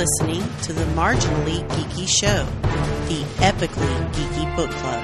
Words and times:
listening 0.00 0.42
to 0.62 0.72
the 0.72 0.84
Marginally 0.94 1.62
Geeky 1.68 2.08
Show, 2.08 2.46
the 3.08 3.22
epically 3.44 4.12
geeky 4.14 4.56
book 4.56 4.70
club. 4.70 5.02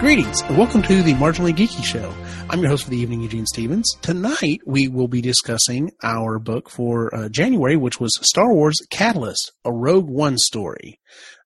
Greetings 0.00 0.40
and 0.40 0.56
welcome 0.56 0.80
to 0.80 1.02
the 1.02 1.12
Marginally 1.12 1.52
Geeky 1.52 1.84
Show. 1.84 2.14
I'm 2.48 2.60
your 2.60 2.70
host 2.70 2.84
for 2.84 2.90
the 2.90 2.96
evening, 2.96 3.20
Eugene 3.20 3.44
Stevens. 3.44 3.94
Tonight 4.00 4.60
we 4.64 4.88
will 4.88 5.06
be 5.06 5.20
discussing 5.20 5.90
our 6.02 6.38
book 6.38 6.70
for 6.70 7.14
uh, 7.14 7.28
January, 7.28 7.76
which 7.76 8.00
was 8.00 8.18
Star 8.22 8.54
Wars 8.54 8.78
Catalyst, 8.88 9.52
a 9.66 9.70
Rogue 9.70 10.08
One 10.08 10.38
story. 10.38 10.98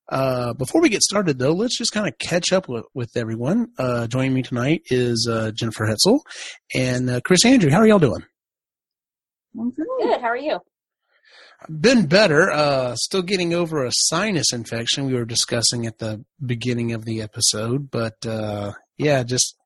Uh, 0.08 0.52
before 0.54 0.80
we 0.80 0.88
get 0.88 1.02
started, 1.02 1.38
though, 1.38 1.52
let's 1.52 1.76
just 1.76 1.92
kind 1.92 2.06
of 2.06 2.16
catch 2.18 2.52
up 2.52 2.68
with, 2.68 2.84
with 2.94 3.10
everyone. 3.16 3.68
Uh, 3.78 4.06
joining 4.06 4.34
me 4.34 4.42
tonight 4.42 4.82
is 4.86 5.28
uh, 5.30 5.50
Jennifer 5.52 5.86
Hetzel 5.86 6.20
and 6.74 7.10
uh, 7.10 7.20
Chris 7.24 7.44
Andrew. 7.44 7.70
How 7.70 7.78
are 7.78 7.86
y'all 7.86 7.98
doing? 7.98 8.24
I'm 9.58 9.70
good. 9.70 10.20
How 10.20 10.28
are 10.28 10.36
you? 10.36 10.60
Been 11.68 12.06
better. 12.06 12.50
Uh, 12.50 12.94
still 12.96 13.22
getting 13.22 13.54
over 13.54 13.84
a 13.84 13.90
sinus 13.92 14.52
infection 14.52 15.06
we 15.06 15.14
were 15.14 15.24
discussing 15.24 15.86
at 15.86 15.98
the 15.98 16.24
beginning 16.44 16.92
of 16.92 17.04
the 17.04 17.22
episode, 17.22 17.90
but 17.90 18.24
uh, 18.26 18.72
yeah, 18.98 19.22
just 19.22 19.56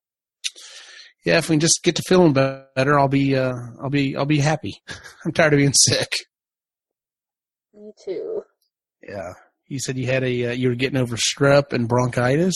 yeah, 1.25 1.39
if 1.39 1.49
we 1.51 1.55
can 1.55 1.61
just 1.61 1.83
get 1.83 1.97
to 1.97 2.03
feeling 2.07 2.33
better, 2.33 2.99
I'll 2.99 3.09
be 3.09 3.37
uh, 3.37 3.53
I'll 3.83 3.91
be 3.91 4.17
I'll 4.17 4.25
be 4.25 4.39
happy. 4.39 4.81
I'm 5.25 5.33
tired 5.33 5.53
of 5.53 5.59
being 5.59 5.75
sick. 5.75 6.09
Me 7.75 7.93
too. 8.03 8.43
Yeah, 9.07 9.33
you 9.71 9.79
said 9.81 9.97
you 9.97 10.07
had 10.07 10.23
a 10.25 10.47
uh, 10.49 10.53
you 10.53 10.69
were 10.69 10.75
getting 10.75 10.99
over 10.99 11.17
strep 11.17 11.73
and 11.73 11.89
bronchitis. 11.89 12.55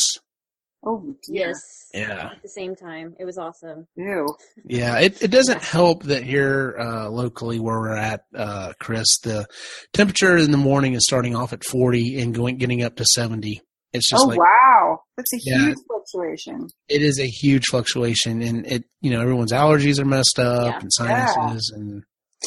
Oh, 0.87 1.17
dear. 1.27 1.47
Yes. 1.49 1.57
Yeah. 1.95 2.31
At 2.33 2.43
the 2.43 2.49
same 2.51 2.77
time, 2.77 3.15
it 3.19 3.25
was 3.25 3.39
awesome. 3.39 3.87
Ew. 3.97 4.27
Yeah, 4.67 4.99
it, 4.99 5.23
it 5.23 5.31
doesn't 5.31 5.63
help 5.63 6.03
that 6.03 6.25
here 6.25 6.77
uh, 6.79 7.09
locally 7.09 7.59
where 7.59 7.79
we're 7.81 7.97
at, 7.97 8.25
uh, 8.37 8.75
Chris, 8.81 9.07
the 9.23 9.47
temperature 9.95 10.37
in 10.37 10.51
the 10.51 10.59
morning 10.59 10.93
is 10.93 11.07
starting 11.07 11.35
off 11.35 11.55
at 11.55 11.65
40 11.65 12.21
and 12.21 12.35
going 12.35 12.59
getting 12.59 12.83
up 12.83 12.97
to 12.97 13.05
70. 13.07 13.63
It's 13.95 14.11
just 14.11 14.25
Oh, 14.25 14.29
like 14.29 14.39
wow. 14.39 14.99
That's 15.17 15.33
a 15.33 15.39
Yeah. 15.43 15.59
huge 15.69 15.79
fluctuation. 15.87 16.67
it 16.89 17.01
is 17.01 17.19
a 17.19 17.27
huge 17.29 17.65
fluctuation, 17.71 18.43
and 18.43 18.67
it 18.67 18.85
you 19.01 19.11
know 19.11 19.23
everyone's 19.23 19.53
allergies 19.53 19.99
are 20.01 20.05
messed 20.05 20.39
up 20.39 20.65
Yeah. 20.75 20.81
and 20.81 20.93
sinuses 20.93 21.73
and 21.75 22.03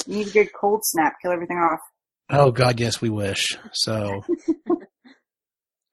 You 0.06 0.18
need 0.18 0.28
a 0.28 0.31
good 0.31 0.50
cold 0.59 0.81
snap, 0.84 1.14
kill 1.24 1.31
everything 1.31 1.58
off. 1.58 1.80
Oh 2.30 2.52
god, 2.52 2.80
yes, 2.80 3.02
we 3.02 3.09
wish. 3.09 3.58
So 3.73 4.23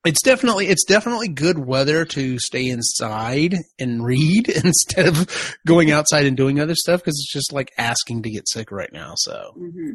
it's 0.04 0.22
definitely 0.22 0.66
it's 0.66 0.84
definitely 0.84 1.28
good 1.28 1.58
weather 1.58 2.04
to 2.04 2.38
stay 2.38 2.68
inside 2.68 3.56
and 3.78 4.04
read 4.04 4.48
instead 4.64 5.06
of 5.06 5.56
going 5.66 5.90
outside 5.90 6.26
and 6.26 6.36
doing 6.36 6.60
other 6.60 6.74
stuff 6.74 7.00
because 7.00 7.14
it's 7.14 7.32
just 7.32 7.52
like 7.52 7.70
asking 7.78 8.22
to 8.22 8.30
get 8.30 8.48
sick 8.48 8.70
right 8.70 8.92
now. 8.92 9.14
So. 9.16 9.52
hmm 9.56 9.92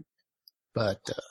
But 0.74 1.00
uh, 1.10 1.22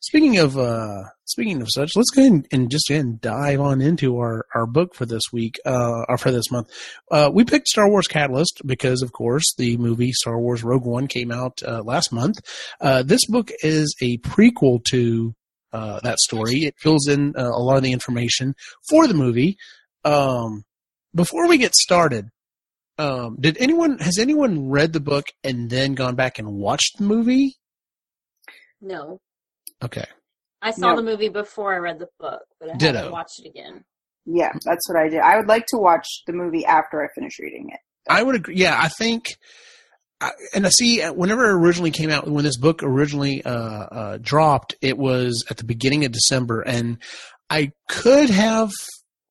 speaking 0.00 0.38
of 0.38 0.58
uh, 0.58 1.04
speaking 1.24 1.60
of 1.60 1.68
such, 1.70 1.92
let's 1.94 2.10
go 2.10 2.22
ahead 2.22 2.32
and, 2.32 2.48
and 2.52 2.70
just 2.70 2.90
and 2.90 3.20
dive 3.20 3.60
on 3.60 3.80
into 3.80 4.18
our, 4.18 4.46
our 4.54 4.66
book 4.66 4.94
for 4.94 5.06
this 5.06 5.22
week 5.32 5.58
uh, 5.64 6.04
or 6.08 6.18
for 6.18 6.30
this 6.30 6.50
month. 6.50 6.68
Uh, 7.10 7.30
we 7.32 7.44
picked 7.44 7.68
Star 7.68 7.88
Wars 7.88 8.08
Catalyst 8.08 8.62
because, 8.66 9.02
of 9.02 9.12
course, 9.12 9.44
the 9.56 9.76
movie 9.76 10.12
Star 10.12 10.38
Wars 10.38 10.64
Rogue 10.64 10.84
One 10.84 11.06
came 11.06 11.30
out 11.30 11.60
uh, 11.66 11.82
last 11.82 12.12
month. 12.12 12.40
Uh, 12.80 13.02
this 13.02 13.26
book 13.26 13.50
is 13.62 13.94
a 14.00 14.18
prequel 14.18 14.82
to 14.90 15.34
uh, 15.72 16.00
that 16.00 16.18
story. 16.18 16.64
It 16.64 16.74
fills 16.78 17.08
in 17.08 17.34
uh, 17.36 17.48
a 17.48 17.62
lot 17.62 17.76
of 17.76 17.82
the 17.82 17.92
information 17.92 18.54
for 18.88 19.06
the 19.06 19.14
movie. 19.14 19.56
Um, 20.04 20.64
before 21.14 21.48
we 21.48 21.58
get 21.58 21.74
started, 21.74 22.28
um, 22.98 23.36
did 23.38 23.56
anyone 23.58 23.98
has 23.98 24.18
anyone 24.18 24.68
read 24.68 24.92
the 24.92 25.00
book 25.00 25.26
and 25.44 25.70
then 25.70 25.94
gone 25.94 26.16
back 26.16 26.38
and 26.38 26.52
watched 26.52 26.98
the 26.98 27.04
movie? 27.04 27.56
No. 28.80 29.20
Okay. 29.82 30.04
I 30.60 30.72
saw 30.72 30.90
No. 30.90 30.96
the 30.96 31.02
movie 31.02 31.28
before 31.28 31.72
I 31.74 31.78
read 31.78 31.98
the 31.98 32.08
book, 32.18 32.42
but 32.60 32.70
I 32.70 32.76
Ditto. 32.76 32.96
haven't 32.98 33.12
watched 33.12 33.40
it 33.44 33.48
again. 33.48 33.84
Yeah, 34.26 34.52
that's 34.64 34.88
what 34.88 34.98
I 34.98 35.08
did. 35.08 35.20
I 35.20 35.36
would 35.36 35.46
like 35.48 35.66
to 35.68 35.78
watch 35.78 36.06
the 36.26 36.32
movie 36.32 36.66
after 36.66 37.02
I 37.02 37.06
finish 37.14 37.38
reading 37.38 37.70
it. 37.72 37.78
I 38.10 38.22
would 38.22 38.34
agree. 38.34 38.56
Yeah, 38.56 38.76
I 38.78 38.88
think, 38.88 39.36
I- 40.20 40.32
and 40.54 40.66
I 40.66 40.70
see 40.70 41.00
uh, 41.02 41.12
whenever 41.12 41.48
it 41.48 41.52
originally 41.54 41.92
came 41.92 42.10
out, 42.10 42.28
when 42.28 42.44
this 42.44 42.58
book 42.58 42.82
originally 42.82 43.44
uh, 43.44 43.50
uh, 43.52 44.18
dropped, 44.20 44.74
it 44.82 44.98
was 44.98 45.44
at 45.50 45.56
the 45.58 45.64
beginning 45.64 46.04
of 46.04 46.12
December, 46.12 46.60
and 46.62 46.98
I 47.48 47.70
could 47.88 48.28
have 48.30 48.72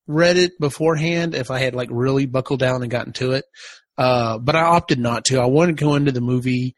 read 0.07 0.38
it 0.38 0.53
beforehand 0.59 1.36
if 1.36 1.52
I 1.52 1.59
had 1.59 1.75
like 1.75 1.90
really 1.91 2.25
buckled 2.25 2.59
down 2.62 2.81
and 2.81 2.90
gotten 2.90 3.12
to 3.13 3.34
it, 3.34 3.44
uh, 3.97 4.38
but 4.38 4.56
I 4.56 4.62
opted 4.62 4.97
not 5.00 5.25
to. 5.25 5.40
I 5.41 5.46
wanted 5.46 5.78
to 5.78 5.84
go 5.84 5.96
into 5.96 6.13
the 6.13 6.22
movie 6.22 6.75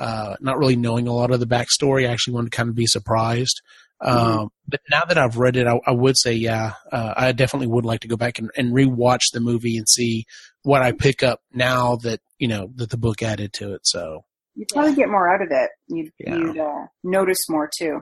uh, 0.00 0.34
not 0.40 0.58
really 0.58 0.76
knowing 0.76 1.06
a 1.06 1.12
lot 1.14 1.30
of 1.30 1.38
the 1.38 1.46
backstory. 1.46 2.08
I 2.08 2.12
actually 2.12 2.34
wanted 2.34 2.50
to 2.50 2.56
kind 2.56 2.68
of 2.68 2.74
be 2.74 2.86
surprised. 2.86 3.60
Um, 4.02 4.48
but 4.66 4.80
now 4.90 5.02
that 5.04 5.18
I've 5.18 5.36
read 5.36 5.56
it, 5.56 5.66
I, 5.66 5.78
I 5.86 5.90
would 5.92 6.16
say, 6.16 6.32
yeah, 6.32 6.72
uh, 6.90 7.12
I 7.16 7.32
definitely 7.32 7.66
would 7.66 7.84
like 7.84 8.00
to 8.00 8.08
go 8.08 8.16
back 8.16 8.38
and, 8.38 8.50
and 8.56 8.72
rewatch 8.72 9.20
the 9.34 9.40
movie 9.40 9.76
and 9.76 9.86
see 9.88 10.24
what 10.62 10.80
I 10.82 10.92
pick 10.92 11.22
up 11.22 11.40
now 11.52 11.96
that 11.96 12.20
you 12.38 12.48
know 12.48 12.70
that 12.76 12.88
the 12.90 12.96
book 12.96 13.22
added 13.22 13.52
to 13.54 13.74
it. 13.74 13.82
So 13.84 14.24
You'd 14.56 14.68
probably 14.72 14.94
get 14.94 15.08
more 15.10 15.32
out 15.32 15.42
of 15.42 15.48
it. 15.50 15.70
You'd, 15.88 16.10
Yeah. 16.18 16.36
you'd 16.36 16.58
uh, 16.58 16.86
notice 17.04 17.38
more 17.48 17.70
too. 17.78 18.00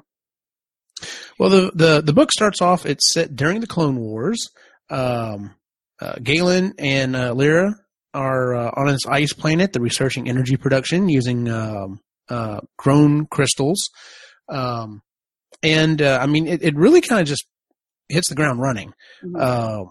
Well, 1.39 1.51
the, 1.51 1.71
the, 1.75 2.01
the 2.01 2.13
book 2.13 2.33
starts 2.33 2.61
off, 2.63 2.87
it's 2.87 3.13
set 3.13 3.37
during 3.37 3.61
the 3.61 3.67
Clone 3.67 3.99
Wars. 3.99 4.49
Um, 4.91 5.55
uh, 6.01 6.15
Galen 6.23 6.75
and 6.79 7.15
uh, 7.15 7.35
Lyra 7.35 7.75
are 8.15 8.55
uh, 8.55 8.71
on 8.77 8.87
this 8.89 9.07
ice 9.07 9.33
planet. 9.33 9.73
They're 9.73 9.83
researching 9.83 10.29
energy 10.29 10.57
production 10.57 11.09
using 11.09 11.49
um, 11.49 12.01
uh, 12.29 12.61
grown 12.77 13.27
crystals. 13.27 13.89
Um, 14.49 15.03
and, 15.63 16.01
uh, 16.01 16.19
I 16.21 16.27
mean, 16.27 16.47
it, 16.47 16.63
it 16.63 16.77
really 16.77 17.01
kind 17.01 17.21
of 17.21 17.27
just 17.27 17.47
hits 18.09 18.29
the 18.29 18.35
ground 18.35 18.61
running. 18.61 18.93
Mhm. 19.25 19.41
Uh, 19.41 19.85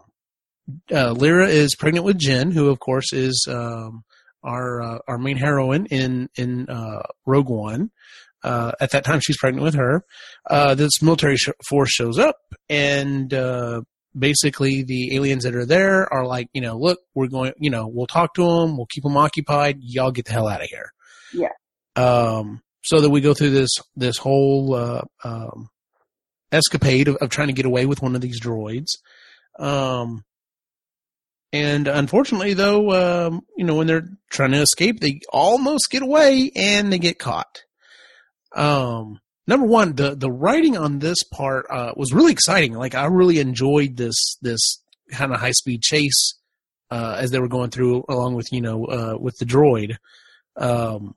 uh, 0.93 1.13
Lyra 1.13 1.47
is 1.47 1.75
pregnant 1.75 2.05
with 2.05 2.19
Jyn, 2.19 2.51
who, 2.51 2.67
of 2.69 2.79
course, 2.79 3.13
is 3.13 3.47
um, 3.49 4.03
our 4.43 4.81
uh, 4.81 4.97
our 5.07 5.17
main 5.17 5.37
heroine 5.37 5.85
in 5.85 6.27
in 6.35 6.67
uh, 6.69 7.03
Rogue 7.25 7.49
One. 7.49 7.91
Uh, 8.43 8.71
at 8.81 8.91
that 8.91 9.05
time, 9.05 9.19
she's 9.21 9.37
pregnant 9.37 9.63
with 9.63 9.75
her. 9.75 10.03
Uh, 10.49 10.75
this 10.75 11.01
military 11.01 11.37
sh- 11.37 11.49
force 11.67 11.89
shows 11.91 12.19
up, 12.19 12.35
and 12.69 13.33
uh, 13.33 13.81
basically, 14.17 14.83
the 14.83 15.15
aliens 15.15 15.43
that 15.43 15.55
are 15.55 15.65
there 15.65 16.11
are 16.13 16.25
like, 16.25 16.49
you 16.53 16.61
know, 16.61 16.77
look, 16.77 16.99
we're 17.13 17.27
going, 17.27 17.53
you 17.57 17.69
know, 17.69 17.87
we'll 17.87 18.07
talk 18.07 18.33
to 18.35 18.43
them, 18.43 18.77
we'll 18.77 18.87
keep 18.87 19.03
them 19.03 19.17
occupied. 19.17 19.77
Y'all 19.81 20.11
get 20.11 20.25
the 20.25 20.33
hell 20.33 20.47
out 20.47 20.61
of 20.61 20.67
here. 20.67 20.91
Yeah. 21.33 21.49
Um, 21.95 22.61
so 22.83 23.01
that 23.01 23.09
we 23.09 23.21
go 23.21 23.33
through 23.33 23.49
this 23.49 23.71
this 23.95 24.17
whole 24.17 24.73
uh, 24.73 25.01
um, 25.23 25.69
escapade 26.51 27.07
of, 27.07 27.17
of 27.17 27.29
trying 27.29 27.47
to 27.47 27.53
get 27.53 27.65
away 27.65 27.85
with 27.85 28.01
one 28.01 28.15
of 28.15 28.21
these 28.21 28.39
droids. 28.39 28.97
Um, 29.59 30.23
and 31.53 31.87
unfortunately, 31.87 32.53
though, 32.53 33.27
um, 33.27 33.41
you 33.57 33.65
know, 33.65 33.75
when 33.75 33.87
they're 33.87 34.09
trying 34.29 34.51
to 34.51 34.61
escape, 34.61 34.99
they 34.99 35.21
almost 35.31 35.89
get 35.89 36.01
away 36.01 36.51
and 36.55 36.91
they 36.91 36.99
get 36.99 37.19
caught. 37.19 37.63
Um, 38.55 39.19
number 39.47 39.65
one, 39.65 39.93
the 39.95 40.15
the 40.15 40.31
writing 40.31 40.77
on 40.77 40.99
this 40.99 41.23
part 41.23 41.65
uh, 41.69 41.93
was 41.95 42.13
really 42.13 42.31
exciting. 42.31 42.73
Like 42.73 42.95
I 42.95 43.05
really 43.05 43.39
enjoyed 43.39 43.97
this 43.97 44.37
this 44.41 44.81
kind 45.11 45.33
of 45.33 45.39
high 45.39 45.51
speed 45.51 45.81
chase 45.81 46.37
uh, 46.91 47.15
as 47.19 47.31
they 47.31 47.39
were 47.39 47.47
going 47.47 47.69
through, 47.69 48.03
along 48.09 48.35
with 48.35 48.51
you 48.51 48.61
know 48.61 48.85
uh, 48.85 49.17
with 49.19 49.37
the 49.37 49.45
droid. 49.45 49.95
Um, 50.55 51.15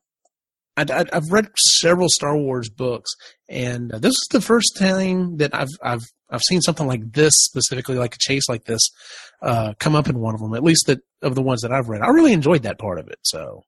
I, 0.76 1.04
I've 1.12 1.30
read 1.30 1.48
several 1.58 2.08
Star 2.08 2.36
Wars 2.36 2.70
books, 2.70 3.10
and 3.48 3.90
this 3.90 4.12
is 4.12 4.28
the 4.30 4.40
first 4.40 4.76
time 4.78 5.36
that 5.38 5.54
I've 5.54 5.68
I've 5.82 6.04
I've 6.30 6.42
seen 6.42 6.60
something 6.60 6.86
like 6.86 7.12
this 7.12 7.34
specifically, 7.36 7.96
like 7.96 8.14
a 8.14 8.18
chase 8.18 8.48
like 8.48 8.64
this, 8.64 8.80
uh, 9.42 9.74
come 9.78 9.94
up 9.94 10.08
in 10.08 10.18
one 10.18 10.34
of 10.34 10.40
them. 10.40 10.54
At 10.54 10.62
least 10.62 10.86
that 10.86 11.00
of 11.22 11.34
the 11.34 11.42
ones 11.42 11.62
that 11.62 11.72
I've 11.72 11.88
read, 11.88 12.02
I 12.02 12.08
really 12.08 12.32
enjoyed 12.32 12.62
that 12.62 12.78
part 12.78 12.98
of 12.98 13.08
it. 13.08 13.18
So, 13.22 13.64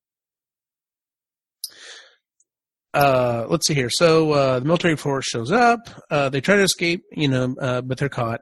uh, 2.94 3.46
let's 3.48 3.66
see 3.66 3.74
here. 3.74 3.90
So 3.90 4.32
uh, 4.32 4.58
the 4.60 4.64
military 4.66 4.96
force 4.96 5.24
shows 5.26 5.50
up. 5.50 5.80
Uh, 6.10 6.28
they 6.28 6.40
try 6.40 6.56
to 6.56 6.62
escape, 6.62 7.02
you 7.12 7.28
know, 7.28 7.54
uh, 7.60 7.80
but 7.82 7.98
they're 7.98 8.08
caught. 8.08 8.40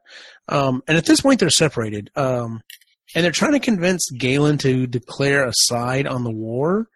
Um, 0.49 0.83
and 0.89 0.97
at 0.97 1.07
this 1.07 1.21
point, 1.21 1.41
they're 1.41 1.51
separated. 1.51 2.11
Um, 2.17 2.61
and 3.15 3.25
they're 3.25 3.33
trying 3.33 3.53
to 3.53 3.61
convince 3.61 4.09
Galen 4.11 4.59
to 4.59 4.87
declare 4.87 5.45
a 5.45 5.53
side 5.55 6.07
on 6.07 6.25
the 6.25 6.31
war, 6.31 6.87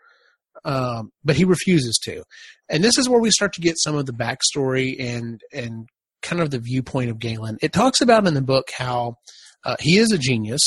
um, 0.64 1.10
but 1.24 1.36
he 1.36 1.44
refuses 1.44 1.98
to. 2.04 2.22
And 2.68 2.82
this 2.82 2.98
is 2.98 3.08
where 3.08 3.20
we 3.20 3.30
start 3.30 3.52
to 3.54 3.60
get 3.60 3.76
some 3.78 3.96
of 3.96 4.06
the 4.06 4.12
backstory 4.12 4.96
and 4.98 5.40
and 5.52 5.88
kind 6.22 6.40
of 6.40 6.50
the 6.50 6.58
viewpoint 6.58 7.10
of 7.10 7.18
Galen. 7.18 7.58
It 7.62 7.72
talks 7.72 8.00
about 8.00 8.26
in 8.26 8.34
the 8.34 8.40
book 8.42 8.68
how 8.76 9.16
uh, 9.64 9.76
he 9.80 9.98
is 9.98 10.10
a 10.12 10.18
genius. 10.18 10.60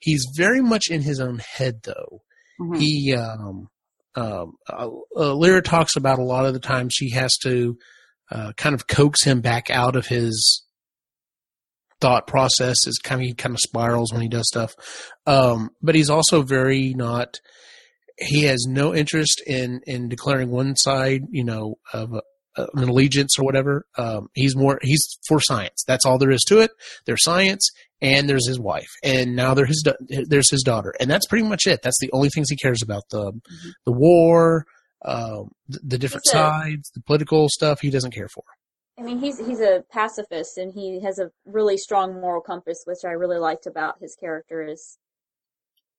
He's 0.00 0.26
very 0.36 0.60
much 0.60 0.88
in 0.90 1.02
his 1.02 1.20
own 1.20 1.38
head, 1.38 1.80
though. 1.84 2.20
Mhm. 2.60 2.78
He 2.78 3.14
um, 3.14 3.68
um, 4.16 4.54
uh, 4.68 4.88
uh, 5.16 5.34
Lyra 5.34 5.62
talks 5.62 5.96
about 5.96 6.18
a 6.18 6.24
lot 6.24 6.46
of 6.46 6.54
the 6.54 6.60
time 6.60 6.88
she 6.88 7.10
has 7.10 7.36
to 7.38 7.76
uh, 8.30 8.52
kind 8.56 8.74
of 8.74 8.86
coax 8.86 9.24
him 9.24 9.40
back 9.40 9.70
out 9.70 9.96
of 9.96 10.06
his 10.06 10.64
thought 12.00 12.26
process. 12.26 12.86
Is 12.86 12.98
kind 13.02 13.20
of 13.20 13.26
he 13.26 13.34
kind 13.34 13.54
of 13.54 13.60
spirals 13.60 14.12
when 14.12 14.22
he 14.22 14.28
does 14.28 14.48
stuff. 14.48 14.74
Um, 15.26 15.70
but 15.82 15.94
he's 15.94 16.10
also 16.10 16.42
very 16.42 16.94
not. 16.94 17.40
he 18.18 18.44
has 18.44 18.66
no 18.68 18.94
interest 18.94 19.42
in 19.46 19.80
in 19.86 20.08
declaring 20.08 20.50
one 20.50 20.76
side, 20.76 21.22
you 21.30 21.44
know, 21.44 21.76
of 21.92 22.12
a, 22.12 22.22
an 22.56 22.88
allegiance 22.88 23.38
or 23.38 23.44
whatever. 23.44 23.84
Um, 23.98 24.28
he's 24.34 24.54
more 24.56 24.78
he's 24.82 25.18
for 25.28 25.40
science. 25.40 25.82
That's 25.86 26.06
all 26.06 26.18
there 26.18 26.30
is 26.30 26.44
to 26.48 26.60
it. 26.60 26.70
There's 27.06 27.24
science, 27.24 27.68
and 28.00 28.28
there's 28.28 28.46
his 28.46 28.58
wife, 28.58 28.90
and 29.02 29.36
now 29.36 29.54
there's 29.54 29.68
his 29.68 29.84
there's 30.28 30.50
his 30.50 30.62
daughter, 30.62 30.94
and 31.00 31.10
that's 31.10 31.26
pretty 31.26 31.46
much 31.46 31.66
it. 31.66 31.80
That's 31.82 31.98
the 32.00 32.10
only 32.12 32.28
things 32.28 32.50
he 32.50 32.56
cares 32.56 32.82
about 32.82 33.04
the 33.10 33.32
the 33.86 33.92
war, 33.92 34.64
um, 35.04 35.50
the, 35.68 35.80
the 35.84 35.98
different 35.98 36.24
a- 36.28 36.30
sides, 36.30 36.90
the 36.94 37.02
political 37.02 37.48
stuff. 37.48 37.80
He 37.80 37.90
doesn't 37.90 38.12
care 38.12 38.28
for. 38.28 38.44
I 38.98 39.02
mean, 39.02 39.18
he's 39.18 39.44
he's 39.44 39.60
a 39.60 39.84
pacifist, 39.90 40.58
and 40.58 40.72
he 40.72 41.00
has 41.02 41.18
a 41.18 41.30
really 41.44 41.76
strong 41.76 42.20
moral 42.20 42.40
compass, 42.40 42.82
which 42.84 43.04
I 43.04 43.12
really 43.12 43.38
liked 43.38 43.66
about 43.66 43.96
his 44.00 44.16
character. 44.18 44.62
Is 44.62 44.98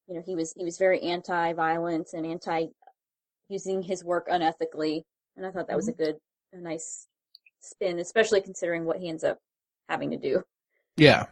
you 0.08 0.16
know 0.16 0.24
he 0.26 0.36
was 0.36 0.54
he 0.58 0.64
was 0.64 0.78
very 0.78 1.02
anti-violence 1.02 2.14
and 2.14 2.26
anti 2.26 2.68
using 3.50 3.82
his 3.82 4.04
work 4.04 4.28
unethically, 4.28 5.04
and 5.36 5.46
I 5.46 5.52
thought 5.52 5.68
that 5.68 5.76
was 5.76 5.88
a 5.88 5.94
good, 5.94 6.16
a 6.54 6.58
nice 6.58 7.08
spin, 7.60 8.00
especially 8.00 8.42
considering 8.42 8.86
what 8.86 8.98
he 8.98 9.10
ends 9.10 9.24
up 9.24 9.40
having 9.90 10.12
to 10.12 10.18
do. 10.18 10.44
Yeah. 10.98 11.26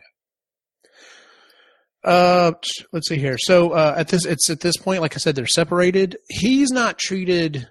Uh, 2.03 2.51
let's 2.91 3.07
see 3.07 3.17
here. 3.17 3.37
So 3.37 3.71
uh, 3.71 3.95
at 3.97 4.09
this, 4.09 4.25
it's 4.25 4.49
at 4.49 4.59
this 4.59 4.77
point, 4.77 5.01
like 5.01 5.15
I 5.15 5.19
said, 5.19 5.35
they're 5.35 5.47
separated. 5.47 6.17
He's 6.29 6.71
not 6.71 6.97
treated 6.97 7.69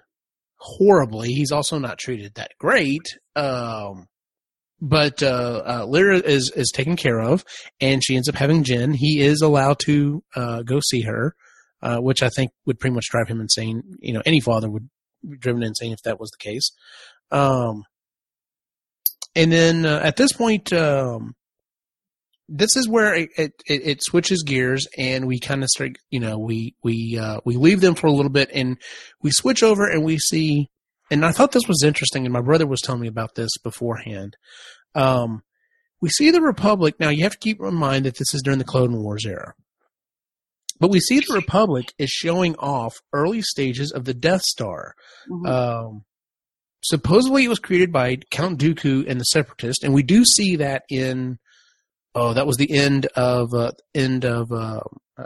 horribly. 0.57 1.29
He's 1.29 1.51
also 1.51 1.77
not 1.77 1.99
treated 1.99 2.35
that 2.35 2.51
great. 2.59 3.05
Um, 3.35 4.07
but 4.81 5.23
uh, 5.23 5.61
uh, 5.65 5.85
Lyra 5.87 6.17
is 6.17 6.51
is 6.55 6.71
taken 6.73 6.97
care 6.97 7.21
of, 7.21 7.45
and 7.79 8.03
she 8.03 8.15
ends 8.15 8.27
up 8.27 8.35
having 8.35 8.63
Jyn. 8.65 8.93
He 8.93 9.21
is 9.21 9.41
allowed 9.41 9.79
to 9.85 10.23
uh, 10.35 10.63
go 10.63 10.81
see 10.89 11.01
her, 11.03 11.35
uh, 11.81 11.99
which 11.99 12.21
I 12.21 12.29
think 12.29 12.51
would 12.65 12.79
pretty 12.79 12.93
much 12.93 13.05
drive 13.09 13.29
him 13.29 13.39
insane. 13.39 13.83
You 13.99 14.13
know, 14.13 14.21
any 14.25 14.41
father 14.41 14.69
would 14.69 14.89
be 15.27 15.37
driven 15.37 15.63
insane 15.63 15.93
if 15.93 16.01
that 16.03 16.19
was 16.19 16.31
the 16.31 16.43
case. 16.43 16.71
Um, 17.31 17.83
and 19.35 19.51
then 19.51 19.85
uh, 19.85 20.01
at 20.03 20.17
this 20.17 20.33
point, 20.33 20.73
um, 20.73 21.33
this 22.55 22.75
is 22.75 22.87
where 22.87 23.15
it, 23.15 23.29
it, 23.35 23.51
it 23.65 24.03
switches 24.03 24.43
gears 24.43 24.87
and 24.95 25.25
we 25.25 25.39
kind 25.39 25.63
of 25.63 25.69
start, 25.69 25.97
you 26.11 26.19
know, 26.19 26.37
we, 26.37 26.75
we, 26.83 27.17
uh, 27.19 27.39
we 27.45 27.55
leave 27.55 27.81
them 27.81 27.95
for 27.95 28.05
a 28.05 28.11
little 28.11 28.31
bit 28.31 28.51
and 28.53 28.77
we 29.23 29.31
switch 29.31 29.63
over 29.63 29.89
and 29.89 30.03
we 30.03 30.19
see, 30.19 30.69
and 31.09 31.25
I 31.25 31.31
thought 31.31 31.51
this 31.51 31.67
was 31.67 31.83
interesting 31.83 32.25
and 32.25 32.33
my 32.33 32.41
brother 32.41 32.67
was 32.67 32.79
telling 32.79 33.01
me 33.01 33.07
about 33.07 33.33
this 33.33 33.57
beforehand. 33.63 34.37
Um, 34.93 35.41
we 35.99 36.09
see 36.09 36.29
the 36.29 36.41
Republic. 36.41 36.93
Now 36.99 37.09
you 37.09 37.23
have 37.23 37.31
to 37.31 37.39
keep 37.39 37.59
in 37.59 37.73
mind 37.73 38.05
that 38.05 38.19
this 38.19 38.35
is 38.35 38.43
during 38.43 38.59
the 38.59 38.65
Clone 38.65 39.01
Wars 39.01 39.25
era. 39.25 39.55
But 40.79 40.91
we 40.91 40.99
see 40.99 41.19
the 41.19 41.33
Republic 41.33 41.91
is 41.97 42.11
showing 42.11 42.55
off 42.57 42.93
early 43.13 43.41
stages 43.41 43.91
of 43.91 44.05
the 44.05 44.13
Death 44.13 44.43
Star. 44.43 44.93
Mhm. 45.27 45.47
Um, 45.47 46.05
supposedly 46.83 47.45
it 47.45 47.49
was 47.49 47.59
created 47.59 47.91
by 47.91 48.17
Count 48.29 48.59
Dooku 48.59 49.09
and 49.09 49.19
the 49.19 49.25
Separatist, 49.25 49.83
and 49.83 49.93
we 49.93 50.03
do 50.03 50.23
see 50.23 50.57
that 50.57 50.83
in 50.89 51.39
oh, 52.15 52.33
that 52.33 52.47
was 52.47 52.57
the 52.57 52.71
end 52.71 53.05
of 53.15 53.53
uh, 53.53 53.71
end 53.93 54.25
of 54.25 54.51
uh, 54.51 54.79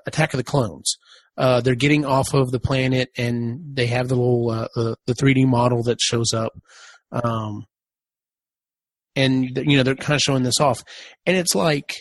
Attack 0.06 0.34
of 0.34 0.38
the 0.38 0.44
Clones. 0.44 0.98
Uh, 1.38 1.62
they're 1.62 1.75
getting 1.75 2.04
off 2.06 2.34
of 2.34 2.50
the 2.51 2.60
planet, 2.60 3.10
and 3.18 3.60
they 3.75 3.88
have 3.88 4.07
the 4.07 4.16
little 4.16 4.50
uh, 4.50 4.68
the 4.75 4.95
the 5.06 5.13
3D 5.13 5.45
model 5.48 5.84
that 5.84 6.00
shows 6.01 6.34
up, 6.34 6.51
um, 7.12 7.66
and 9.16 9.45
you 9.57 9.78
know 9.78 9.84
they're 9.84 9.95
kind 9.95 10.16
of 10.16 10.22
showing 10.22 10.44
this 10.44 10.60
off, 10.60 10.84
and 11.25 11.38
it's 11.38 11.56
like 11.56 11.94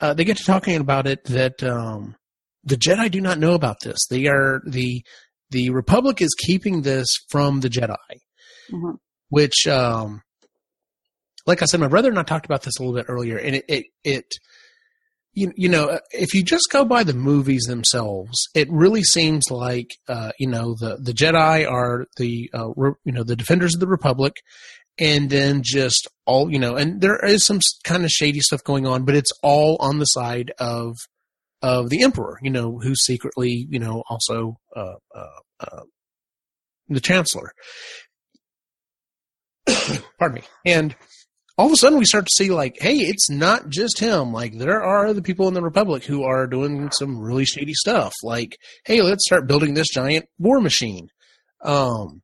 uh, 0.00 0.14
they 0.14 0.24
get 0.24 0.36
to 0.36 0.44
talking 0.44 0.76
about 0.76 1.06
it 1.06 1.24
that 1.24 1.62
um, 1.62 2.16
the 2.64 2.76
Jedi 2.76 3.10
do 3.10 3.20
not 3.20 3.38
know 3.38 3.54
about 3.54 3.76
this. 3.82 3.98
They 4.08 4.26
are 4.26 4.60
the 4.66 5.02
the 5.50 5.70
Republic 5.70 6.20
is 6.22 6.34
keeping 6.38 6.82
this 6.82 7.06
from 7.28 7.60
the 7.60 7.68
Jedi 7.68 7.96
Mhm. 8.72 8.98
which 9.30 9.66
um 9.66 10.22
like 11.50 11.62
I 11.62 11.66
said, 11.66 11.80
my 11.80 11.88
brother 11.88 12.08
and 12.08 12.18
I 12.18 12.22
talked 12.22 12.46
about 12.46 12.62
this 12.62 12.78
a 12.78 12.82
little 12.82 12.94
bit 12.94 13.06
earlier, 13.08 13.36
and 13.36 13.56
it 13.56 13.64
it, 13.68 13.86
it 14.04 14.34
you, 15.32 15.52
you 15.56 15.68
know 15.68 15.98
if 16.12 16.32
you 16.32 16.44
just 16.44 16.70
go 16.70 16.84
by 16.84 17.02
the 17.02 17.12
movies 17.12 17.64
themselves, 17.64 18.48
it 18.54 18.70
really 18.70 19.02
seems 19.02 19.50
like 19.50 19.90
uh, 20.08 20.30
you 20.38 20.46
know 20.46 20.76
the 20.78 20.96
the 21.02 21.12
Jedi 21.12 21.68
are 21.68 22.06
the 22.16 22.48
uh, 22.54 22.68
re, 22.76 22.92
you 23.04 23.12
know 23.12 23.24
the 23.24 23.34
defenders 23.34 23.74
of 23.74 23.80
the 23.80 23.88
Republic, 23.88 24.34
and 24.96 25.28
then 25.28 25.62
just 25.64 26.06
all 26.24 26.50
you 26.52 26.58
know, 26.60 26.76
and 26.76 27.00
there 27.00 27.18
is 27.24 27.44
some 27.44 27.58
kind 27.82 28.04
of 28.04 28.10
shady 28.10 28.40
stuff 28.40 28.62
going 28.62 28.86
on, 28.86 29.04
but 29.04 29.16
it's 29.16 29.32
all 29.42 29.76
on 29.80 29.98
the 29.98 30.06
side 30.06 30.52
of 30.60 30.96
of 31.62 31.90
the 31.90 32.04
Emperor, 32.04 32.38
you 32.42 32.50
know, 32.50 32.78
who's 32.78 33.04
secretly 33.04 33.66
you 33.68 33.80
know 33.80 34.04
also 34.08 34.56
uh, 34.76 34.94
uh, 35.12 35.40
uh, 35.58 35.82
the 36.88 37.00
Chancellor. 37.00 37.50
Pardon 40.18 40.36
me, 40.36 40.42
and 40.64 40.94
all 41.60 41.66
of 41.66 41.72
a 41.72 41.76
sudden 41.76 41.98
we 41.98 42.06
start 42.06 42.24
to 42.24 42.34
see 42.34 42.50
like, 42.50 42.78
hey, 42.80 42.94
it's 42.96 43.28
not 43.28 43.68
just 43.68 43.98
him. 44.00 44.32
Like 44.32 44.56
there 44.56 44.82
are 44.82 45.06
other 45.06 45.20
people 45.20 45.46
in 45.46 45.52
the 45.52 45.60
Republic 45.62 46.04
who 46.04 46.24
are 46.24 46.46
doing 46.46 46.90
some 46.90 47.18
really 47.20 47.44
shady 47.44 47.74
stuff. 47.74 48.14
Like, 48.22 48.56
hey, 48.86 49.02
let's 49.02 49.26
start 49.26 49.46
building 49.46 49.74
this 49.74 49.88
giant 49.90 50.24
war 50.38 50.60
machine. 50.60 51.08
Um, 51.62 52.22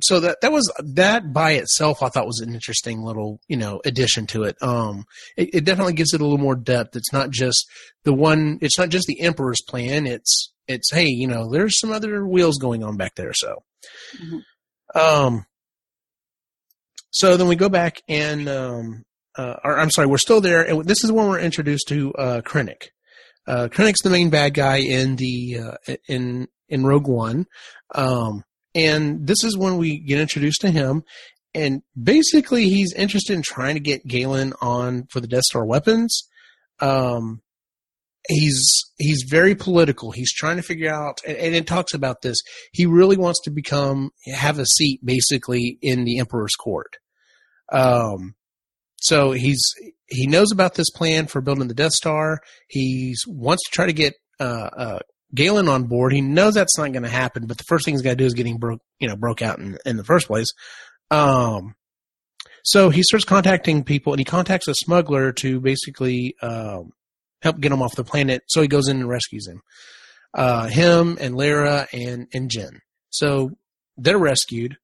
so 0.00 0.18
that 0.20 0.38
that 0.40 0.50
was 0.50 0.72
that 0.94 1.32
by 1.34 1.52
itself, 1.52 2.02
I 2.02 2.08
thought 2.08 2.26
was 2.26 2.40
an 2.40 2.54
interesting 2.54 3.02
little 3.02 3.38
you 3.48 3.56
know 3.58 3.82
addition 3.84 4.26
to 4.28 4.44
it. 4.44 4.56
Um, 4.62 5.04
it, 5.36 5.50
it 5.56 5.64
definitely 5.66 5.92
gives 5.92 6.14
it 6.14 6.22
a 6.22 6.24
little 6.24 6.38
more 6.38 6.56
depth. 6.56 6.96
It's 6.96 7.12
not 7.12 7.30
just 7.30 7.66
the 8.04 8.14
one. 8.14 8.58
It's 8.62 8.78
not 8.78 8.88
just 8.88 9.06
the 9.08 9.20
Emperor's 9.20 9.60
plan. 9.68 10.06
It's 10.06 10.52
it's 10.66 10.90
hey, 10.90 11.06
you 11.06 11.26
know, 11.28 11.50
there's 11.50 11.78
some 11.78 11.92
other 11.92 12.26
wheels 12.26 12.56
going 12.56 12.82
on 12.82 12.96
back 12.96 13.14
there. 13.14 13.34
So, 13.34 13.62
Mhm. 14.16 14.42
um, 14.94 15.44
so 17.12 17.36
then 17.36 17.46
we 17.46 17.56
go 17.56 17.68
back 17.68 18.02
and, 18.08 18.48
um, 18.48 19.04
uh, 19.36 19.56
or 19.62 19.78
I'm 19.78 19.90
sorry, 19.90 20.08
we're 20.08 20.18
still 20.18 20.40
there, 20.40 20.62
and 20.62 20.84
this 20.84 21.04
is 21.04 21.12
when 21.12 21.28
we're 21.28 21.40
introduced 21.40 21.88
to 21.88 22.12
uh, 22.14 22.40
Krennic. 22.40 22.88
Uh, 23.46 23.68
Krennic's 23.70 24.02
the 24.02 24.10
main 24.10 24.30
bad 24.30 24.54
guy 24.54 24.78
in 24.78 25.16
the 25.16 25.58
uh, 25.58 25.94
in 26.08 26.48
in 26.68 26.84
Rogue 26.84 27.08
One, 27.08 27.46
um, 27.94 28.44
and 28.74 29.26
this 29.26 29.44
is 29.44 29.56
when 29.56 29.78
we 29.78 29.98
get 29.98 30.20
introduced 30.20 30.60
to 30.62 30.70
him. 30.70 31.02
And 31.54 31.82
basically, 32.00 32.68
he's 32.68 32.94
interested 32.94 33.34
in 33.34 33.42
trying 33.42 33.74
to 33.74 33.80
get 33.80 34.06
Galen 34.06 34.54
on 34.62 35.06
for 35.10 35.20
the 35.20 35.26
Death 35.26 35.42
Star 35.42 35.64
weapons. 35.66 36.28
Um, 36.80 37.42
he's 38.28 38.62
he's 38.98 39.26
very 39.28 39.54
political. 39.54 40.12
He's 40.12 40.32
trying 40.32 40.56
to 40.56 40.62
figure 40.62 40.92
out, 40.92 41.20
and, 41.26 41.36
and 41.36 41.54
it 41.54 41.66
talks 41.66 41.94
about 41.94 42.22
this. 42.22 42.38
He 42.72 42.86
really 42.86 43.16
wants 43.16 43.40
to 43.44 43.50
become 43.50 44.10
have 44.26 44.58
a 44.58 44.66
seat, 44.66 45.04
basically, 45.04 45.78
in 45.82 46.04
the 46.04 46.18
Emperor's 46.18 46.54
court. 46.54 46.96
Um, 47.72 48.34
so 48.96 49.32
he's 49.32 49.60
he 50.06 50.26
knows 50.26 50.52
about 50.52 50.74
this 50.74 50.90
plan 50.90 51.26
for 51.26 51.40
building 51.40 51.68
the 51.68 51.74
Death 51.74 51.92
Star. 51.92 52.40
He 52.68 53.16
wants 53.26 53.64
to 53.64 53.70
try 53.74 53.86
to 53.86 53.92
get 53.92 54.14
uh, 54.38 54.70
uh, 54.76 54.98
Galen 55.34 55.68
on 55.68 55.84
board. 55.84 56.12
He 56.12 56.20
knows 56.20 56.54
that's 56.54 56.78
not 56.78 56.92
going 56.92 57.02
to 57.02 57.08
happen, 57.08 57.46
but 57.46 57.58
the 57.58 57.64
first 57.64 57.84
thing 57.84 57.94
he's 57.94 58.02
got 58.02 58.10
to 58.10 58.16
do 58.16 58.26
is 58.26 58.34
getting 58.34 58.58
broke, 58.58 58.80
you 59.00 59.08
know, 59.08 59.16
broke 59.16 59.42
out 59.42 59.58
in 59.58 59.78
in 59.84 59.96
the 59.96 60.04
first 60.04 60.28
place. 60.28 60.52
Um, 61.10 61.74
so 62.64 62.90
he 62.90 63.02
starts 63.02 63.24
contacting 63.24 63.82
people, 63.82 64.12
and 64.12 64.20
he 64.20 64.24
contacts 64.24 64.68
a 64.68 64.74
smuggler 64.74 65.32
to 65.32 65.60
basically 65.60 66.36
um, 66.42 66.92
help 67.40 67.58
get 67.60 67.72
him 67.72 67.82
off 67.82 67.96
the 67.96 68.04
planet. 68.04 68.42
So 68.46 68.62
he 68.62 68.68
goes 68.68 68.88
in 68.88 69.00
and 69.00 69.08
rescues 69.08 69.48
him. 69.48 69.62
Uh, 70.34 70.68
him 70.68 71.18
and 71.20 71.34
Lyra 71.34 71.88
and 71.92 72.28
and 72.32 72.50
Jyn. 72.50 72.78
So 73.10 73.50
they're 73.96 74.18
rescued, 74.18 74.76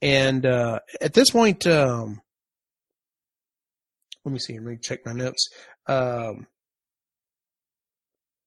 and 0.00 0.46
uh, 0.46 0.80
at 1.00 1.14
this 1.14 1.30
point, 1.30 1.66
um, 1.66 2.20
let 4.24 4.32
me 4.32 4.38
see. 4.38 4.54
Let 4.54 4.62
me 4.62 4.78
check 4.80 5.00
my 5.04 5.12
notes. 5.12 5.48
Um, 5.86 6.46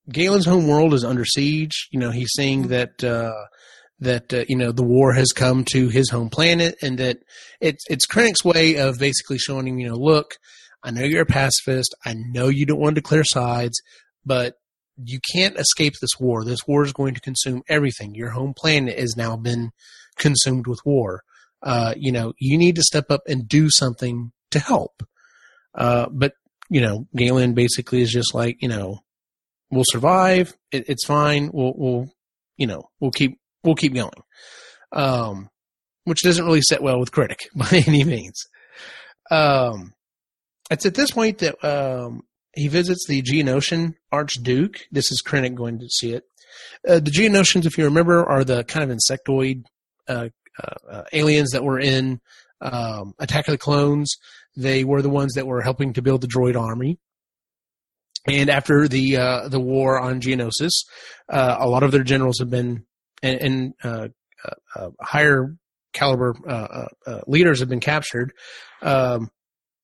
Galen's 0.09 0.45
home 0.45 0.67
world 0.67 0.93
is 0.93 1.03
under 1.03 1.25
siege. 1.25 1.87
You 1.91 1.99
know, 1.99 2.11
he's 2.11 2.31
seeing 2.35 2.67
that 2.69 3.03
uh, 3.03 3.45
that 3.99 4.33
uh, 4.33 4.45
you 4.47 4.55
know 4.55 4.71
the 4.71 4.83
war 4.83 5.13
has 5.13 5.31
come 5.31 5.63
to 5.65 5.89
his 5.89 6.09
home 6.09 6.29
planet, 6.29 6.75
and 6.81 6.97
that 6.99 7.17
it's 7.59 7.83
it's 7.89 8.07
Krennic's 8.07 8.45
way 8.45 8.77
of 8.77 8.99
basically 8.99 9.37
showing 9.37 9.67
him, 9.67 9.79
you 9.79 9.87
know, 9.89 9.95
look, 9.95 10.35
I 10.83 10.91
know 10.91 11.03
you're 11.03 11.23
a 11.23 11.25
pacifist. 11.25 11.95
I 12.05 12.13
know 12.13 12.47
you 12.47 12.65
don't 12.65 12.79
want 12.79 12.95
to 12.95 13.01
declare 13.01 13.23
sides, 13.23 13.79
but 14.25 14.55
you 15.03 15.19
can't 15.33 15.57
escape 15.57 15.93
this 15.99 16.19
war. 16.19 16.43
This 16.43 16.67
war 16.67 16.83
is 16.83 16.93
going 16.93 17.13
to 17.15 17.21
consume 17.21 17.63
everything. 17.69 18.13
Your 18.15 18.31
home 18.31 18.53
planet 18.55 18.99
has 18.99 19.15
now 19.15 19.35
been 19.35 19.71
consumed 20.17 20.67
with 20.67 20.79
war. 20.85 21.21
Uh, 21.63 21.93
you 21.97 22.11
know, 22.11 22.33
you 22.39 22.57
need 22.57 22.75
to 22.75 22.83
step 22.83 23.11
up 23.11 23.21
and 23.27 23.47
do 23.47 23.69
something 23.69 24.31
to 24.51 24.59
help. 24.59 25.03
Uh, 25.75 26.07
but 26.11 26.33
you 26.71 26.79
know, 26.79 27.05
Galen 27.15 27.53
basically 27.53 28.01
is 28.01 28.11
just 28.11 28.33
like, 28.33 28.57
you 28.61 28.69
know, 28.69 28.99
we'll 29.69 29.83
survive. 29.85 30.55
It, 30.71 30.85
it's 30.87 31.05
fine. 31.05 31.51
We'll, 31.53 31.73
we'll, 31.75 32.13
you 32.55 32.65
know, 32.65 32.89
we'll 33.01 33.11
keep, 33.11 33.37
we'll 33.63 33.75
keep 33.75 33.93
going. 33.93 34.09
Um, 34.93 35.49
which 36.05 36.23
doesn't 36.23 36.45
really 36.45 36.61
set 36.61 36.81
well 36.81 36.99
with 36.99 37.11
Krennic 37.11 37.41
by 37.55 37.83
any 37.85 38.05
means. 38.05 38.45
Um, 39.29 39.93
it's 40.71 40.85
at 40.85 40.95
this 40.95 41.11
point 41.11 41.39
that, 41.39 41.61
um, 41.63 42.21
he 42.53 42.69
visits 42.69 43.05
the 43.07 43.21
Geonosian 43.21 43.95
Archduke. 44.11 44.81
This 44.91 45.11
is 45.11 45.21
Krennic 45.25 45.55
going 45.55 45.79
to 45.79 45.89
see 45.89 46.13
it. 46.13 46.23
Uh, 46.87 46.95
the 46.95 47.11
Geonosians, 47.11 47.65
if 47.65 47.77
you 47.77 47.83
remember, 47.85 48.27
are 48.27 48.43
the 48.43 48.63
kind 48.63 48.89
of 48.89 48.97
insectoid 48.97 49.63
uh, 50.07 50.29
uh, 50.59 50.89
uh, 50.89 51.03
aliens 51.13 51.51
that 51.51 51.63
were 51.63 51.79
in 51.79 52.19
um, 52.61 53.13
Attack 53.19 53.47
of 53.47 53.53
the 53.53 53.57
Clones. 53.57 54.15
They 54.55 54.83
were 54.83 55.01
the 55.01 55.09
ones 55.09 55.33
that 55.33 55.47
were 55.47 55.61
helping 55.61 55.93
to 55.93 56.01
build 56.01 56.21
the 56.21 56.27
droid 56.27 56.59
army. 56.59 56.99
And 58.27 58.49
after 58.49 58.87
the 58.87 59.17
uh, 59.17 59.47
the 59.47 59.59
war 59.59 59.99
on 59.99 60.21
Geonosis, 60.21 60.71
uh, 61.29 61.57
a 61.59 61.67
lot 61.67 61.83
of 61.83 61.91
their 61.91 62.03
generals 62.03 62.37
have 62.39 62.49
been 62.49 62.85
and, 63.23 63.41
and 63.41 63.73
uh, 63.83 64.07
uh, 64.75 64.89
higher 64.99 65.55
caliber 65.93 66.35
leaders 67.27 67.59
have 67.59 67.69
been 67.69 67.79
captured. 67.79 68.31
Um, 68.81 69.29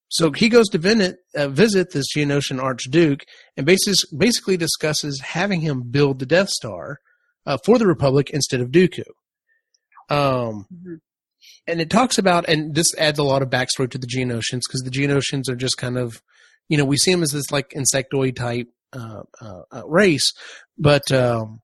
so 0.10 0.32
he 0.32 0.48
goes 0.48 0.70
to 0.70 0.78
visit, 0.78 1.18
visit 1.36 1.92
this 1.92 2.16
Geonosian 2.16 2.62
Archduke 2.62 3.26
and 3.58 3.66
basis, 3.66 4.06
basically 4.16 4.56
discusses 4.56 5.20
having 5.20 5.60
him 5.60 5.84
build 5.90 6.20
the 6.20 6.26
Death 6.26 6.50
Star 6.50 7.00
for 7.66 7.78
the 7.78 7.88
Republic 7.88 8.30
instead 8.30 8.62
of 8.62 8.70
Dooku. 8.70 9.04
Um, 10.10 10.68
mm-hmm. 10.74 10.96
And 11.68 11.82
it 11.82 11.90
talks 11.90 12.18
about, 12.18 12.48
and 12.48 12.74
this 12.74 12.96
adds 12.98 13.20
a 13.20 13.24
lot 13.24 13.42
of 13.42 13.50
backstory 13.50 13.90
to 13.92 13.98
the 13.98 14.08
Geonosians 14.08 14.62
because 14.68 14.82
the 14.84 14.90
Geonosians 14.90 15.50
are 15.50 15.56
just 15.56 15.78
kind 15.78 15.98
of 15.98 16.22
you 16.70 16.78
know, 16.78 16.86
we 16.86 16.98
see 16.98 17.12
them 17.12 17.24
as 17.24 17.32
this 17.32 17.52
like 17.52 17.70
insectoid 17.70 18.36
type 18.36 18.68
uh, 18.94 19.24
uh, 19.42 19.62
uh, 19.72 19.88
race, 19.88 20.34
but 20.78 21.12
um, 21.12 21.62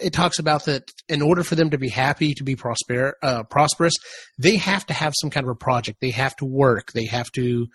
it 0.00 0.12
talks 0.12 0.38
about 0.38 0.66
that 0.66 0.90
in 1.08 1.22
order 1.22 1.42
for 1.42 1.54
them 1.54 1.70
to 1.70 1.78
be 1.78 1.88
happy, 1.88 2.34
to 2.34 2.44
be 2.44 2.56
prosper, 2.56 3.16
uh, 3.22 3.42
prosperous, 3.44 3.94
they 4.38 4.56
have 4.56 4.86
to 4.86 4.94
have 4.94 5.12
some 5.20 5.30
kind 5.30 5.46
of 5.46 5.50
a 5.50 5.56
project. 5.56 5.98
They 6.00 6.10
have 6.10 6.36
to 6.36 6.44
work. 6.44 6.92
They 6.92 7.06
have 7.06 7.30
to 7.32 7.66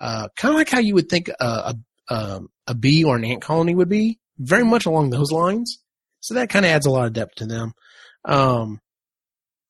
uh, 0.00 0.28
kind 0.36 0.52
of 0.52 0.58
like 0.58 0.70
how 0.70 0.80
you 0.80 0.94
would 0.94 1.08
think 1.08 1.28
a, 1.28 1.34
a, 1.40 1.74
um, 2.08 2.48
a 2.66 2.74
bee 2.74 3.04
or 3.04 3.16
an 3.16 3.24
ant 3.24 3.42
colony 3.42 3.74
would 3.74 3.88
be, 3.88 4.18
very 4.38 4.64
much 4.64 4.86
along 4.86 5.10
those 5.10 5.30
lines. 5.30 5.78
So 6.20 6.34
that 6.34 6.48
kind 6.48 6.64
of 6.64 6.70
adds 6.70 6.86
a 6.86 6.90
lot 6.90 7.06
of 7.06 7.12
depth 7.12 7.36
to 7.36 7.46
them. 7.46 7.74
Um, 8.24 8.80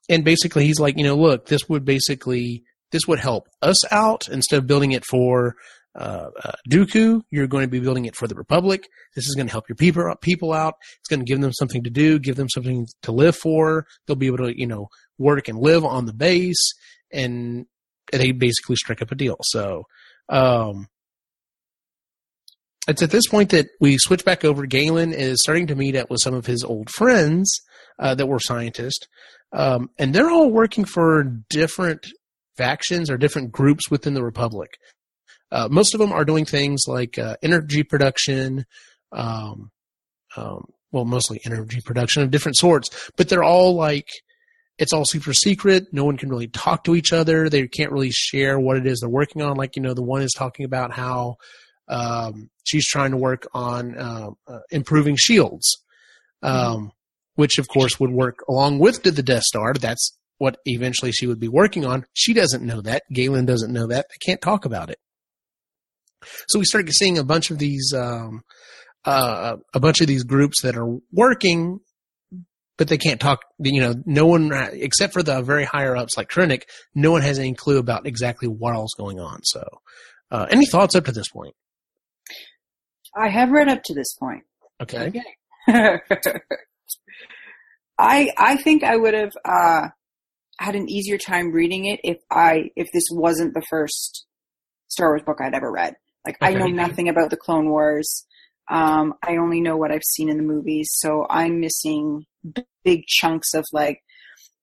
and 0.08 0.24
basically, 0.24 0.66
he's 0.66 0.80
like, 0.80 0.98
you 0.98 1.04
know, 1.04 1.16
look, 1.16 1.46
this 1.46 1.68
would 1.68 1.84
basically 1.84 2.64
this 2.92 3.08
would 3.08 3.18
help 3.18 3.48
us 3.62 3.90
out 3.92 4.28
instead 4.28 4.58
of 4.58 4.66
building 4.66 4.92
it 4.92 5.04
for 5.04 5.56
uh, 5.96 6.28
uh, 6.44 6.52
Dooku. 6.70 7.22
You're 7.30 7.46
going 7.46 7.64
to 7.64 7.70
be 7.70 7.80
building 7.80 8.04
it 8.04 8.16
for 8.16 8.28
the 8.28 8.34
Republic. 8.34 8.86
This 9.14 9.26
is 9.26 9.34
going 9.34 9.46
to 9.46 9.52
help 9.52 9.68
your 9.68 9.76
people 9.76 10.12
people 10.20 10.52
out. 10.52 10.74
It's 11.00 11.08
going 11.08 11.20
to 11.20 11.26
give 11.26 11.40
them 11.40 11.52
something 11.52 11.82
to 11.84 11.90
do, 11.90 12.18
give 12.18 12.36
them 12.36 12.48
something 12.48 12.86
to 13.02 13.12
live 13.12 13.36
for. 13.36 13.86
They'll 14.06 14.16
be 14.16 14.26
able 14.26 14.38
to, 14.38 14.58
you 14.58 14.66
know, 14.66 14.88
work 15.18 15.48
and 15.48 15.58
live 15.58 15.84
on 15.84 16.06
the 16.06 16.12
base, 16.12 16.72
and 17.12 17.66
they 18.12 18.32
basically 18.32 18.76
strike 18.76 19.02
up 19.02 19.12
a 19.12 19.14
deal. 19.14 19.36
So, 19.42 19.84
um, 20.28 20.88
it's 22.86 23.02
at 23.02 23.10
this 23.10 23.26
point 23.26 23.50
that 23.50 23.66
we 23.80 23.96
switch 23.98 24.24
back 24.24 24.44
over. 24.44 24.66
Galen 24.66 25.12
is 25.12 25.40
starting 25.42 25.68
to 25.68 25.74
meet 25.74 25.96
up 25.96 26.10
with 26.10 26.20
some 26.20 26.34
of 26.34 26.46
his 26.46 26.62
old 26.62 26.90
friends 26.90 27.50
uh, 27.98 28.14
that 28.14 28.26
were 28.26 28.40
scientists, 28.40 29.06
um, 29.52 29.90
and 29.98 30.14
they're 30.14 30.30
all 30.30 30.50
working 30.50 30.84
for 30.84 31.24
different 31.50 32.06
factions 32.56 33.10
or 33.10 33.16
different 33.16 33.52
groups 33.52 33.90
within 33.90 34.14
the 34.14 34.24
Republic. 34.24 34.78
Uh, 35.50 35.68
most 35.70 35.94
of 35.94 36.00
them 36.00 36.12
are 36.12 36.24
doing 36.24 36.44
things 36.44 36.82
like 36.86 37.18
uh, 37.18 37.36
energy 37.42 37.82
production, 37.82 38.64
um, 39.12 39.70
um, 40.36 40.64
well, 40.90 41.04
mostly 41.04 41.40
energy 41.44 41.80
production 41.84 42.22
of 42.22 42.30
different 42.30 42.56
sorts, 42.56 43.10
but 43.16 43.28
they're 43.28 43.44
all 43.44 43.74
like, 43.74 44.08
it's 44.78 44.92
all 44.92 45.04
super 45.04 45.32
secret. 45.32 45.86
No 45.92 46.04
one 46.04 46.16
can 46.16 46.28
really 46.28 46.48
talk 46.48 46.84
to 46.84 46.96
each 46.96 47.12
other. 47.12 47.48
They 47.48 47.68
can't 47.68 47.92
really 47.92 48.10
share 48.10 48.58
what 48.58 48.76
it 48.76 48.86
is 48.86 49.00
they're 49.00 49.08
working 49.08 49.42
on. 49.42 49.56
Like, 49.56 49.76
you 49.76 49.82
know, 49.82 49.94
the 49.94 50.02
one 50.02 50.22
is 50.22 50.32
talking 50.32 50.64
about 50.64 50.92
how 50.92 51.36
um, 51.88 52.50
she's 52.64 52.86
trying 52.86 53.12
to 53.12 53.16
work 53.16 53.46
on 53.54 53.96
uh, 53.96 54.30
uh 54.48 54.60
improving 54.70 55.16
shields, 55.16 55.84
um, 56.42 56.90
which 57.34 57.58
of 57.58 57.68
course 57.68 57.98
would 57.98 58.10
work 58.10 58.38
along 58.48 58.78
with 58.78 59.02
the 59.02 59.22
Death 59.22 59.42
Star. 59.42 59.74
That's 59.74 60.16
what 60.38 60.56
eventually 60.64 61.12
she 61.12 61.26
would 61.26 61.40
be 61.40 61.48
working 61.48 61.84
on. 61.84 62.04
She 62.12 62.32
doesn't 62.32 62.64
know 62.64 62.80
that. 62.82 63.02
Galen 63.12 63.46
doesn't 63.46 63.72
know 63.72 63.86
that. 63.86 64.06
They 64.10 64.30
can't 64.30 64.40
talk 64.40 64.64
about 64.64 64.90
it. 64.90 64.98
So 66.48 66.58
we 66.58 66.64
start 66.64 66.88
seeing 66.90 67.18
a 67.18 67.24
bunch 67.24 67.50
of 67.50 67.58
these, 67.58 67.92
um, 67.94 68.42
uh, 69.04 69.56
a 69.74 69.80
bunch 69.80 70.00
of 70.00 70.06
these 70.06 70.24
groups 70.24 70.62
that 70.62 70.76
are 70.76 70.96
working, 71.12 71.80
but 72.78 72.88
they 72.88 72.98
can't 72.98 73.20
talk. 73.20 73.40
You 73.58 73.80
know, 73.80 73.94
no 74.06 74.26
one 74.26 74.50
except 74.72 75.12
for 75.12 75.22
the 75.22 75.42
very 75.42 75.64
higher 75.64 75.96
ups 75.96 76.16
like 76.16 76.30
Krennic, 76.30 76.62
no 76.94 77.12
one 77.12 77.22
has 77.22 77.38
any 77.38 77.54
clue 77.54 77.78
about 77.78 78.06
exactly 78.06 78.48
what 78.48 78.74
all's 78.74 78.94
going 78.96 79.20
on. 79.20 79.42
So, 79.42 79.62
uh, 80.30 80.46
any 80.50 80.66
thoughts 80.66 80.94
up 80.94 81.04
to 81.04 81.12
this 81.12 81.28
point? 81.28 81.54
I 83.16 83.28
have 83.28 83.50
read 83.50 83.68
up 83.68 83.82
to 83.84 83.94
this 83.94 84.14
point. 84.14 84.42
Okay. 84.82 85.22
okay. 85.68 86.40
I 87.98 88.30
I 88.36 88.56
think 88.56 88.82
I 88.82 88.96
would 88.96 89.14
have 89.14 89.32
uh, 89.44 89.88
had 90.58 90.74
an 90.74 90.88
easier 90.88 91.18
time 91.18 91.52
reading 91.52 91.86
it 91.86 92.00
if 92.02 92.18
I 92.30 92.70
if 92.76 92.88
this 92.92 93.04
wasn't 93.10 93.54
the 93.54 93.62
first 93.68 94.26
Star 94.88 95.10
Wars 95.10 95.22
book 95.22 95.38
I'd 95.40 95.54
ever 95.54 95.70
read. 95.70 95.94
Like 96.26 96.36
okay. 96.42 96.54
I 96.54 96.58
know 96.58 96.66
nothing 96.66 97.08
about 97.08 97.30
the 97.30 97.36
Clone 97.36 97.68
Wars. 97.68 98.26
Um, 98.70 99.14
I 99.22 99.36
only 99.36 99.60
know 99.60 99.76
what 99.76 99.92
I've 99.92 100.04
seen 100.04 100.30
in 100.30 100.38
the 100.38 100.42
movies, 100.42 100.88
so 100.92 101.26
I'm 101.28 101.60
missing 101.60 102.24
big 102.82 103.04
chunks 103.06 103.52
of 103.54 103.64
like, 103.72 104.00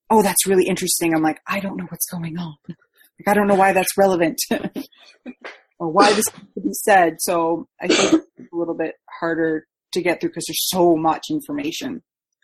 oh, 0.10 0.24
that's 0.24 0.48
really 0.48 0.66
interesting. 0.66 1.14
I'm 1.14 1.22
like, 1.22 1.40
I 1.48 1.60
don't 1.60 1.78
know 1.78 1.86
what's 1.90 2.10
going 2.10 2.38
on. 2.38 2.56
Like 2.68 3.28
I 3.28 3.34
don't 3.34 3.48
know 3.48 3.56
why 3.56 3.74
that's 3.74 3.98
relevant 3.98 4.40
or 5.80 5.90
why 5.92 6.12
this 6.14 6.26
could 6.30 6.64
be 6.64 6.74
said. 6.74 7.18
So 7.20 7.68
I 7.80 7.88
think 7.88 8.24
it's 8.38 8.52
a 8.52 8.56
little 8.56 8.76
bit 8.76 8.96
harder 9.20 9.68
to 9.94 10.02
get 10.02 10.20
through 10.20 10.30
because 10.30 10.46
there's 10.48 10.70
so 10.70 10.96
much 10.96 11.26
information. 11.30 12.02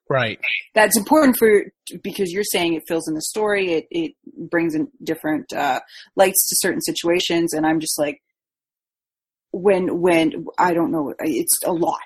Right. 0.09 0.39
That's 0.73 0.97
important 0.97 1.37
for 1.37 1.63
because 2.03 2.31
you're 2.31 2.43
saying 2.43 2.73
it 2.73 2.83
fills 2.87 3.07
in 3.07 3.13
the 3.13 3.21
story. 3.21 3.73
It 3.73 3.87
it 3.91 4.11
brings 4.49 4.75
in 4.75 4.87
different 5.03 5.51
uh, 5.53 5.81
lights 6.15 6.47
to 6.49 6.55
certain 6.59 6.81
situations, 6.81 7.53
and 7.53 7.65
I'm 7.65 7.79
just 7.79 7.99
like, 7.99 8.21
when 9.51 9.99
when 9.99 10.45
I 10.57 10.73
don't 10.73 10.91
know, 10.91 11.13
it's 11.19 11.63
a 11.65 11.73
lot. 11.73 11.99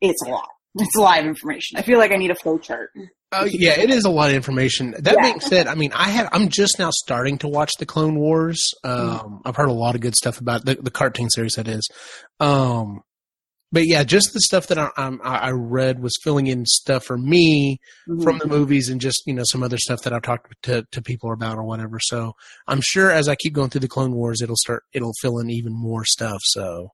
It's 0.00 0.22
a 0.22 0.30
lot. 0.30 0.48
It's 0.76 0.96
a 0.96 1.00
lot 1.00 1.20
of 1.20 1.26
information. 1.26 1.78
I 1.78 1.82
feel 1.82 1.98
like 1.98 2.12
I 2.12 2.16
need 2.16 2.30
a 2.30 2.34
flow 2.34 2.58
chart. 2.58 2.90
Oh 3.32 3.44
yeah, 3.44 3.78
it 3.78 3.90
is 3.90 4.04
a 4.04 4.10
lot 4.10 4.30
of 4.30 4.36
information. 4.36 4.94
That 4.98 5.14
yeah. 5.14 5.22
being 5.22 5.40
said, 5.40 5.66
I 5.66 5.74
mean, 5.74 5.92
I 5.92 6.08
have 6.08 6.28
I'm 6.32 6.48
just 6.48 6.78
now 6.78 6.90
starting 6.92 7.38
to 7.38 7.48
watch 7.48 7.72
the 7.78 7.86
Clone 7.86 8.16
Wars. 8.16 8.62
Um, 8.84 8.92
mm. 8.92 9.40
I've 9.44 9.56
heard 9.56 9.68
a 9.68 9.72
lot 9.72 9.94
of 9.94 10.00
good 10.00 10.14
stuff 10.14 10.40
about 10.40 10.64
the, 10.64 10.76
the 10.76 10.90
cartoon 10.90 11.30
series. 11.30 11.54
That 11.54 11.68
is, 11.68 11.88
um, 12.40 13.02
but 13.74 13.88
yeah, 13.88 14.04
just 14.04 14.32
the 14.32 14.40
stuff 14.40 14.68
that 14.68 14.78
I, 14.78 14.90
I, 14.96 15.50
read 15.50 16.00
was 16.00 16.16
filling 16.22 16.46
in 16.46 16.64
stuff 16.64 17.04
for 17.04 17.18
me 17.18 17.80
mm-hmm. 18.08 18.22
from 18.22 18.38
the 18.38 18.46
movies 18.46 18.88
and 18.88 19.00
just 19.00 19.24
you 19.26 19.34
know 19.34 19.42
some 19.44 19.64
other 19.64 19.78
stuff 19.78 20.02
that 20.02 20.12
I've 20.12 20.22
talked 20.22 20.54
to, 20.62 20.86
to 20.92 21.02
people 21.02 21.32
about 21.32 21.58
or 21.58 21.64
whatever. 21.64 21.98
So 21.98 22.34
I'm 22.68 22.80
sure 22.80 23.10
as 23.10 23.28
I 23.28 23.34
keep 23.34 23.52
going 23.52 23.70
through 23.70 23.80
the 23.80 23.88
Clone 23.88 24.14
Wars, 24.14 24.42
it'll 24.42 24.54
start 24.54 24.84
it'll 24.92 25.12
fill 25.20 25.40
in 25.40 25.50
even 25.50 25.72
more 25.74 26.04
stuff. 26.04 26.38
So, 26.44 26.90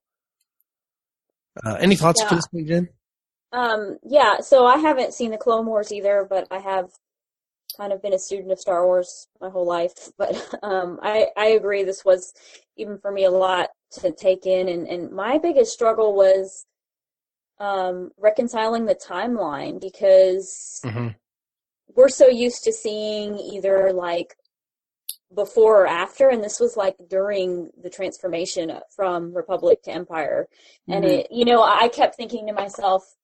uh, 1.63 1.75
any 1.75 1.97
thoughts 1.97 2.23
yeah. 2.23 2.39
point, 2.51 2.67
Jen? 2.67 2.89
Um, 3.53 3.99
yeah, 4.03 4.41
so 4.41 4.65
I 4.65 4.79
haven't 4.79 5.13
seen 5.13 5.33
the 5.33 5.37
Clone 5.37 5.67
Wars 5.67 5.93
either, 5.93 6.27
but 6.31 6.47
I 6.51 6.61
have 6.61 6.87
kind 7.77 7.93
of 7.93 8.01
been 8.01 8.15
a 8.15 8.19
student 8.19 8.53
of 8.53 8.59
Star 8.59 8.87
Wars 8.87 9.29
my 9.39 9.51
whole 9.51 9.67
life. 9.67 9.93
But 10.17 10.35
um, 10.63 10.99
I 11.03 11.27
I 11.37 11.49
agree, 11.49 11.85
this 11.85 12.07
was 12.07 12.33
even 12.79 12.97
for 12.97 13.13
me 13.13 13.27
a 13.27 13.31
lot 13.31 13.69
to 14.01 14.13
take 14.13 14.47
in, 14.47 14.71
and 14.71 14.89
and 14.89 15.13
my 15.13 15.37
biggest 15.37 15.75
struggle 15.75 16.15
was 16.15 16.65
um, 17.61 18.11
reconciling 18.19 18.87
the 18.87 18.95
timeline 18.95 19.81
because 19.81 20.81
mm-hmm. 20.85 21.09
we're 21.95 22.09
so 22.09 22.27
used 22.27 22.65
to 22.65 22.73
seeing 22.73 23.39
either 23.39 23.93
like 23.93 24.35
before 25.35 25.83
or 25.83 25.87
after 25.87 26.29
and 26.29 26.43
this 26.43 26.59
was 26.59 26.77
like 26.77 26.97
during 27.09 27.71
the 27.81 27.91
transformation 27.91 28.73
from 28.97 29.33
republic 29.33 29.81
to 29.83 29.93
empire 29.93 30.49
and 30.89 31.05
mm-hmm. 31.05 31.21
it 31.21 31.29
you 31.31 31.45
know 31.45 31.63
i 31.63 31.89
kept 31.89 32.17
thinking 32.17 32.49
to 32.49 32.53
myself 32.53 33.15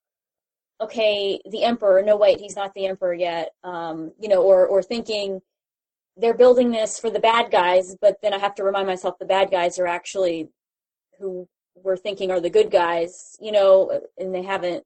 okay 0.81 1.41
the 1.51 1.65
emperor 1.65 2.03
no 2.03 2.17
wait 2.17 2.39
he's 2.39 2.55
not 2.55 2.73
the 2.75 2.87
emperor 2.87 3.13
yet 3.13 3.51
um 3.65 4.13
you 4.21 4.29
know 4.29 4.41
or 4.43 4.67
or 4.67 4.85
thinking 4.85 5.41
they're 6.17 6.37
building 6.37 6.71
this 6.71 6.97
for 6.97 7.11
the 7.11 7.19
bad 7.19 7.51
guys 7.51 7.97
but 8.01 8.19
then 8.23 8.33
i 8.33 8.39
have 8.39 8.55
to 8.55 8.63
remind 8.63 8.87
myself 8.87 9.19
the 9.19 9.27
bad 9.27 9.51
guys 9.51 9.77
are 9.77 9.89
actually 9.89 10.49
who 11.19 11.49
we're 11.83 11.97
thinking 11.97 12.31
are 12.31 12.41
the 12.41 12.51
good 12.51 12.71
guys, 12.71 13.37
you 13.41 13.53
know, 13.53 14.01
and 14.19 14.35
they 14.35 14.43
haven't 14.43 14.85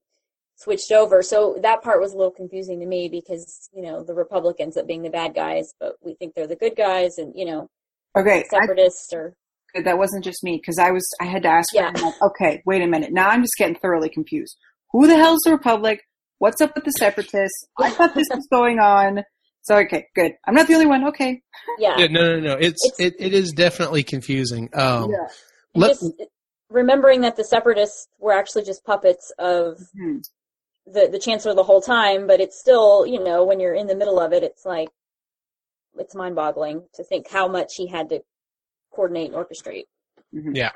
switched 0.56 0.92
over. 0.92 1.22
So 1.22 1.58
that 1.62 1.82
part 1.82 2.00
was 2.00 2.12
a 2.12 2.16
little 2.16 2.32
confusing 2.32 2.80
to 2.80 2.86
me 2.86 3.08
because, 3.08 3.68
you 3.72 3.82
know, 3.82 4.04
the 4.04 4.14
Republicans 4.14 4.76
up 4.76 4.86
being 4.86 5.02
the 5.02 5.10
bad 5.10 5.34
guys, 5.34 5.72
but 5.80 5.96
we 6.02 6.14
think 6.14 6.34
they're 6.34 6.46
the 6.46 6.56
good 6.56 6.76
guys 6.76 7.16
and, 7.18 7.32
you 7.34 7.46
know, 7.46 7.68
okay, 8.16 8.44
separatists 8.50 9.12
I, 9.12 9.16
or 9.16 9.34
that 9.84 9.98
wasn't 9.98 10.24
just 10.24 10.44
me 10.44 10.58
because 10.60 10.78
I 10.78 10.90
was 10.90 11.08
I 11.20 11.24
had 11.24 11.42
to 11.44 11.48
ask 11.48 11.72
yeah. 11.72 11.92
like, 11.94 12.22
okay, 12.22 12.62
wait 12.66 12.82
a 12.82 12.86
minute. 12.86 13.12
Now 13.12 13.30
I'm 13.30 13.42
just 13.42 13.56
getting 13.56 13.76
thoroughly 13.76 14.10
confused. 14.10 14.56
Who 14.92 15.06
the 15.06 15.16
hell's 15.16 15.40
the 15.44 15.52
Republic? 15.52 16.00
What's 16.38 16.60
up 16.60 16.74
with 16.74 16.84
the 16.84 16.92
separatists? 16.92 17.66
I 17.78 17.90
thought 17.90 18.14
this 18.14 18.28
was 18.30 18.46
going 18.50 18.78
on. 18.80 19.22
So 19.62 19.76
okay, 19.76 20.06
good. 20.14 20.32
I'm 20.46 20.54
not 20.54 20.66
the 20.66 20.74
only 20.74 20.86
one. 20.86 21.06
Okay. 21.08 21.42
Yeah. 21.78 21.98
yeah 21.98 22.06
no, 22.08 22.36
no, 22.36 22.40
no. 22.40 22.52
It's, 22.54 22.82
it's, 22.84 23.00
it, 23.00 23.14
it 23.18 23.34
is 23.34 23.52
definitely 23.52 24.02
confusing. 24.02 24.70
Um, 24.74 25.10
yeah. 25.10 25.28
Let, 25.74 25.90
just, 25.90 26.12
remembering 26.70 27.22
that 27.22 27.36
the 27.36 27.44
separatists 27.44 28.08
were 28.18 28.32
actually 28.32 28.64
just 28.64 28.84
puppets 28.84 29.32
of 29.38 29.78
hmm 29.94 30.18
the 30.86 31.08
the 31.12 31.18
chancellor 31.18 31.54
the 31.54 31.62
whole 31.62 31.80
time, 31.82 32.26
but 32.26 32.40
it's 32.40 32.58
still, 32.58 33.06
you 33.06 33.22
know, 33.22 33.44
when 33.44 33.60
you're 33.60 33.74
in 33.74 33.86
the 33.86 33.94
middle 33.94 34.18
of 34.18 34.32
it, 34.32 34.42
it's 34.42 34.64
like 34.64 34.88
it's 35.98 36.14
mind-boggling 36.14 36.82
to 36.94 37.04
think 37.04 37.28
how 37.28 37.46
much 37.48 37.74
he 37.76 37.86
had 37.86 38.08
to 38.08 38.20
coordinate 38.92 39.32
and 39.32 39.36
orchestrate. 39.36 39.84
hmm 40.32 40.54
Yeah. 40.54 40.70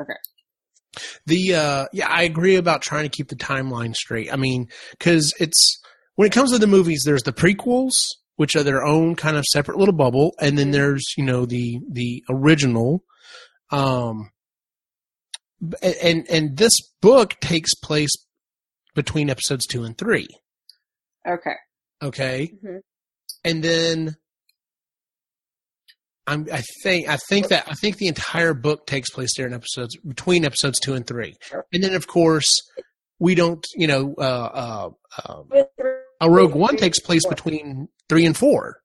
Okay. 0.00 0.14
The 1.26 1.54
uh 1.54 1.86
yeah, 1.92 2.08
I 2.08 2.22
agree 2.22 2.56
about 2.56 2.82
trying 2.82 3.04
to 3.04 3.08
keep 3.14 3.28
the 3.28 3.36
timeline 3.36 3.94
straight. 3.94 4.32
I 4.32 4.36
mean, 4.36 4.68
cuz 5.00 5.34
it's 5.38 5.80
when 6.14 6.26
it 6.26 6.32
comes 6.32 6.52
to 6.52 6.58
the 6.58 6.66
movies 6.66 7.02
there's 7.04 7.22
the 7.24 7.32
prequels 7.32 8.06
which 8.36 8.54
are 8.56 8.62
their 8.62 8.84
own 8.84 9.16
kind 9.16 9.36
of 9.36 9.44
separate 9.44 9.76
little 9.78 9.94
bubble 9.94 10.34
and 10.40 10.56
then 10.56 10.68
Mhm. 10.68 10.72
there's, 10.72 11.04
you 11.16 11.24
know, 11.24 11.44
the 11.44 11.80
the 11.90 12.24
original 12.30 13.04
um 13.70 14.16
b- 14.22 14.28
and 15.82 16.26
and 16.30 16.56
this 16.56 16.72
book 17.00 17.38
takes 17.40 17.74
place 17.74 18.10
between 18.94 19.30
episodes 19.30 19.66
2 19.66 19.84
and 19.84 19.96
3. 19.98 20.26
Okay. 21.26 21.54
Okay? 22.02 22.52
Mhm. 22.64 22.80
And 23.44 23.62
then 23.62 24.16
I'm, 26.26 26.46
I 26.52 26.62
think 26.82 27.08
I 27.08 27.16
think 27.28 27.48
that 27.48 27.64
I 27.68 27.74
think 27.74 27.96
the 27.96 28.06
entire 28.08 28.52
book 28.54 28.86
takes 28.86 29.10
place 29.10 29.30
there 29.36 29.46
in 29.46 29.54
episodes 29.54 29.96
between 30.06 30.44
episodes 30.44 30.78
two 30.78 30.92
and 30.94 31.06
three, 31.06 31.34
and 31.72 31.82
then 31.82 31.94
of 31.94 32.06
course 32.06 32.46
we 33.18 33.34
don't 33.34 33.66
you 33.74 33.86
know 33.86 34.14
uh, 34.18 34.90
uh, 35.22 35.22
uh, 35.24 35.62
a 36.20 36.30
Rogue 36.30 36.54
One 36.54 36.76
takes 36.76 37.00
place 37.00 37.24
between 37.26 37.88
three 38.10 38.26
and 38.26 38.36
four 38.36 38.80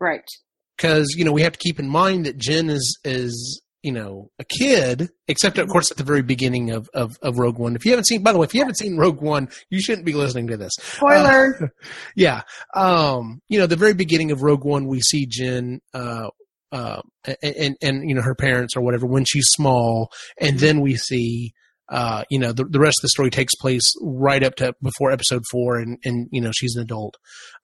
Right. 0.00 0.28
because 0.76 1.14
you 1.16 1.24
know 1.24 1.32
we 1.32 1.42
have 1.42 1.52
to 1.54 1.58
keep 1.58 1.80
in 1.80 1.88
mind 1.88 2.26
that 2.26 2.38
Jyn 2.38 2.70
is 2.70 2.96
is 3.02 3.60
you 3.82 3.92
know 3.92 4.30
a 4.38 4.44
kid, 4.44 5.08
except 5.28 5.58
of 5.58 5.68
course 5.68 5.90
at 5.90 5.96
the 5.96 6.04
very 6.04 6.22
beginning 6.22 6.70
of, 6.70 6.88
of 6.94 7.16
of 7.22 7.38
Rogue 7.38 7.58
One. 7.58 7.76
If 7.76 7.84
you 7.84 7.92
haven't 7.92 8.06
seen, 8.06 8.22
by 8.22 8.32
the 8.32 8.38
way, 8.38 8.44
if 8.44 8.54
you 8.54 8.60
haven't 8.60 8.78
seen 8.78 8.96
Rogue 8.96 9.20
One, 9.20 9.48
you 9.70 9.80
shouldn't 9.80 10.06
be 10.06 10.14
listening 10.14 10.48
to 10.48 10.56
this. 10.56 10.72
Spoiler. 10.78 11.56
Uh, 11.62 11.66
yeah. 12.16 12.42
Um, 12.74 13.40
you 13.48 13.58
know, 13.58 13.66
the 13.66 13.76
very 13.76 13.94
beginning 13.94 14.30
of 14.30 14.42
Rogue 14.42 14.64
One, 14.64 14.86
we 14.86 15.00
see 15.00 15.26
Jyn, 15.26 15.78
uh, 15.94 16.28
uh, 16.72 17.00
and, 17.42 17.56
and, 17.56 17.76
and, 17.82 18.08
you 18.08 18.14
know, 18.14 18.22
her 18.22 18.34
parents 18.34 18.76
or 18.76 18.82
whatever 18.82 19.06
when 19.06 19.24
she's 19.24 19.46
small. 19.48 20.10
And 20.40 20.58
then 20.58 20.80
we 20.80 20.96
see, 20.96 21.52
uh, 21.88 22.24
you 22.30 22.38
know, 22.38 22.52
the, 22.52 22.64
the 22.64 22.80
rest 22.80 22.98
of 22.98 23.02
the 23.02 23.08
story 23.08 23.30
takes 23.30 23.54
place 23.54 23.94
right 24.02 24.42
up 24.42 24.56
to 24.56 24.74
before 24.82 25.10
episode 25.10 25.44
four 25.50 25.78
and, 25.78 25.98
and, 26.04 26.28
you 26.30 26.40
know, 26.40 26.50
she's 26.52 26.76
an 26.76 26.82
adult. 26.82 27.16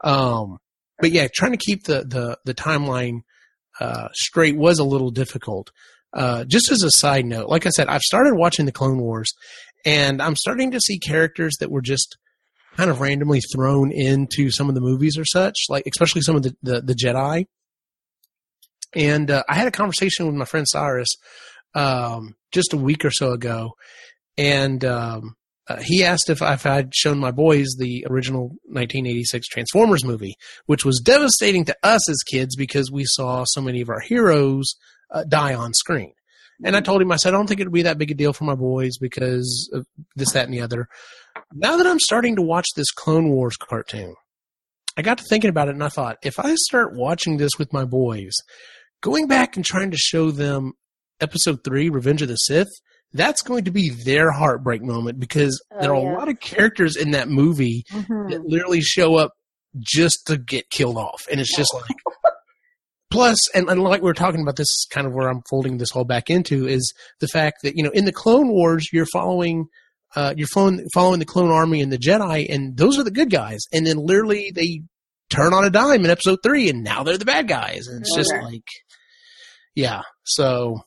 Um, 0.03 0.59
but 1.01 1.11
yeah, 1.11 1.29
trying 1.33 1.53
to 1.53 1.59
keep 1.59 1.85
the, 1.85 2.05
the, 2.05 2.39
the 2.45 2.55
timeline, 2.55 3.21
uh, 3.81 4.09
straight 4.13 4.57
was 4.57 4.79
a 4.79 4.85
little 4.85 5.11
difficult. 5.11 5.71
Uh, 6.15 6.45
just 6.45 6.71
as 6.71 6.83
a 6.83 6.91
side 6.91 7.27
note, 7.27 7.49
like 7.49 7.67
I 7.67 7.71
said, 7.71 7.89
I've 7.89 8.03
started 8.03 8.37
watching 8.37 8.67
the 8.67 8.73
Clone 8.73 9.01
Wars 9.01 9.33
and 9.85 10.23
I'm 10.23 10.37
starting 10.37 10.71
to 10.71 10.81
see 10.81 10.99
characters 10.99 11.57
that 11.61 11.71
were 11.71 11.83
just 11.83 12.17
kind 12.77 12.91
of 12.91 13.01
randomly 13.01 13.41
thrown 13.55 13.93
into 13.93 14.51
some 14.51 14.69
of 14.69 14.75
the 14.75 14.81
movies 14.81 15.19
or 15.19 15.25
such, 15.25 15.57
like 15.69 15.87
especially 15.87 16.23
some 16.23 16.37
of 16.37 16.43
the 16.43 16.57
the, 16.63 16.81
the 16.81 16.95
Jedi. 16.95 17.47
And 18.95 19.31
uh, 19.31 19.43
I 19.49 19.55
had 19.55 19.67
a 19.67 19.73
conversation 19.73 20.27
with 20.27 20.35
my 20.37 20.45
friend 20.45 20.67
Cyrus 20.69 21.09
um, 21.75 22.37
just 22.53 22.73
a 22.73 22.77
week 22.77 23.05
or 23.05 23.11
so 23.11 23.33
ago, 23.33 23.73
and 24.39 24.85
um, 24.85 25.35
uh, 25.69 25.81
he 25.83 26.05
asked 26.05 26.31
if, 26.31 26.43
if 26.43 26.67
I'd 26.67 26.95
shown 26.95 27.19
my 27.19 27.31
boys 27.31 27.75
the 27.79 28.07
original 28.09 28.49
1986 28.67 29.49
Transformers 29.49 30.05
movie, 30.05 30.35
which 30.67 30.85
was 30.85 31.01
devastating 31.05 31.65
to 31.65 31.77
us 31.83 32.09
as 32.09 32.23
kids 32.31 32.55
because 32.55 32.91
we 32.91 33.05
saw 33.07 33.45
so 33.47 33.61
many 33.61 33.81
of 33.81 33.89
our 33.89 34.01
heroes 34.01 34.75
uh, 35.15 35.25
die 35.25 35.55
on 35.55 35.73
screen. 35.73 36.13
And 36.63 36.77
I 36.77 36.81
told 36.81 37.03
him, 37.03 37.11
I 37.11 37.17
said, 37.17 37.35
I 37.35 37.37
don't 37.37 37.47
think 37.49 37.61
it 37.61 37.65
would 37.67 37.73
be 37.73 37.83
that 37.83 37.99
big 37.99 38.11
a 38.13 38.15
deal 38.15 38.33
for 38.33 38.45
my 38.45 38.55
boys 38.55 38.97
because 38.99 39.69
of 39.73 39.87
this, 40.15 40.33
that, 40.33 40.45
and 40.45 40.55
the 40.55 40.61
other. 40.61 40.87
Now 41.53 41.77
that 41.79 41.87
I'm 41.87 41.99
starting 41.99 42.37
to 42.37 42.43
watch 42.43 42.67
this 42.77 42.91
Clone 42.93 43.31
Wars 43.31 43.57
cartoon, 43.57 44.15
I 44.97 45.03
got 45.03 45.19
to 45.19 45.25
thinking 45.29 45.51
about 45.51 45.67
it 45.69 45.73
and 45.73 45.83
I 45.83 45.89
thought, 45.89 46.19
if 46.23 46.39
I 46.39 46.55
start 46.55 46.95
watching 46.95 47.39
this 47.39 47.51
with 47.59 47.73
my 47.73 47.85
boys, 47.85 48.33
going 49.03 49.27
back 49.27 49.57
and 49.57 49.65
trying 49.65 49.91
to 49.91 49.97
show 49.97 50.31
them 50.31 50.75
episode 51.21 51.65
three, 51.65 51.89
Revenge 51.91 52.23
of 52.23 52.29
the 52.29 52.37
Sith, 52.37 52.69
that's 53.13 53.43
going 53.43 53.65
to 53.65 53.71
be 53.73 53.91
their 53.91 54.31
heartbreak 54.31 54.83
moment 54.83 55.19
because 55.19 55.61
Oh, 55.73 55.81
there 55.81 55.95
are 55.95 56.03
yeah. 56.03 56.15
a 56.15 56.19
lot 56.19 56.29
of 56.29 56.39
characters 56.41 56.95
in 56.97 57.11
that 57.13 57.29
movie 57.29 57.85
Mhm. 57.91 58.31
that 58.31 58.45
literally 58.45 58.81
show 58.81 59.17
up 59.17 59.33
just 59.81 60.27
to 60.29 60.37
get 60.37 60.71
killed 60.71 60.97
off. 60.97 61.27
And 61.31 61.41
it's 61.41 61.55
just 61.57 61.75
like, 61.75 61.97
plus, 63.15 63.39
and, 63.55 63.69
and 63.71 63.83
like 63.83 64.03
we 64.03 64.07
were 64.07 64.15
talking 64.15 64.43
about, 64.43 64.57
this 64.57 64.69
is 64.69 64.87
kind 64.91 65.07
of 65.07 65.13
where 65.15 65.29
I'm 65.29 65.43
folding 65.49 65.79
this 65.79 65.91
whole 65.91 66.05
back 66.05 66.29
into 66.31 66.67
is 66.67 66.93
the 67.21 67.29
fact 67.29 67.63
that, 67.63 67.77
you 67.77 67.83
know, 67.83 67.91
in 67.91 68.05
the 68.05 68.13
Clone 68.13 68.49
Wars, 68.49 68.89
you're 68.93 69.07
following, 69.07 69.67
uh, 70.17 70.35
you're 70.37 70.47
following, 70.49 70.87
following 70.93 71.19
the 71.21 71.25
Clone 71.25 71.51
Army 71.51 71.81
and 71.81 71.91
the 71.93 71.99
Jedi, 71.99 72.47
and 72.53 72.77
those 72.77 72.99
are 72.99 73.05
the 73.05 73.11
good 73.11 73.31
guys. 73.31 73.61
And 73.73 73.87
then 73.87 73.97
literally 73.97 74.53
they 74.55 74.83
turn 75.31 75.55
on 75.55 75.65
a 75.65 75.71
dime 75.71 76.05
in 76.05 76.11
episode 76.11 76.41
three, 76.43 76.69
and 76.69 76.85
now 76.85 77.03
they're 77.03 77.17
the 77.19 77.25
bad 77.25 77.49
guys. 77.49 77.87
And 77.87 78.03
it's 78.03 78.15
just 78.15 78.33
Okay. 78.33 78.43
like, 78.45 78.67
yeah. 79.75 80.03
So, 80.25 80.81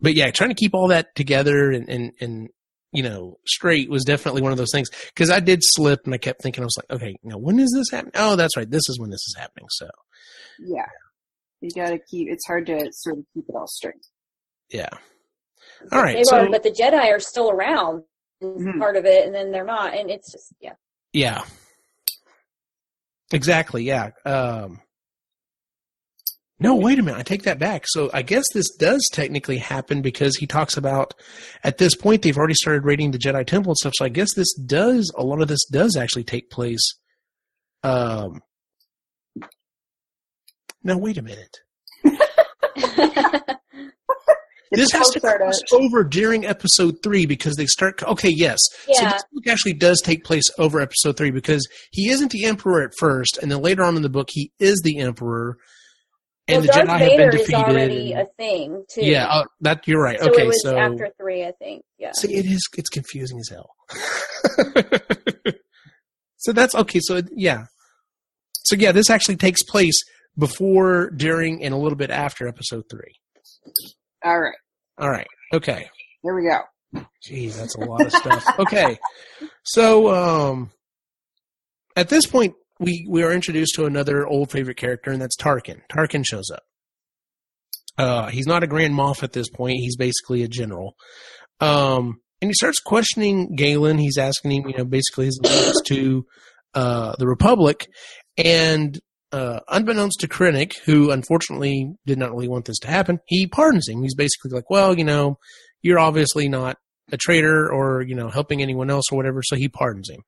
but 0.00 0.14
yeah, 0.14 0.30
trying 0.30 0.50
to 0.50 0.54
keep 0.54 0.74
all 0.74 0.88
that 0.88 1.14
together 1.14 1.70
and, 1.70 1.88
and, 1.88 2.12
and, 2.20 2.48
you 2.92 3.02
know, 3.02 3.36
straight 3.46 3.90
was 3.90 4.04
definitely 4.04 4.42
one 4.42 4.52
of 4.52 4.58
those 4.58 4.70
things 4.72 4.88
because 5.14 5.30
I 5.30 5.40
did 5.40 5.60
slip 5.62 6.00
and 6.04 6.14
I 6.14 6.18
kept 6.18 6.42
thinking, 6.42 6.62
I 6.62 6.66
was 6.66 6.76
like, 6.76 6.96
okay, 7.00 7.16
now 7.24 7.38
when 7.38 7.58
is 7.58 7.72
this 7.74 7.90
happening? 7.90 8.12
Oh, 8.14 8.36
that's 8.36 8.56
right. 8.56 8.70
This 8.70 8.88
is 8.88 9.00
when 9.00 9.10
this 9.10 9.22
is 9.26 9.34
happening. 9.38 9.66
So, 9.70 9.88
Yeah. 10.60 10.86
You 11.60 11.70
gotta 11.74 11.98
keep, 11.98 12.28
it's 12.30 12.46
hard 12.46 12.66
to 12.66 12.88
sort 12.92 13.18
of 13.18 13.24
keep 13.34 13.44
it 13.48 13.54
all 13.54 13.66
straight. 13.66 14.06
yeah. 14.70 14.88
All 15.92 16.02
right. 16.02 16.16
They 16.16 16.24
So, 16.24 16.44
were, 16.44 16.50
but 16.50 16.62
the 16.62 16.70
Jedi 16.70 17.10
are 17.10 17.18
still 17.20 17.50
around, 17.50 18.04
is 18.40 18.62
Mhm. 18.62 18.78
part 18.78 18.96
of 18.96 19.04
it, 19.06 19.24
and 19.26 19.34
then 19.34 19.50
they're 19.50 19.64
not, 19.64 19.94
and 19.94 20.10
it's 20.10 20.30
just 20.32 20.52
yeah. 20.60 20.74
yeah. 21.12 21.44
Exactly. 23.32 23.82
Yeah. 23.84 24.10
Um, 24.24 24.80
no, 26.60 26.76
wait 26.76 26.98
a 26.98 27.02
minute. 27.02 27.18
I 27.18 27.22
take 27.22 27.42
that 27.44 27.58
back. 27.58 27.84
So 27.86 28.10
I 28.14 28.22
guess 28.22 28.44
this 28.52 28.70
does 28.76 29.06
technically 29.12 29.58
happen 29.58 30.02
because 30.02 30.36
he 30.36 30.46
talks 30.46 30.76
about 30.76 31.14
at 31.64 31.78
this 31.78 31.96
point 31.96 32.22
they've 32.22 32.36
already 32.36 32.54
started 32.54 32.84
raiding 32.84 33.10
the 33.10 33.18
Jedi 33.18 33.44
Temple 33.46 33.72
and 33.72 33.76
stuff. 33.78 33.94
So 33.96 34.04
I 34.04 34.08
guess 34.10 34.34
this 34.34 34.52
does 34.54 35.10
a 35.16 35.24
lot 35.24 35.40
of 35.42 35.48
this 35.48 35.64
does 35.70 35.96
actually 35.96 36.24
take 36.24 36.50
place. 36.50 36.82
Um, 37.82 38.40
no, 40.84 40.96
wait 40.98 41.18
a 41.18 41.22
minute. 41.22 41.58
This 44.76 44.90
has 44.92 45.10
to 45.10 45.20
cross 45.20 45.60
over 45.72 46.02
during 46.02 46.44
episode 46.44 46.96
three 47.02 47.26
because 47.26 47.54
they 47.54 47.66
start. 47.66 48.02
Okay, 48.02 48.30
yes. 48.34 48.58
Yeah. 48.88 48.94
So 48.96 49.04
this 49.04 49.24
book 49.32 49.46
actually 49.46 49.74
does 49.74 50.00
take 50.00 50.24
place 50.24 50.42
over 50.58 50.80
episode 50.80 51.16
three 51.16 51.30
because 51.30 51.68
he 51.92 52.08
isn't 52.10 52.32
the 52.32 52.44
emperor 52.46 52.82
at 52.82 52.90
first, 52.98 53.38
and 53.40 53.50
then 53.52 53.62
later 53.62 53.84
on 53.84 53.94
in 53.96 54.02
the 54.02 54.08
book 54.08 54.28
he 54.32 54.50
is 54.58 54.80
the 54.82 54.98
emperor, 54.98 55.58
and 56.48 56.66
well, 56.66 56.66
the 56.66 56.86
Darth 56.86 56.88
Jedi 56.88 56.98
Vader 56.98 57.22
have 57.22 57.30
been 57.30 57.40
is 57.40 57.46
defeated. 57.46 57.68
already 57.70 58.12
and- 58.14 58.22
a 58.22 58.26
thing 58.36 58.84
too. 58.90 59.04
yeah, 59.04 59.26
uh, 59.28 59.44
that 59.60 59.86
you're 59.86 60.02
right. 60.02 60.18
so 60.18 60.30
okay, 60.32 60.50
so 60.52 60.76
after 60.76 61.10
three, 61.20 61.44
I 61.44 61.52
think. 61.52 61.84
Yeah. 61.98 62.10
see, 62.12 62.34
it 62.34 62.46
is 62.46 62.66
it's 62.76 62.88
confusing 62.90 63.38
as 63.38 63.48
hell. 63.50 63.70
so 66.36 66.52
that's 66.52 66.74
okay. 66.74 66.98
So 67.00 67.22
yeah, 67.36 67.66
so 68.64 68.74
yeah, 68.76 68.90
this 68.92 69.08
actually 69.08 69.36
takes 69.36 69.62
place 69.62 69.94
before, 70.38 71.10
during, 71.10 71.62
and 71.62 71.74
a 71.74 71.76
little 71.76 71.96
bit 71.96 72.10
after 72.10 72.48
episode 72.48 72.84
three. 72.90 73.14
All 74.24 74.40
right. 74.40 74.56
All 74.98 75.10
right. 75.10 75.26
Okay. 75.52 75.88
Here 76.22 76.34
we 76.34 76.48
go. 76.48 76.60
Jeez, 77.28 77.56
that's 77.56 77.74
a 77.74 77.80
lot 77.80 78.06
of 78.06 78.12
stuff. 78.12 78.44
Okay. 78.58 78.98
So, 79.64 80.14
um, 80.14 80.70
at 81.96 82.08
this 82.08 82.26
point, 82.26 82.54
we, 82.78 83.06
we 83.08 83.22
are 83.22 83.32
introduced 83.32 83.74
to 83.76 83.86
another 83.86 84.26
old 84.26 84.50
favorite 84.50 84.76
character, 84.76 85.10
and 85.10 85.20
that's 85.20 85.36
Tarkin. 85.36 85.80
Tarkin 85.90 86.24
shows 86.26 86.50
up. 86.52 86.62
Uh, 87.96 88.28
he's 88.28 88.46
not 88.46 88.62
a 88.62 88.66
Grand 88.66 88.94
Moff 88.94 89.22
at 89.22 89.32
this 89.32 89.48
point. 89.48 89.78
He's 89.78 89.96
basically 89.96 90.42
a 90.42 90.48
general. 90.48 90.94
Um, 91.60 92.20
and 92.40 92.50
he 92.50 92.54
starts 92.54 92.80
questioning 92.80 93.54
Galen. 93.54 93.98
He's 93.98 94.18
asking 94.18 94.50
him, 94.50 94.68
you 94.68 94.76
know, 94.76 94.84
basically 94.84 95.26
his 95.26 95.40
allegiance 95.42 95.80
to, 95.86 96.26
uh, 96.74 97.14
the 97.18 97.26
Republic. 97.28 97.86
And, 98.36 98.98
uh, 99.34 99.58
unbeknownst 99.68 100.20
to 100.20 100.28
Krennic, 100.28 100.78
who 100.84 101.10
unfortunately 101.10 101.92
did 102.06 102.18
not 102.18 102.30
really 102.30 102.46
want 102.46 102.66
this 102.66 102.78
to 102.78 102.88
happen, 102.88 103.18
he 103.26 103.48
pardons 103.48 103.88
him. 103.88 104.00
He's 104.00 104.14
basically 104.14 104.52
like, 104.52 104.70
well, 104.70 104.96
you 104.96 105.02
know, 105.02 105.38
you're 105.82 105.98
obviously 105.98 106.48
not 106.48 106.76
a 107.10 107.16
traitor 107.16 107.68
or, 107.68 108.00
you 108.02 108.14
know, 108.14 108.28
helping 108.28 108.62
anyone 108.62 108.90
else 108.90 109.06
or 109.10 109.16
whatever, 109.16 109.42
so 109.42 109.56
he 109.56 109.68
pardons 109.68 110.08
him. 110.08 110.22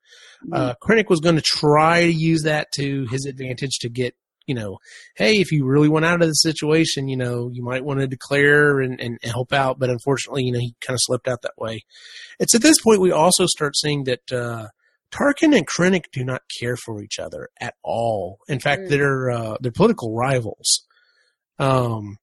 Uh, 0.53 0.75
Krennic 0.83 1.09
was 1.09 1.21
going 1.21 1.37
to 1.37 1.42
try 1.42 2.01
to 2.01 2.12
use 2.12 2.42
that 2.42 2.66
to 2.75 3.07
his 3.09 3.27
advantage 3.27 3.79
to 3.83 3.88
get, 3.88 4.16
you 4.47 4.57
know, 4.57 4.79
hey, 5.14 5.37
if 5.37 5.53
you 5.53 5.64
really 5.64 5.88
want 5.88 6.05
out 6.05 6.21
of 6.21 6.27
the 6.27 6.33
situation, 6.33 7.07
you 7.07 7.16
know, 7.16 7.49
you 7.53 7.62
might 7.62 7.85
want 7.85 8.01
to 8.01 8.09
declare 8.09 8.81
and, 8.81 9.01
and 9.01 9.19
help 9.23 9.53
out, 9.53 9.79
but 9.79 9.88
unfortunately, 9.88 10.42
you 10.42 10.53
know, 10.53 10.59
he 10.59 10.75
kind 10.85 10.97
of 10.97 11.01
slipped 11.01 11.29
out 11.29 11.42
that 11.42 11.57
way. 11.57 11.85
It's 12.40 12.57
at 12.57 12.62
this 12.62 12.81
point 12.83 13.01
we 13.01 13.12
also 13.12 13.47
start 13.47 13.77
seeing 13.77 14.03
that, 14.05 14.33
uh, 14.33 14.66
Tarkin 15.12 15.57
and 15.57 15.66
Krennic 15.66 16.05
do 16.12 16.25
not 16.25 16.42
care 16.61 16.77
for 16.77 17.03
each 17.03 17.19
other 17.19 17.49
at 17.61 17.75
all. 17.83 18.38
In 18.49 18.61
fact, 18.61 18.83
Mm. 18.83 18.88
they're, 18.88 19.31
uh, 19.31 19.57
they're 19.61 19.73
political 19.73 20.14
rivals. 20.14 20.85
Um, 21.59 22.19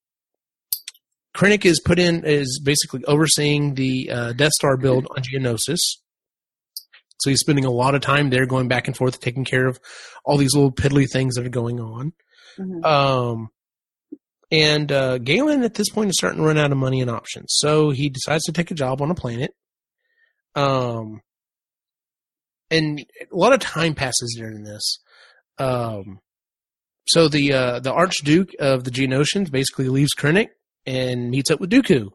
Krennic 1.36 1.66
is 1.66 1.80
put 1.80 1.98
in 1.98 2.24
is 2.26 2.62
basically 2.64 3.04
overseeing 3.06 3.74
the 3.74 4.10
uh, 4.12 4.34
Death 4.34 4.52
Star 4.52 4.78
build 4.78 5.08
on 5.10 5.24
Geonosis. 5.24 5.80
So 7.20 7.30
he's 7.30 7.40
spending 7.40 7.66
a 7.66 7.72
lot 7.72 7.96
of 7.96 8.02
time 8.02 8.30
there, 8.30 8.46
going 8.46 8.68
back 8.68 8.88
and 8.88 8.96
forth, 8.96 9.20
taking 9.20 9.46
care 9.46 9.66
of 9.68 9.80
all 10.26 10.38
these 10.38 10.54
little 10.54 10.72
piddly 10.72 11.10
things 11.10 11.36
that 11.36 11.46
are 11.46 11.50
going 11.50 11.80
on. 11.80 12.14
Mhm. 12.60 12.86
Um, 12.86 13.50
and 14.52 14.92
uh, 14.92 15.18
Galen 15.20 15.64
at 15.64 15.74
this 15.74 15.90
point 15.90 16.10
is 16.10 16.18
starting 16.18 16.40
to 16.42 16.46
run 16.46 16.58
out 16.60 16.72
of 16.72 16.78
money 16.78 17.02
and 17.02 17.10
options, 17.10 17.48
so 17.58 17.90
he 17.90 18.10
decides 18.10 18.44
to 18.44 18.52
take 18.52 18.70
a 18.70 18.76
job 18.76 19.02
on 19.02 19.10
a 19.10 19.16
planet. 19.16 19.56
Um, 20.54 21.22
and 22.74 23.00
a 23.00 23.36
lot 23.36 23.54
of 23.54 23.60
time 23.60 23.96
passes 23.96 24.36
during 24.38 24.64
this. 24.64 25.00
Um, 25.58 26.20
so 27.08 27.28
the 27.28 27.54
uh, 27.54 27.80
the 27.80 27.94
Archduke 27.94 28.52
of 28.60 28.84
the 28.84 28.92
Geonosians 28.92 29.52
basically 29.52 29.90
leaves 29.90 30.12
Krennic 30.18 30.48
and 30.86 31.30
meets 31.30 31.52
up 31.52 31.60
with 31.60 31.70
Dooku. 31.70 32.10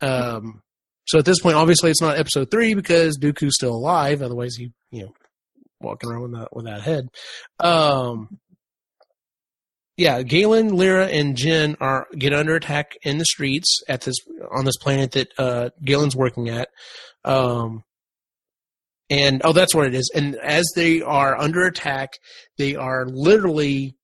Um, 0.00 0.62
so 1.06 1.18
at 1.18 1.24
this 1.24 1.40
point, 1.40 1.56
obviously, 1.56 1.90
it's 1.90 2.02
not 2.02 2.18
Episode 2.18 2.50
three 2.50 2.74
because 2.74 3.18
Dooku's 3.18 3.54
still 3.54 3.74
alive. 3.74 4.22
Otherwise, 4.22 4.56
he 4.56 4.72
you 4.90 5.04
know 5.04 5.12
walking 5.80 6.10
around 6.10 6.22
with 6.22 6.32
that 6.32 6.48
with 6.54 6.66
that 6.66 6.82
head. 6.82 7.08
Um, 7.60 8.38
yeah, 9.96 10.22
Galen, 10.22 10.76
Lyra, 10.76 11.06
and 11.06 11.36
Jyn 11.36 11.76
are 11.80 12.06
get 12.18 12.34
under 12.34 12.54
attack 12.54 12.96
in 13.02 13.18
the 13.18 13.24
streets 13.24 13.80
at 13.88 14.02
this 14.02 14.16
on 14.54 14.64
this 14.64 14.76
planet 14.76 15.12
that 15.12 15.28
uh, 15.38 15.70
Galen's 15.82 16.16
working 16.16 16.48
at. 16.48 16.68
Um, 17.24 17.82
and 19.08 19.40
oh, 19.44 19.52
that's 19.52 19.74
what 19.74 19.86
it 19.86 19.94
is. 19.94 20.10
And 20.14 20.36
as 20.36 20.64
they 20.74 21.02
are 21.02 21.38
under 21.38 21.64
attack, 21.64 22.14
they 22.58 22.74
are 22.74 23.06
literally 23.06 23.96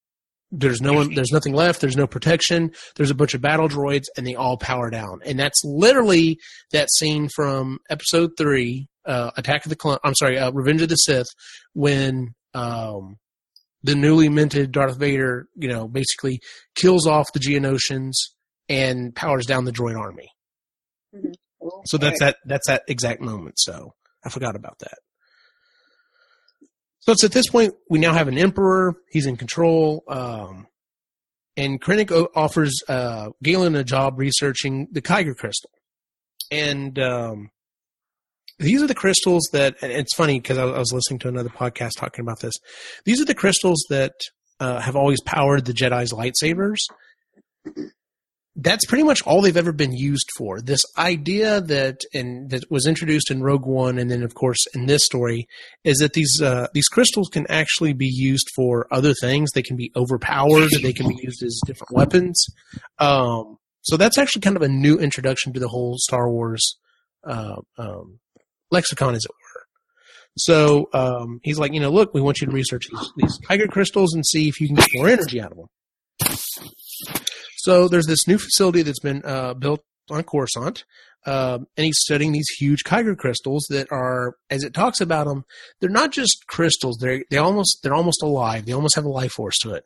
there's 0.53 0.83
no 0.83 0.93
one, 0.93 1.15
there's 1.15 1.33
nothing 1.33 1.55
left. 1.55 1.81
There's 1.81 1.97
no 1.97 2.07
protection. 2.07 2.73
There's 2.97 3.11
a 3.11 3.15
bunch 3.15 3.33
of 3.33 3.41
battle 3.41 3.69
droids, 3.69 4.05
and 4.17 4.27
they 4.27 4.35
all 4.35 4.59
power 4.59 4.91
down. 4.91 5.21
And 5.25 5.39
that's 5.39 5.65
literally 5.65 6.39
that 6.73 6.93
scene 6.93 7.31
from 7.35 7.79
Episode 7.89 8.33
Three, 8.37 8.89
uh, 9.07 9.31
Attack 9.37 9.65
of 9.65 9.71
the 9.71 9.77
Clone. 9.77 9.97
I'm 10.05 10.15
sorry, 10.15 10.39
uh, 10.39 10.53
Revenge 10.53 10.83
of 10.83 10.91
the 10.91 10.97
Sith, 10.97 11.29
when 11.73 12.35
um, 12.53 13.17
the 13.83 13.95
newly 13.95 14.29
minted 14.29 14.73
Darth 14.73 14.99
Vader, 14.99 15.49
you 15.57 15.69
know, 15.69 15.89
basically 15.89 16.41
kills 16.75 17.07
off 17.07 17.33
the 17.33 17.41
Geonosians 17.41 18.13
and 18.69 19.15
powers 19.15 19.47
down 19.47 19.65
the 19.65 19.73
droid 19.73 19.99
army. 19.99 20.29
So 21.87 21.97
that's 21.97 22.19
that 22.21 22.37
that's 22.45 22.67
that 22.67 22.83
exact 22.89 23.23
moment. 23.23 23.55
So 23.59 23.95
I 24.25 24.29
forgot 24.29 24.57
about 24.57 24.79
that. 24.81 24.99
So 27.01 27.13
it's 27.13 27.25
at 27.25 27.33
this 27.33 27.49
point 27.49 27.75
we 27.91 27.99
now 27.99 28.13
have 28.13 28.29
an 28.29 28.39
emperor. 28.39 28.95
He's 29.11 29.27
in 29.27 29.37
control. 29.37 30.05
Um, 30.09 30.69
and 31.57 31.81
Krennic 31.81 32.13
o- 32.13 32.31
offers 32.35 32.81
uh, 32.89 33.31
Galen 33.43 33.75
a 33.75 33.85
job 33.85 34.19
researching 34.19 34.89
the 34.93 35.03
Kyber 35.03 35.37
crystal. 35.37 35.71
And 36.51 36.99
um, 36.99 37.51
these 38.59 38.83
are 38.83 38.87
the 38.87 38.95
crystals 38.95 39.49
that. 39.53 39.77
It's 39.83 40.15
funny 40.15 40.39
because 40.39 40.59
I, 40.59 40.65
I 40.65 40.79
was 40.79 40.93
listening 40.93 41.19
to 41.21 41.29
another 41.29 41.49
podcast 41.49 41.93
talking 41.97 42.25
about 42.25 42.41
this. 42.41 42.55
These 43.05 43.21
are 43.21 43.25
the 43.25 43.35
crystals 43.35 43.85
that 43.91 44.13
uh, 44.61 44.81
have 44.81 44.97
always 44.97 45.21
powered 45.23 45.65
the 45.65 45.73
Jedi's 45.73 46.13
lightsabers 46.13 46.79
that's 48.57 48.85
pretty 48.85 49.05
much 49.05 49.23
all 49.23 49.41
they've 49.41 49.57
ever 49.57 49.73
been 49.73 49.93
used 49.93 50.29
for. 50.37 50.61
This 50.61 50.85
idea 50.99 51.61
that 51.63 52.01
and 52.13 52.51
that 52.51 52.71
was 52.71 52.87
introduced 52.87 53.31
in 53.31 53.43
Rogue 53.43 53.65
One, 53.65 53.99
and 53.99 54.11
then 54.11 54.23
of 54.23 54.35
course 54.35 54.59
in 54.75 54.87
this 54.87 55.05
story, 55.05 55.47
is 55.85 55.99
that 55.99 56.13
these 56.13 56.41
uh, 56.43 56.67
these 56.75 56.89
crystals 56.89 57.29
can 57.29 57.47
actually 57.49 57.95
be 57.95 58.07
used 58.07 58.49
for 58.55 58.87
other 58.91 59.15
things. 59.15 59.51
They 59.53 59.63
can 59.63 59.77
be 59.77 59.91
overpowered. 59.97 60.71
They 60.83 60.93
can 60.93 61.09
be 61.09 61.19
used 61.23 61.43
as 61.43 61.61
different 61.67 61.93
weapons. 61.93 62.45
Um, 62.99 63.57
so 63.83 63.97
that's 63.97 64.19
actually 64.19 64.43
kind 64.43 64.57
of 64.57 64.63
a 64.63 64.69
new 64.69 64.97
introduction 64.99 65.53
to 65.55 65.61
the 65.61 65.69
whole 65.69 65.97
Star 65.99 66.31
Wars 66.31 66.77
uh, 67.25 67.57
um, 67.79 68.21
lexicon, 68.71 69.15
as 69.15 69.25
it 69.25 69.31
were. 69.31 69.63
So 70.37 70.89
um, 70.93 71.41
he's 71.43 71.59
like, 71.59 71.73
you 71.75 71.81
know, 71.81 71.91
look, 71.91 72.15
we 72.15 72.21
want 72.21 72.41
you 72.41 72.47
to 72.47 72.53
research 72.53 72.87
these, 72.91 73.13
these 73.17 73.39
Kyber 73.49 73.69
crystals 73.69 74.15
and 74.15 74.25
see 74.25 74.49
if 74.49 74.61
you 74.61 74.67
can 74.69 74.77
get 74.77 74.89
more 74.95 75.09
energy 75.09 75.41
out 75.41 75.53
of 75.53 75.59
them. 75.59 75.67
So 77.63 77.87
there's 77.87 78.09
this 78.09 78.27
new 78.27 78.39
facility 78.39 78.83
that's 78.83 78.99
been 78.99 79.23
uh, 79.25 79.55
built 79.55 79.85
on 80.11 80.25
Coruscant, 80.25 80.85
um, 81.27 81.69
and 81.77 81.87
he's 81.87 82.01
studying 82.01 82.33
these 82.33 82.49
huge 82.59 82.83
Kyber 82.83 83.17
crystals 83.17 83.67
that 83.71 83.87
are, 83.93 84.35
as 84.51 84.65
it 84.65 84.75
talks 84.75 85.01
about 85.01 85.29
them, 85.29 85.45
they're 85.81 85.89
not 85.89 86.11
just 86.11 86.45
crystals. 86.49 86.99
They 87.01 87.23
they 87.31 87.37
almost 87.39 87.79
they're 87.85 87.95
almost 87.95 88.21
alive. 88.21 88.67
They 88.67 88.73
almost 88.73 88.97
have 88.97 89.05
a 89.05 89.09
life 89.11 89.31
force 89.31 89.57
to 89.61 89.75
it. 89.75 89.85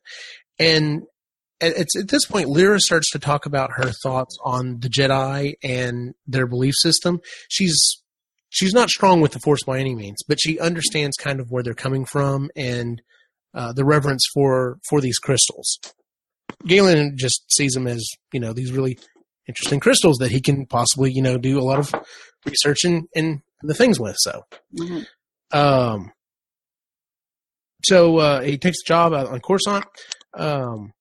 And 0.59 1.03
at, 1.61 1.77
at 1.77 2.09
this 2.09 2.25
point, 2.25 2.49
Lyra 2.49 2.81
starts 2.81 3.11
to 3.11 3.19
talk 3.19 3.45
about 3.45 3.73
her 3.73 3.93
thoughts 4.03 4.39
on 4.43 4.81
the 4.81 4.89
Jedi 4.89 5.53
and 5.63 6.15
their 6.27 6.47
belief 6.47 6.77
system. 6.79 7.21
She's 7.51 8.03
she's 8.49 8.73
not 8.73 8.89
strong 8.89 9.21
with 9.21 9.33
the 9.33 9.41
Force 9.41 9.65
by 9.65 9.81
any 9.81 9.95
means, 9.95 10.23
but 10.27 10.41
she 10.41 10.59
understands 10.59 11.19
kind 11.19 11.41
of 11.41 11.51
where 11.51 11.63
they're 11.63 11.75
coming 11.75 12.07
from 12.07 12.49
and 12.57 13.03
uh, 13.53 13.75
the 13.75 13.85
reverence 13.85 14.27
for 14.33 14.79
for 14.89 15.03
these 15.03 15.19
crystals. 15.19 15.79
Galen 16.67 17.17
just 17.17 17.43
sees 17.53 17.73
them 17.73 17.87
as 17.87 18.07
you 18.33 18.41
know 18.41 18.53
these 18.53 18.73
really 18.73 18.99
interesting 19.49 19.81
crystals 19.81 20.19
that 20.19 20.31
he 20.31 20.41
can 20.41 20.67
possibly 20.67 21.11
you 21.13 21.23
know 21.23 21.39
do 21.39 21.59
a 21.59 21.63
lot 21.63 21.79
of 21.79 21.93
research 22.45 22.85
and 22.85 23.07
and 23.15 23.41
the 23.63 23.75
things 23.75 23.99
with. 23.99 24.17
So, 24.19 24.43
Mhm. 24.79 25.07
um, 25.53 26.13
so 27.85 28.19
uh, 28.19 28.41
he 28.43 28.59
takes 28.59 28.79
the 28.83 28.89
job 28.89 29.13
out 29.13 29.29
on 29.29 29.41
Coruscant. 29.41 29.85
Um, 30.35 30.93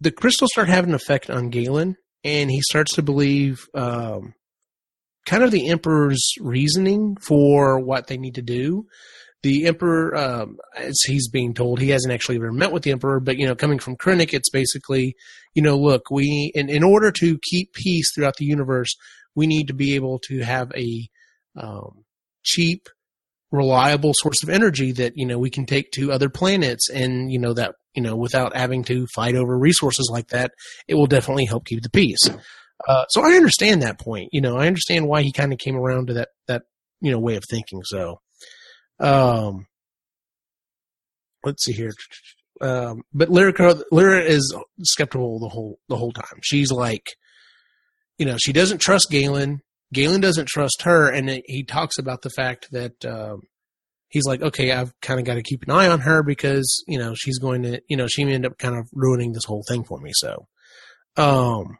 the 0.00 0.10
crystals 0.10 0.50
start 0.52 0.68
having 0.68 0.90
an 0.90 0.94
effect 0.96 1.28
on 1.30 1.50
Galen, 1.50 1.96
and 2.24 2.50
he 2.50 2.60
starts 2.62 2.94
to 2.94 3.02
believe 3.02 3.58
um, 3.74 4.34
kind 5.26 5.42
of 5.42 5.50
the 5.50 5.68
Emperor's 5.68 6.26
reasoning 6.40 7.16
for 7.20 7.78
what 7.80 8.06
they 8.06 8.16
need 8.16 8.36
to 8.36 8.42
do. 8.42 8.86
The 9.42 9.66
Emperor, 9.66 10.16
um, 10.16 10.58
as 10.76 11.00
he's 11.06 11.28
being 11.28 11.54
told, 11.54 11.80
he 11.80 11.90
hasn't 11.90 12.12
actually 12.12 12.36
ever 12.36 12.52
met 12.52 12.72
with 12.72 12.82
the 12.82 12.90
Emperor, 12.90 13.20
but 13.20 13.38
you 13.38 13.46
know, 13.46 13.54
coming 13.54 13.78
from 13.78 13.96
Krennic, 13.96 14.34
it's 14.34 14.50
basically, 14.50 15.14
you 15.54 15.62
know, 15.62 15.76
look, 15.76 16.10
we 16.10 16.50
in 16.54 16.68
in 16.68 16.82
order 16.82 17.12
to 17.12 17.38
keep 17.42 17.72
peace 17.72 18.12
throughout 18.12 18.36
the 18.36 18.44
universe, 18.44 18.90
we 19.36 19.46
need 19.46 19.68
to 19.68 19.74
be 19.74 19.94
able 19.94 20.18
to 20.26 20.40
have 20.40 20.72
a 20.76 21.08
um, 21.56 22.04
cheap, 22.42 22.88
reliable 23.52 24.12
source 24.14 24.42
of 24.42 24.48
energy 24.48 24.92
that 24.92 25.12
you 25.16 25.24
know 25.24 25.38
we 25.38 25.50
can 25.50 25.66
take 25.66 25.90
to 25.92 26.12
other 26.12 26.28
planets, 26.28 26.90
and 26.90 27.30
you 27.30 27.38
know 27.38 27.54
that 27.54 27.76
you 27.94 28.02
know 28.02 28.16
without 28.16 28.56
having 28.56 28.82
to 28.84 29.06
fight 29.14 29.36
over 29.36 29.56
resources 29.56 30.10
like 30.12 30.28
that, 30.28 30.50
it 30.88 30.94
will 30.94 31.06
definitely 31.06 31.44
help 31.44 31.64
keep 31.64 31.82
the 31.82 31.90
peace. 31.90 32.28
Uh, 32.86 33.04
so 33.06 33.22
I 33.22 33.32
understand 33.32 33.82
that 33.82 33.98
point. 33.98 34.28
You 34.32 34.40
know, 34.40 34.56
I 34.56 34.66
understand 34.66 35.08
why 35.08 35.22
he 35.22 35.32
kind 35.32 35.52
of 35.52 35.58
came 35.58 35.76
around 35.76 36.08
to 36.08 36.14
that 36.14 36.28
that 36.46 36.62
you 37.00 37.10
know 37.10 37.18
way 37.18 37.36
of 37.36 37.44
thinking. 37.48 37.82
So, 37.84 38.20
um, 39.00 39.66
let's 41.44 41.64
see 41.64 41.72
here. 41.72 41.92
Um, 42.60 43.02
but 43.12 43.28
Lyra, 43.28 43.76
Lyra 43.92 44.22
is 44.22 44.54
skeptical 44.82 45.38
the 45.38 45.48
whole 45.48 45.78
the 45.88 45.96
whole 45.96 46.12
time. 46.12 46.40
She's 46.42 46.72
like, 46.72 47.06
you 48.18 48.26
know, 48.26 48.36
she 48.38 48.52
doesn't 48.52 48.80
trust 48.80 49.08
Galen. 49.10 49.60
Galen 49.92 50.20
doesn't 50.20 50.48
trust 50.48 50.82
her, 50.82 51.08
and 51.08 51.30
it, 51.30 51.44
he 51.46 51.64
talks 51.64 51.98
about 51.98 52.22
the 52.22 52.30
fact 52.30 52.68
that 52.72 53.04
um, 53.06 53.42
he's 54.08 54.26
like, 54.26 54.42
okay, 54.42 54.72
I've 54.72 54.92
kind 55.00 55.20
of 55.20 55.24
got 55.24 55.34
to 55.34 55.42
keep 55.42 55.62
an 55.62 55.70
eye 55.70 55.88
on 55.88 56.00
her 56.00 56.22
because 56.22 56.84
you 56.86 56.98
know 56.98 57.14
she's 57.14 57.38
going 57.38 57.62
to, 57.62 57.80
you 57.88 57.96
know, 57.96 58.06
she 58.06 58.24
may 58.24 58.34
end 58.34 58.46
up 58.46 58.58
kind 58.58 58.76
of 58.76 58.88
ruining 58.92 59.32
this 59.32 59.44
whole 59.46 59.64
thing 59.68 59.84
for 59.84 60.00
me. 60.00 60.10
So, 60.14 60.46
um, 61.16 61.78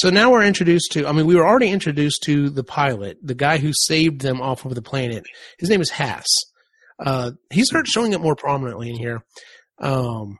so 0.00 0.08
now 0.08 0.30
we're 0.30 0.46
introduced 0.46 0.92
to. 0.92 1.06
I 1.06 1.12
mean, 1.12 1.26
we 1.26 1.34
were 1.34 1.46
already 1.46 1.68
introduced 1.68 2.22
to 2.22 2.48
the 2.48 2.64
pilot, 2.64 3.18
the 3.22 3.34
guy 3.34 3.58
who 3.58 3.70
saved 3.74 4.22
them 4.22 4.40
off 4.40 4.64
of 4.64 4.74
the 4.74 4.80
planet. 4.80 5.24
His 5.58 5.68
name 5.68 5.82
is 5.82 5.90
Hass. 5.90 6.24
Uh, 6.98 7.32
he 7.50 7.64
starts 7.64 7.90
showing 7.90 8.14
up 8.14 8.22
more 8.22 8.34
prominently 8.34 8.88
in 8.88 8.96
here. 8.96 9.22
Um, 9.78 10.38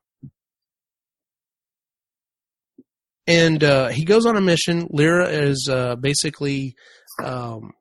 and 3.26 3.62
uh, 3.62 3.88
he 3.88 4.06
goes 4.06 4.24
on 4.24 4.38
a 4.38 4.40
mission. 4.40 4.88
Lyra 4.88 5.28
is 5.28 5.68
uh, 5.70 5.96
basically 5.96 6.74
um, 7.22 7.72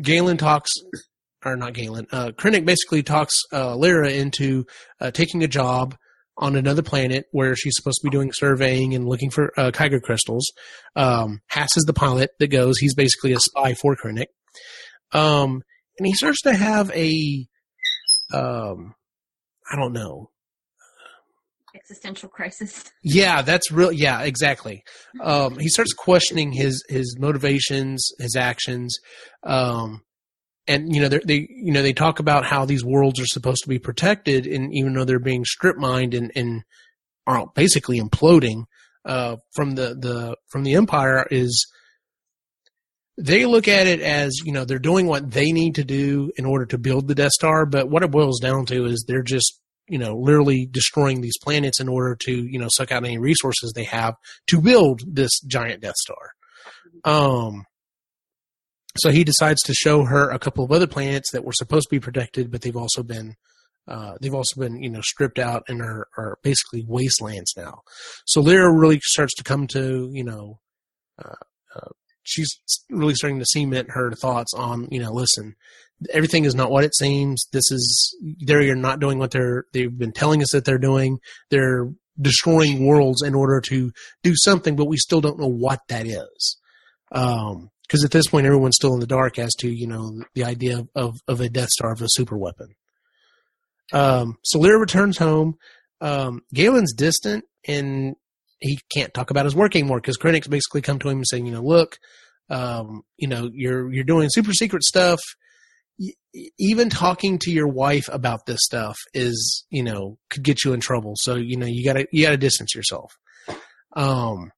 Galen 0.00 0.38
talks, 0.38 0.72
or 1.44 1.54
not 1.58 1.74
Galen. 1.74 2.06
Uh, 2.10 2.30
Krennic 2.30 2.64
basically 2.64 3.02
talks 3.02 3.42
uh, 3.52 3.76
Lyra 3.76 4.10
into 4.10 4.64
uh, 5.02 5.10
taking 5.10 5.44
a 5.44 5.48
job 5.48 5.98
on 6.38 6.56
another 6.56 6.82
planet 6.82 7.26
where 7.32 7.54
she's 7.56 7.74
supposed 7.76 7.98
to 8.00 8.06
be 8.06 8.10
doing 8.10 8.30
surveying 8.32 8.94
and 8.94 9.08
looking 9.08 9.30
for 9.30 9.52
uh, 9.58 9.70
Kyber 9.70 10.00
crystals. 10.00 10.46
Um, 10.96 11.40
Hass 11.48 11.76
is 11.76 11.84
the 11.84 11.92
pilot 11.92 12.30
that 12.38 12.48
goes. 12.48 12.78
He's 12.78 12.94
basically 12.94 13.32
a 13.32 13.40
spy 13.40 13.74
for 13.74 13.96
Krennic. 13.96 14.26
Um, 15.12 15.62
and 15.98 16.06
he 16.06 16.14
starts 16.14 16.42
to 16.42 16.54
have 16.54 16.90
a, 16.92 17.46
um, 18.32 18.94
I 19.70 19.76
don't 19.76 19.92
know, 19.92 20.30
Existential 21.74 22.28
crisis. 22.28 22.84
Yeah, 23.02 23.42
that's 23.42 23.70
real. 23.70 23.92
Yeah, 23.92 24.22
exactly. 24.22 24.82
Um, 25.22 25.58
he 25.58 25.68
starts 25.68 25.92
questioning 25.92 26.52
his 26.52 26.82
his 26.88 27.16
motivations, 27.18 28.10
his 28.18 28.36
actions, 28.36 28.96
um, 29.44 30.02
and 30.68 30.94
you 30.94 31.00
know 31.00 31.08
they 31.08 31.48
you 31.50 31.72
know 31.72 31.82
they 31.82 31.94
talk 31.94 32.20
about 32.20 32.44
how 32.44 32.64
these 32.64 32.84
worlds 32.84 33.18
are 33.18 33.26
supposed 33.26 33.62
to 33.62 33.68
be 33.68 33.78
protected, 33.78 34.46
and 34.46 34.72
even 34.74 34.92
though 34.92 35.04
they're 35.04 35.18
being 35.18 35.44
strip 35.44 35.76
mined 35.76 36.14
and 36.14 36.30
and 36.36 36.62
are 37.26 37.46
basically 37.54 38.00
imploding 38.00 38.64
uh, 39.04 39.36
from 39.54 39.74
the 39.74 39.96
the 39.98 40.36
from 40.48 40.62
the 40.62 40.74
Empire 40.74 41.26
is 41.30 41.66
they 43.16 43.46
look 43.46 43.66
at 43.66 43.86
it 43.86 44.00
as 44.00 44.38
you 44.44 44.52
know 44.52 44.64
they're 44.64 44.78
doing 44.78 45.06
what 45.06 45.30
they 45.30 45.50
need 45.50 45.74
to 45.76 45.84
do 45.84 46.30
in 46.36 46.44
order 46.44 46.66
to 46.66 46.78
build 46.78 47.08
the 47.08 47.14
Death 47.14 47.32
Star, 47.32 47.66
but 47.66 47.88
what 47.88 48.02
it 48.02 48.10
boils 48.10 48.38
down 48.38 48.66
to 48.66 48.84
is 48.84 49.04
they're 49.08 49.22
just 49.22 49.60
you 49.88 49.98
know 49.98 50.14
literally 50.16 50.66
destroying 50.70 51.22
these 51.22 51.38
planets 51.42 51.80
in 51.80 51.88
order 51.88 52.14
to 52.14 52.32
you 52.32 52.58
know 52.58 52.68
suck 52.70 52.92
out 52.92 53.04
any 53.04 53.18
resources 53.18 53.72
they 53.72 53.84
have 53.84 54.14
to 54.46 54.60
build 54.60 55.00
this 55.06 55.40
giant 55.40 55.80
Death 55.80 55.96
Star. 55.96 56.32
Um, 57.04 57.64
so 58.98 59.10
he 59.10 59.24
decides 59.24 59.62
to 59.62 59.74
show 59.74 60.04
her 60.04 60.30
a 60.30 60.38
couple 60.38 60.64
of 60.64 60.72
other 60.72 60.86
planets 60.86 61.30
that 61.32 61.44
were 61.44 61.52
supposed 61.52 61.88
to 61.88 61.96
be 61.96 62.00
protected, 62.00 62.50
but 62.50 62.62
they've 62.62 62.76
also 62.76 63.02
been 63.02 63.34
uh, 63.86 64.14
they've 64.20 64.34
also 64.34 64.60
been 64.60 64.82
you 64.82 64.90
know 64.90 65.00
stripped 65.00 65.38
out 65.38 65.62
and 65.68 65.80
are, 65.80 66.08
are 66.16 66.38
basically 66.42 66.84
wastelands 66.86 67.54
now. 67.56 67.80
So 68.26 68.40
Lyra 68.40 68.72
really 68.72 69.00
starts 69.02 69.34
to 69.36 69.44
come 69.44 69.66
to 69.68 70.10
you 70.12 70.24
know. 70.24 70.60
Uh, 71.22 71.34
uh, 71.74 71.88
she's 72.22 72.60
really 72.90 73.14
starting 73.14 73.38
to 73.38 73.46
cement 73.46 73.90
her 73.90 74.12
thoughts 74.12 74.52
on 74.54 74.86
you 74.90 75.00
know 75.00 75.10
listen 75.10 75.56
everything 76.12 76.44
is 76.44 76.54
not 76.54 76.70
what 76.70 76.84
it 76.84 76.94
seems 76.94 77.48
this 77.52 77.72
is 77.72 78.16
they're 78.40 78.76
not 78.76 79.00
doing 79.00 79.18
what 79.18 79.30
they're 79.30 79.64
they've 79.72 79.98
been 79.98 80.12
telling 80.12 80.42
us 80.42 80.52
that 80.52 80.64
they're 80.64 80.78
doing 80.78 81.18
they're 81.50 81.88
destroying 82.20 82.86
worlds 82.86 83.22
in 83.22 83.34
order 83.34 83.60
to 83.60 83.90
do 84.22 84.34
something 84.36 84.76
but 84.76 84.86
we 84.86 84.96
still 84.96 85.20
don't 85.20 85.40
know 85.40 85.48
what 85.48 85.80
that 85.88 86.06
is 86.06 86.58
um 87.12 87.70
because 87.88 88.04
at 88.04 88.10
this 88.10 88.28
point 88.28 88.46
everyone's 88.46 88.76
still 88.76 88.94
in 88.94 89.00
the 89.00 89.06
dark 89.06 89.38
as 89.38 89.54
to 89.54 89.68
you 89.68 89.86
know 89.86 90.22
the 90.34 90.44
idea 90.44 90.86
of 90.94 91.16
of 91.26 91.40
a 91.40 91.48
death 91.48 91.70
star 91.70 91.92
of 91.92 92.02
a 92.02 92.08
super 92.08 92.36
weapon 92.36 92.68
um 93.92 94.36
so 94.44 94.58
Lyra 94.58 94.78
returns 94.78 95.18
home 95.18 95.56
um 96.00 96.42
Galen's 96.52 96.92
distant 96.92 97.44
and 97.66 98.14
he 98.60 98.78
can't 98.92 99.14
talk 99.14 99.30
about 99.30 99.44
his 99.44 99.54
work 99.54 99.76
anymore 99.76 100.00
because 100.00 100.18
Krennic's 100.18 100.48
basically 100.48 100.82
come 100.82 100.98
to 100.98 101.08
him 101.08 101.18
and 101.18 101.28
saying, 101.28 101.46
you 101.46 101.52
know, 101.52 101.62
look, 101.62 101.96
um, 102.50 103.02
you 103.16 103.28
know, 103.28 103.50
you're 103.52 103.92
you're 103.92 104.04
doing 104.04 104.28
super 104.30 104.52
secret 104.52 104.82
stuff. 104.82 105.20
even 106.58 106.88
talking 106.90 107.38
to 107.40 107.50
your 107.50 107.66
wife 107.66 108.08
about 108.12 108.46
this 108.46 108.60
stuff 108.62 108.96
is, 109.14 109.64
you 109.70 109.82
know, 109.82 110.16
could 110.30 110.44
get 110.44 110.64
you 110.64 110.72
in 110.72 110.80
trouble. 110.80 111.14
So 111.16 111.34
you 111.36 111.56
know, 111.56 111.66
you 111.66 111.84
gotta 111.84 112.06
you 112.12 112.24
gotta 112.24 112.36
distance 112.36 112.74
yourself. 112.74 113.12
Um, 113.94 114.50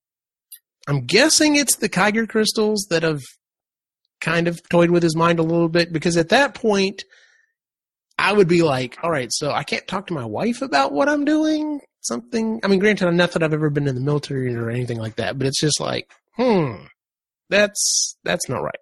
I'm 0.90 1.06
guessing 1.06 1.56
it's 1.56 1.76
the 1.76 1.88
Kyber 1.88 2.28
crystals 2.28 2.86
that 2.90 3.02
have 3.02 3.22
kind 4.20 4.48
of 4.48 4.60
toyed 4.68 4.90
with 4.90 5.02
his 5.02 5.16
mind 5.16 5.38
a 5.38 5.44
little 5.44 5.68
bit 5.68 5.92
because 5.92 6.16
at 6.16 6.30
that 6.30 6.54
point. 6.54 7.04
I 8.22 8.34
would 8.34 8.48
be 8.48 8.60
like, 8.60 8.98
all 9.02 9.10
right, 9.10 9.30
so 9.32 9.50
I 9.50 9.62
can't 9.62 9.88
talk 9.88 10.08
to 10.08 10.12
my 10.12 10.26
wife 10.26 10.60
about 10.60 10.92
what 10.92 11.08
I'm 11.08 11.24
doing 11.24 11.80
something. 12.02 12.60
I 12.62 12.68
mean, 12.68 12.78
granted, 12.78 13.08
I'm 13.08 13.16
not 13.16 13.32
that 13.32 13.42
I've 13.42 13.54
ever 13.54 13.70
been 13.70 13.88
in 13.88 13.94
the 13.94 14.00
military 14.02 14.54
or 14.54 14.68
anything 14.68 14.98
like 14.98 15.16
that, 15.16 15.38
but 15.38 15.46
it's 15.46 15.58
just 15.58 15.80
like, 15.80 16.06
hmm, 16.36 16.84
that's 17.48 18.16
that's 18.22 18.46
not 18.46 18.62
right. 18.62 18.78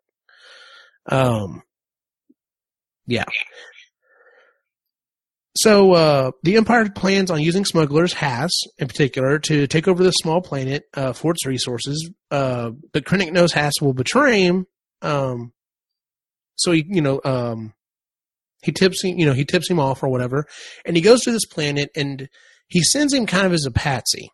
Um, 1.07 1.63
yeah. 3.07 3.25
So 5.63 5.93
uh, 5.93 6.31
the 6.45 6.57
Empire 6.57 6.89
plans 6.89 7.33
on 7.33 7.43
using 7.43 7.65
smugglers, 7.65 8.13
Hass 8.13 8.51
in 8.79 8.87
particular, 8.87 9.41
to 9.41 9.67
take 9.67 9.89
over 9.89 10.05
the 10.05 10.13
small 10.13 10.41
planet 10.41 10.85
uh, 10.95 11.13
for 11.13 11.33
its 11.33 11.45
resources. 11.47 12.11
Uh, 12.31 12.71
but 12.93 13.05
Krennic 13.05 13.33
knows 13.33 13.53
Hass 13.53 13.73
will 13.81 13.93
betray 13.93 14.43
him. 14.43 14.67
Um, 15.03 15.53
so 16.55 16.71
he, 16.71 16.85
you 16.89 17.01
know, 17.01 17.21
um, 17.25 17.75
he 18.63 18.71
tips 18.71 19.03
him, 19.03 19.19
you 19.19 19.27
know, 19.27 19.33
he 19.33 19.45
tips 19.45 19.69
him 19.69 19.81
off 19.81 20.03
or 20.05 20.09
whatever, 20.09 20.45
and 20.85 20.95
he 20.95 21.03
goes 21.03 21.23
to 21.23 21.33
this 21.33 21.47
planet 21.47 21.91
and 21.97 22.29
he 22.69 22.83
sends 22.83 23.13
him 23.13 23.27
kind 23.27 23.47
of 23.47 23.53
as 23.53 23.67
a 23.67 23.73
patsy 23.73 24.31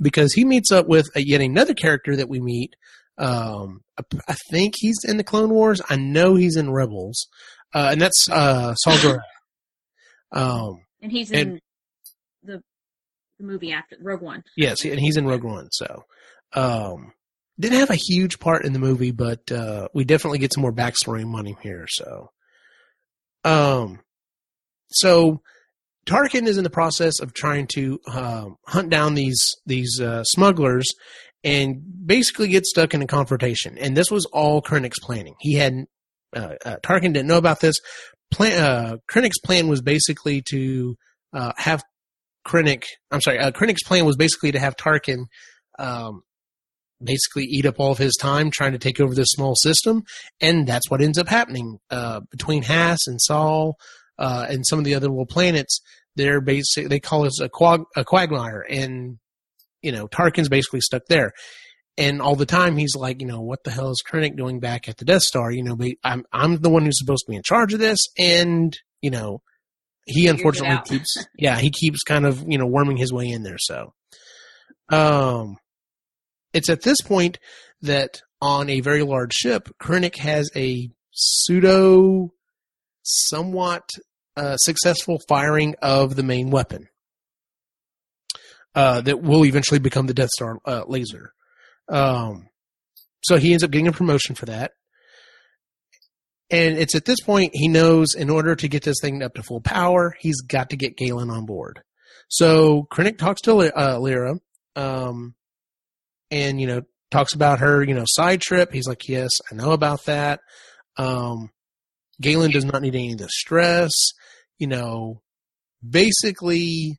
because 0.00 0.34
he 0.34 0.44
meets 0.44 0.70
up 0.70 0.86
with 0.86 1.06
a, 1.14 1.26
yet 1.26 1.40
another 1.40 1.74
character 1.74 2.14
that 2.16 2.28
we 2.28 2.40
meet. 2.40 2.74
Um, 3.16 3.80
I 4.28 4.36
think 4.50 4.74
he's 4.76 4.98
in 5.04 5.16
the 5.16 5.24
Clone 5.24 5.50
Wars. 5.50 5.80
I 5.88 5.96
know 5.96 6.34
he's 6.34 6.56
in 6.56 6.70
Rebels, 6.70 7.26
uh, 7.74 7.88
and 7.92 8.00
that's 8.00 8.28
uh, 8.30 8.74
Saw 8.74 9.18
Um, 10.32 10.80
and 11.00 11.12
he's 11.12 11.30
in 11.30 11.48
and, 11.48 11.60
the 12.42 12.62
the 13.38 13.44
movie 13.44 13.72
after 13.72 13.96
Rogue 14.00 14.22
One. 14.22 14.44
Yes, 14.56 14.84
and 14.84 14.98
he's 14.98 15.16
in 15.16 15.26
Rogue 15.26 15.44
One. 15.44 15.68
So, 15.70 16.04
um, 16.54 17.12
didn't 17.58 17.78
have 17.78 17.90
a 17.90 17.96
huge 17.96 18.38
part 18.38 18.64
in 18.64 18.72
the 18.72 18.78
movie, 18.78 19.12
but 19.12 19.50
uh, 19.50 19.88
we 19.94 20.04
definitely 20.04 20.38
get 20.38 20.52
some 20.52 20.62
more 20.62 20.72
backstory 20.72 21.24
on 21.24 21.46
him 21.46 21.56
here. 21.62 21.86
So, 21.88 22.30
um, 23.44 24.00
so 24.90 25.40
Tarkin 26.06 26.46
is 26.46 26.58
in 26.58 26.64
the 26.64 26.70
process 26.70 27.20
of 27.20 27.34
trying 27.34 27.66
to 27.74 28.00
uh, 28.06 28.46
hunt 28.66 28.90
down 28.90 29.14
these 29.14 29.54
these 29.66 30.00
uh, 30.00 30.24
smugglers 30.24 30.86
and 31.44 31.82
basically 32.04 32.48
get 32.48 32.66
stuck 32.66 32.94
in 32.94 33.02
a 33.02 33.06
confrontation. 33.06 33.78
And 33.78 33.96
this 33.96 34.10
was 34.10 34.24
all 34.26 34.60
Krennic's 34.62 34.98
planning. 35.00 35.34
He 35.38 35.54
had 35.54 35.84
uh, 36.34 36.54
uh, 36.64 36.76
Tarkin 36.82 37.12
didn't 37.12 37.26
know 37.26 37.38
about 37.38 37.60
this. 37.60 37.76
Plan, 38.30 38.62
uh, 38.62 38.96
Krennic's 39.10 39.40
plan 39.40 39.68
was 39.68 39.80
basically 39.80 40.42
to 40.50 40.96
uh, 41.32 41.52
have 41.56 41.82
Krennic. 42.46 42.84
I'm 43.10 43.20
sorry. 43.20 43.38
Uh, 43.38 43.50
Krennic's 43.50 43.82
plan 43.82 44.04
was 44.04 44.16
basically 44.16 44.52
to 44.52 44.58
have 44.58 44.76
Tarkin 44.76 45.24
um, 45.78 46.22
basically 47.02 47.44
eat 47.44 47.66
up 47.66 47.78
all 47.78 47.92
of 47.92 47.98
his 47.98 48.16
time 48.16 48.50
trying 48.50 48.72
to 48.72 48.78
take 48.78 49.00
over 49.00 49.14
this 49.14 49.28
small 49.30 49.54
system, 49.54 50.02
and 50.40 50.66
that's 50.66 50.90
what 50.90 51.00
ends 51.00 51.18
up 51.18 51.28
happening 51.28 51.78
uh, 51.90 52.20
between 52.30 52.62
Hass 52.62 52.98
and 53.06 53.20
Saw 53.20 53.72
uh, 54.18 54.46
and 54.48 54.66
some 54.66 54.78
of 54.78 54.84
the 54.84 54.94
other 54.94 55.08
little 55.08 55.26
planets, 55.26 55.80
they're 56.16 56.40
basic. 56.40 56.88
They 56.88 57.00
call 57.00 57.24
us 57.24 57.40
a, 57.40 57.48
quag, 57.48 57.82
a 57.96 58.04
quagmire, 58.04 58.64
and 58.68 59.18
you 59.82 59.92
know 59.92 60.08
Tarkin's 60.08 60.48
basically 60.48 60.80
stuck 60.80 61.02
there. 61.08 61.32
And 61.98 62.22
all 62.22 62.36
the 62.36 62.46
time 62.46 62.76
he's 62.76 62.94
like, 62.94 63.20
you 63.20 63.26
know, 63.26 63.40
what 63.40 63.64
the 63.64 63.72
hell 63.72 63.90
is 63.90 64.02
Krennic 64.08 64.36
doing 64.36 64.60
back 64.60 64.88
at 64.88 64.98
the 64.98 65.04
Death 65.04 65.22
Star? 65.22 65.50
You 65.50 65.64
know, 65.64 65.76
I'm 66.04 66.24
I'm 66.32 66.60
the 66.60 66.70
one 66.70 66.84
who's 66.84 66.98
supposed 66.98 67.24
to 67.26 67.30
be 67.30 67.36
in 67.36 67.42
charge 67.42 67.74
of 67.74 67.80
this, 67.80 67.98
and 68.16 68.72
you 69.02 69.10
know, 69.10 69.42
he 70.06 70.28
unfortunately 70.28 70.80
keeps 70.86 71.26
yeah 71.38 71.58
he 71.58 71.70
keeps 71.70 72.02
kind 72.04 72.24
of 72.24 72.42
you 72.46 72.56
know 72.56 72.66
worming 72.66 72.96
his 72.96 73.12
way 73.12 73.28
in 73.28 73.42
there. 73.42 73.58
So, 73.58 73.94
um, 74.90 75.56
it's 76.52 76.70
at 76.70 76.82
this 76.82 77.00
point 77.00 77.40
that 77.82 78.22
on 78.40 78.70
a 78.70 78.80
very 78.80 79.02
large 79.02 79.34
ship, 79.34 79.68
Krennic 79.82 80.18
has 80.18 80.50
a 80.54 80.90
pseudo 81.10 82.32
somewhat 83.02 83.90
uh, 84.36 84.56
successful 84.58 85.20
firing 85.28 85.74
of 85.82 86.14
the 86.14 86.22
main 86.22 86.50
weapon 86.50 86.86
uh, 88.76 89.00
that 89.00 89.20
will 89.20 89.44
eventually 89.44 89.80
become 89.80 90.06
the 90.06 90.14
Death 90.14 90.30
Star 90.30 90.58
uh, 90.64 90.84
laser. 90.86 91.32
Um, 91.88 92.48
so 93.22 93.36
he 93.36 93.52
ends 93.52 93.64
up 93.64 93.70
getting 93.70 93.88
a 93.88 93.92
promotion 93.92 94.34
for 94.34 94.46
that. 94.46 94.72
And 96.50 96.78
it's 96.78 96.94
at 96.94 97.04
this 97.04 97.20
point 97.20 97.50
he 97.54 97.68
knows 97.68 98.14
in 98.14 98.30
order 98.30 98.56
to 98.56 98.68
get 98.68 98.82
this 98.82 98.96
thing 99.02 99.22
up 99.22 99.34
to 99.34 99.42
full 99.42 99.60
power, 99.60 100.16
he's 100.18 100.40
got 100.40 100.70
to 100.70 100.76
get 100.76 100.96
Galen 100.96 101.30
on 101.30 101.44
board. 101.44 101.82
So 102.28 102.86
Krennic 102.90 103.18
talks 103.18 103.42
to 103.42 103.52
uh, 103.58 103.98
Lyra, 103.98 104.36
um, 104.76 105.34
and 106.30 106.60
you 106.60 106.66
know 106.66 106.82
talks 107.10 107.34
about 107.34 107.58
her 107.58 107.82
you 107.82 107.94
know 107.94 108.04
side 108.06 108.40
trip. 108.40 108.72
He's 108.72 108.88
like, 108.88 109.08
yes, 109.08 109.30
I 109.50 109.54
know 109.54 109.72
about 109.72 110.04
that. 110.06 110.40
Um, 110.96 111.50
Galen 112.20 112.50
does 112.50 112.64
not 112.64 112.80
need 112.80 112.94
any 112.94 113.12
of 113.12 113.18
the 113.18 113.28
stress 113.28 113.92
you 114.58 114.66
know, 114.66 115.22
basically, 115.88 116.98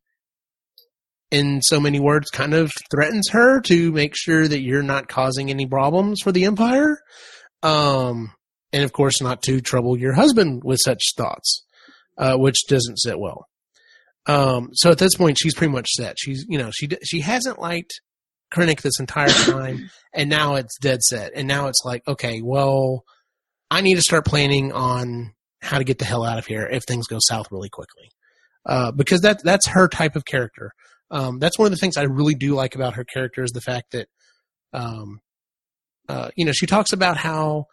in 1.31 1.61
so 1.61 1.79
many 1.79 1.99
words, 1.99 2.29
kind 2.29 2.53
of 2.53 2.71
threatens 2.89 3.29
her 3.29 3.61
to 3.61 3.91
make 3.91 4.15
sure 4.15 4.47
that 4.47 4.61
you're 4.61 4.83
not 4.83 5.07
causing 5.07 5.49
any 5.49 5.65
problems 5.65 6.21
for 6.21 6.31
the 6.31 6.45
Empire. 6.45 6.99
Um, 7.61 8.31
and 8.71 8.83
of 8.83 8.93
course, 8.93 9.21
not 9.21 9.41
to 9.43 9.61
trouble 9.61 9.97
your 9.97 10.13
husband 10.13 10.63
with 10.63 10.79
such 10.83 11.01
thoughts, 11.17 11.65
uh, 12.17 12.35
which 12.37 12.67
doesn't 12.67 12.97
sit 12.97 13.19
well. 13.19 13.45
Um, 14.25 14.69
so 14.73 14.91
at 14.91 14.97
this 14.97 15.15
point, 15.15 15.37
she's 15.39 15.55
pretty 15.55 15.73
much 15.73 15.87
set. 15.89 16.17
She's, 16.19 16.45
you 16.47 16.57
know, 16.57 16.69
she 16.71 16.87
she 17.03 17.21
hasn't 17.21 17.59
liked 17.59 18.01
Krennic 18.53 18.81
this 18.81 18.99
entire 18.99 19.29
time, 19.29 19.89
and 20.13 20.29
now 20.29 20.55
it's 20.55 20.77
dead 20.79 21.01
set. 21.01 21.31
And 21.35 21.47
now 21.47 21.67
it's 21.67 21.81
like, 21.83 22.07
okay, 22.07 22.41
well, 22.43 23.03
I 23.71 23.81
need 23.81 23.95
to 23.95 24.01
start 24.01 24.25
planning 24.25 24.71
on 24.71 25.33
how 25.61 25.77
to 25.77 25.83
get 25.83 25.99
the 25.99 26.05
hell 26.05 26.23
out 26.23 26.37
of 26.37 26.45
here 26.45 26.67
if 26.67 26.83
things 26.83 27.07
go 27.07 27.17
south 27.19 27.47
really 27.51 27.69
quickly. 27.69 28.09
Uh, 28.65 28.91
because 28.91 29.21
that 29.21 29.43
that's 29.43 29.67
her 29.67 29.87
type 29.87 30.15
of 30.15 30.25
character. 30.25 30.71
Um, 31.11 31.39
that's 31.39 31.57
one 31.57 31.65
of 31.65 31.71
the 31.71 31.77
things 31.77 31.97
I 31.97 32.03
really 32.03 32.35
do 32.35 32.53
like 32.53 32.75
about 32.75 32.95
her 32.95 33.03
character 33.03 33.43
is 33.43 33.51
the 33.51 33.61
fact 33.61 33.91
that, 33.91 34.07
um, 34.73 35.19
uh, 36.07 36.29
you 36.35 36.45
know, 36.45 36.51
she 36.51 36.65
talks 36.65 36.93
about 36.93 37.17
how 37.17 37.65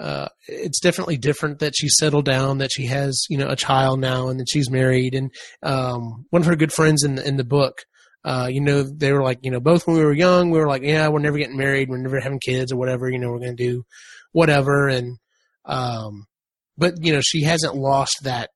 uh, 0.00 0.28
it's 0.46 0.80
definitely 0.80 1.18
different 1.18 1.58
that 1.58 1.74
she's 1.76 1.94
settled 1.98 2.24
down, 2.24 2.58
that 2.58 2.72
she 2.72 2.86
has 2.86 3.24
you 3.28 3.36
know 3.36 3.48
a 3.48 3.56
child 3.56 4.00
now, 4.00 4.28
and 4.28 4.40
that 4.40 4.48
she's 4.50 4.70
married. 4.70 5.14
And 5.14 5.30
um, 5.62 6.26
one 6.30 6.42
of 6.42 6.46
her 6.46 6.56
good 6.56 6.72
friends 6.72 7.02
in 7.02 7.16
the, 7.16 7.26
in 7.26 7.36
the 7.36 7.44
book, 7.44 7.82
uh, 8.24 8.48
you 8.50 8.60
know, 8.60 8.82
they 8.82 9.12
were 9.12 9.22
like, 9.22 9.40
you 9.42 9.50
know, 9.50 9.60
both 9.60 9.86
when 9.86 9.96
we 9.96 10.04
were 10.04 10.12
young, 10.12 10.50
we 10.50 10.58
were 10.58 10.68
like, 10.68 10.82
yeah, 10.82 11.08
we're 11.08 11.18
never 11.18 11.38
getting 11.38 11.58
married, 11.58 11.88
we're 11.88 11.98
never 11.98 12.20
having 12.20 12.40
kids 12.40 12.72
or 12.72 12.76
whatever. 12.76 13.10
You 13.10 13.18
know, 13.18 13.30
we're 13.30 13.38
going 13.38 13.56
to 13.56 13.64
do 13.64 13.84
whatever. 14.32 14.88
And 14.88 15.18
um, 15.64 16.26
but 16.76 16.94
you 17.00 17.12
know 17.12 17.20
she 17.22 17.42
hasn't 17.42 17.74
lost 17.74 18.16
that 18.24 18.50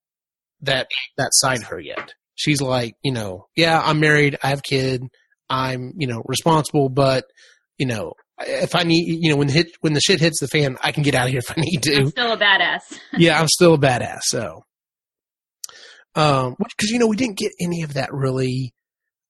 that 0.62 0.88
that 1.16 1.30
side 1.32 1.58
of 1.58 1.68
her 1.68 1.80
yet. 1.80 2.12
She's 2.36 2.60
like, 2.60 2.94
you 3.02 3.12
know, 3.12 3.46
yeah, 3.56 3.80
I'm 3.82 3.98
married, 3.98 4.38
I 4.42 4.48
have 4.48 4.60
a 4.60 4.62
kid, 4.62 5.02
I'm, 5.50 5.92
you 5.96 6.06
know, 6.06 6.22
responsible, 6.26 6.88
but, 6.88 7.24
you 7.78 7.86
know, 7.86 8.12
if 8.38 8.74
I 8.74 8.82
need, 8.82 9.06
you 9.22 9.30
know, 9.30 9.36
when 9.36 9.48
the 9.48 9.52
hit, 9.52 9.68
when 9.80 9.94
the 9.94 10.00
shit 10.00 10.20
hits 10.20 10.40
the 10.40 10.48
fan, 10.48 10.76
I 10.82 10.92
can 10.92 11.02
get 11.02 11.14
out 11.14 11.24
of 11.26 11.30
here 11.30 11.38
if 11.38 11.50
I 11.50 11.60
need 11.60 11.82
to. 11.84 11.96
I'm 11.96 12.08
still 12.08 12.32
a 12.32 12.38
badass. 12.38 12.80
yeah, 13.16 13.40
I'm 13.40 13.48
still 13.48 13.74
a 13.74 13.78
badass. 13.78 14.20
So, 14.24 14.64
um, 16.14 16.54
because 16.58 16.90
you 16.90 16.98
know 16.98 17.06
we 17.06 17.16
didn't 17.16 17.38
get 17.38 17.52
any 17.60 17.82
of 17.82 17.94
that 17.94 18.12
really. 18.12 18.72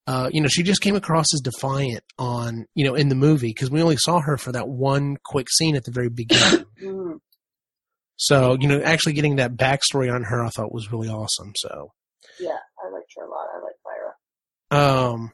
Uh, 0.09 0.31
you 0.33 0.41
know, 0.41 0.47
she 0.47 0.63
just 0.63 0.81
came 0.81 0.95
across 0.95 1.27
as 1.35 1.41
defiant 1.41 2.05
on, 2.17 2.65
you 2.77 2.85
know, 2.85 2.95
in 2.95 3.09
the 3.09 3.17
movie 3.17 3.49
because 3.49 3.73
we 3.73 3.83
only 3.83 3.97
saw 3.97 4.21
her 4.21 4.37
for 4.37 4.53
that 4.53 4.69
one 4.69 5.17
quick 5.25 5.49
scene 5.51 5.75
at 5.75 5.85
the 5.85 5.91
very 5.91 6.09
beginning. 6.09 6.65
Mm. 6.81 7.19
so, 8.17 8.57
you 8.61 8.69
know, 8.69 8.81
actually 8.83 9.15
getting 9.15 9.37
that 9.37 9.57
backstory 9.57 10.13
on 10.15 10.23
her, 10.23 10.45
I 10.45 10.51
thought 10.51 10.73
was 10.73 10.93
really 10.93 11.09
awesome. 11.09 11.53
So, 11.57 11.91
Yeah, 12.39 12.51
I 12.51 12.91
liked 12.91 13.13
her 13.17 13.25
a 13.25 13.29
lot. 13.29 13.47
I 13.53 13.59
like 13.59 13.75
Lyra. 13.85 14.13
Um, 14.71 15.33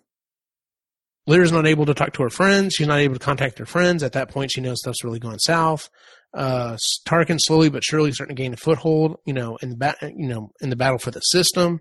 Lyra's 1.27 1.53
not 1.53 1.66
able 1.66 1.87
to 1.87 1.95
talk 1.95 2.14
to 2.14 2.23
her 2.23 2.31
friends. 2.31 2.75
She's 2.75 2.87
not 2.87 2.99
able 2.99 3.14
to 3.14 3.25
contact 3.25 3.59
her 3.59 3.66
friends. 3.66 4.03
At 4.03 4.12
that 4.12 4.31
point, 4.31 4.51
she 4.53 4.61
knows 4.61 4.81
stuff's 4.81 5.05
really 5.05 5.21
going 5.21 5.38
south. 5.38 5.88
Uh, 6.35 6.77
Tarkin 7.07 7.38
slowly 7.38 7.68
but 7.68 7.85
surely 7.85 8.11
starting 8.12 8.35
to 8.35 8.42
gain 8.42 8.55
a 8.55 8.57
foothold, 8.57 9.18
you 9.27 9.35
know, 9.35 9.57
in 9.57 9.71
the 9.71 10.14
you 10.16 10.29
know, 10.29 10.51
in 10.61 10.71
the 10.71 10.77
battle 10.77 10.99
for 10.99 11.11
the 11.11 11.21
system. 11.21 11.81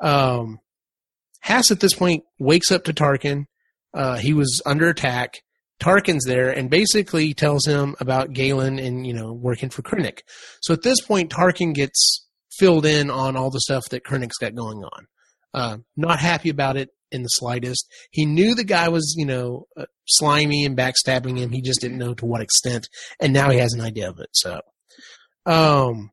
Um, 0.00 0.60
Has 1.40 1.70
at 1.70 1.80
this 1.80 1.94
point 1.94 2.24
wakes 2.38 2.70
up 2.70 2.84
to 2.84 2.92
Tarkin. 2.92 3.44
Uh, 3.92 4.16
he 4.16 4.32
was 4.32 4.62
under 4.64 4.88
attack. 4.88 5.42
Tarkin's 5.80 6.24
there 6.24 6.50
and 6.50 6.70
basically 6.70 7.34
tells 7.34 7.66
him 7.66 7.96
about 8.00 8.32
Galen 8.32 8.78
and, 8.78 9.06
you 9.06 9.12
know, 9.12 9.32
working 9.32 9.70
for 9.70 9.82
Krennic. 9.82 10.20
So 10.62 10.72
at 10.72 10.82
this 10.82 11.00
point, 11.00 11.30
Tarkin 11.30 11.74
gets 11.74 12.26
filled 12.56 12.86
in 12.86 13.10
on 13.10 13.36
all 13.36 13.50
the 13.50 13.60
stuff 13.60 13.84
that 13.90 14.04
Krennic's 14.04 14.38
got 14.38 14.54
going 14.54 14.78
on. 14.78 15.06
Uh, 15.54 15.78
not 15.96 16.18
happy 16.18 16.50
about 16.50 16.76
it 16.76 16.90
in 17.12 17.22
the 17.22 17.28
slightest. 17.28 17.86
He 18.10 18.26
knew 18.26 18.54
the 18.54 18.64
guy 18.64 18.88
was, 18.88 19.14
you 19.16 19.24
know, 19.24 19.66
uh, 19.76 19.84
slimy 20.06 20.64
and 20.64 20.76
backstabbing 20.76 21.38
him. 21.38 21.50
He 21.50 21.62
just 21.62 21.80
didn't 21.80 21.98
know 21.98 22.12
to 22.14 22.26
what 22.26 22.42
extent. 22.42 22.88
And 23.20 23.32
now 23.32 23.50
he 23.50 23.58
has 23.58 23.72
an 23.72 23.80
idea 23.80 24.10
of 24.10 24.18
it. 24.18 24.30
So, 24.32 24.60
um, 25.46 26.10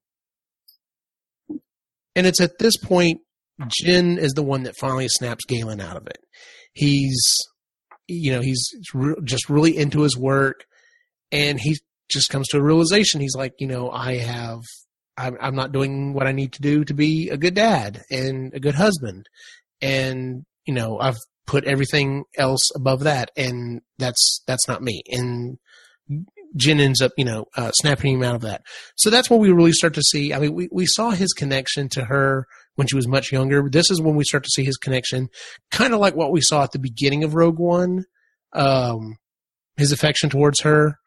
and 2.15 2.27
it's 2.27 2.39
at 2.39 2.59
this 2.59 2.77
point, 2.77 3.21
Jyn 3.61 4.17
is 4.19 4.33
the 4.33 4.43
one 4.43 4.63
that 4.63 4.77
finally 4.77 5.07
snaps 5.07 5.45
Galen 5.45 5.81
out 5.81 5.97
of 5.97 6.05
it. 6.07 6.19
He's, 6.73 7.21
you 8.07 8.31
know, 8.33 8.41
he's 8.41 8.69
re- 8.93 9.15
just 9.23 9.49
really 9.49 9.75
into 9.75 10.01
his 10.01 10.17
work 10.17 10.65
and 11.31 11.59
he 11.59 11.77
just 12.11 12.29
comes 12.29 12.47
to 12.49 12.57
a 12.57 12.63
realization. 12.63 13.21
He's 13.21 13.35
like, 13.35 13.53
you 13.59 13.67
know, 13.67 13.89
I 13.89 14.17
have, 14.17 14.59
I'm, 15.17 15.37
I'm 15.39 15.55
not 15.55 15.71
doing 15.71 16.13
what 16.13 16.27
I 16.27 16.31
need 16.31 16.53
to 16.53 16.61
do 16.61 16.83
to 16.85 16.93
be 16.93 17.29
a 17.29 17.37
good 17.37 17.53
dad 17.53 18.03
and 18.09 18.53
a 18.53 18.59
good 18.59 18.75
husband. 18.75 19.27
And, 19.81 20.45
you 20.65 20.73
know, 20.73 20.99
I've 20.99 21.17
put 21.47 21.65
everything 21.65 22.23
else 22.37 22.61
above 22.75 23.01
that 23.01 23.31
and 23.35 23.81
that's, 23.97 24.41
that's 24.47 24.67
not 24.67 24.81
me. 24.81 25.01
And 25.09 25.57
Jyn 26.57 26.79
ends 26.79 27.01
up, 27.01 27.11
you 27.17 27.25
know, 27.25 27.45
uh, 27.55 27.71
snapping 27.71 28.15
him 28.15 28.23
out 28.23 28.35
of 28.35 28.41
that. 28.41 28.61
So 28.95 29.09
that's 29.09 29.29
when 29.29 29.39
we 29.39 29.51
really 29.51 29.71
start 29.71 29.93
to 29.95 30.01
see. 30.01 30.33
I 30.33 30.39
mean, 30.39 30.53
we, 30.53 30.69
we 30.71 30.85
saw 30.85 31.11
his 31.11 31.33
connection 31.33 31.89
to 31.89 32.05
her 32.05 32.45
when 32.75 32.87
she 32.87 32.95
was 32.95 33.07
much 33.07 33.31
younger. 33.31 33.69
This 33.69 33.89
is 33.89 34.01
when 34.01 34.15
we 34.15 34.23
start 34.23 34.43
to 34.43 34.49
see 34.53 34.63
his 34.63 34.77
connection, 34.77 35.29
kind 35.71 35.93
of 35.93 35.99
like 35.99 36.15
what 36.15 36.31
we 36.31 36.41
saw 36.41 36.63
at 36.63 36.71
the 36.71 36.79
beginning 36.79 37.23
of 37.23 37.35
Rogue 37.35 37.59
One, 37.59 38.05
um, 38.53 39.17
his 39.77 39.91
affection 39.91 40.29
towards 40.29 40.61
her. 40.61 40.97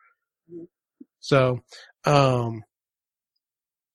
So, 1.20 1.60
um, 2.04 2.62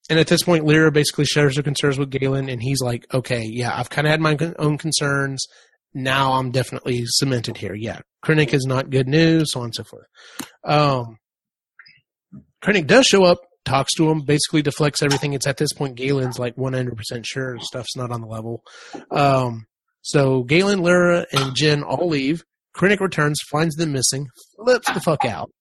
and 0.09 0.19
at 0.19 0.27
this 0.27 0.43
point, 0.43 0.65
Lyra 0.65 0.91
basically 0.91 1.25
shares 1.25 1.55
her 1.55 1.63
concerns 1.63 1.97
with 1.97 2.09
Galen, 2.09 2.49
and 2.49 2.61
he's 2.61 2.81
like, 2.81 3.05
"Okay, 3.13 3.43
yeah, 3.43 3.77
I've 3.77 3.89
kind 3.89 4.07
of 4.07 4.11
had 4.11 4.21
my 4.21 4.37
own 4.57 4.77
concerns. 4.77 5.45
Now 5.93 6.33
I'm 6.33 6.51
definitely 6.51 7.03
cemented 7.05 7.57
here. 7.57 7.75
Yeah, 7.75 7.99
Krennic 8.25 8.53
is 8.53 8.65
not 8.65 8.89
good 8.89 9.07
news, 9.07 9.51
so 9.53 9.59
on 9.59 9.65
and 9.65 9.75
so 9.75 9.83
forth." 9.83 10.07
Um, 10.63 11.17
Krennic 12.63 12.87
does 12.87 13.05
show 13.05 13.23
up, 13.23 13.39
talks 13.65 13.93
to 13.93 14.09
him, 14.09 14.21
basically 14.21 14.61
deflects 14.61 15.01
everything. 15.01 15.33
It's 15.33 15.47
at 15.47 15.57
this 15.57 15.73
point 15.73 15.95
Galen's 15.95 16.39
like 16.39 16.55
100% 16.55 17.25
sure 17.25 17.57
stuff's 17.61 17.95
not 17.95 18.11
on 18.11 18.21
the 18.21 18.27
level. 18.27 18.63
Um, 19.11 19.65
so 20.01 20.43
Galen, 20.43 20.81
Lyra, 20.81 21.25
and 21.31 21.55
Jyn 21.55 21.83
all 21.85 22.09
leave. 22.09 22.43
Krennic 22.75 22.99
returns, 22.99 23.39
finds 23.51 23.75
them 23.75 23.91
missing, 23.91 24.27
flips 24.55 24.91
the 24.91 24.99
fuck 24.99 25.25
out. 25.25 25.51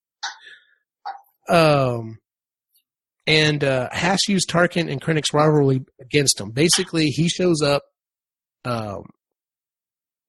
Um, 1.49 2.19
and 3.29 3.63
uh, 3.63 3.91
used 4.27 4.49
Tarkin 4.49 4.91
and 4.91 5.03
Krennic's 5.03 5.35
rivalry 5.35 5.85
against 6.01 6.41
him. 6.41 6.51
Basically, 6.51 7.07
he 7.07 7.29
shows 7.29 7.61
up, 7.61 7.83
um, 8.65 9.05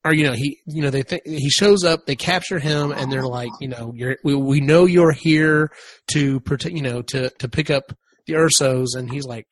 or 0.04 0.14
you 0.14 0.26
know, 0.26 0.34
he 0.34 0.60
you 0.66 0.82
know 0.82 0.90
they 0.90 1.04
think 1.04 1.24
he 1.26 1.50
shows 1.50 1.86
up, 1.86 2.06
they 2.06 2.18
capture 2.18 2.60
him, 2.60 2.92
and 2.92 3.10
they're 3.10 3.26
like, 3.26 3.52
you 3.62 3.70
know, 3.70 3.94
you're 3.96 4.18
we, 4.24 4.36
we 4.36 4.60
know 4.60 4.86
you're 4.86 5.14
here 5.14 5.72
to 6.12 6.42
protect, 6.42 6.76
you 6.76 6.82
know, 6.82 7.02
to 7.04 7.30
to 7.40 7.48
pick 7.48 7.70
up 7.70 7.94
the 8.28 8.34
Ersos, 8.34 8.88
and 8.96 9.10
he's 9.10 9.26
like. 9.26 9.48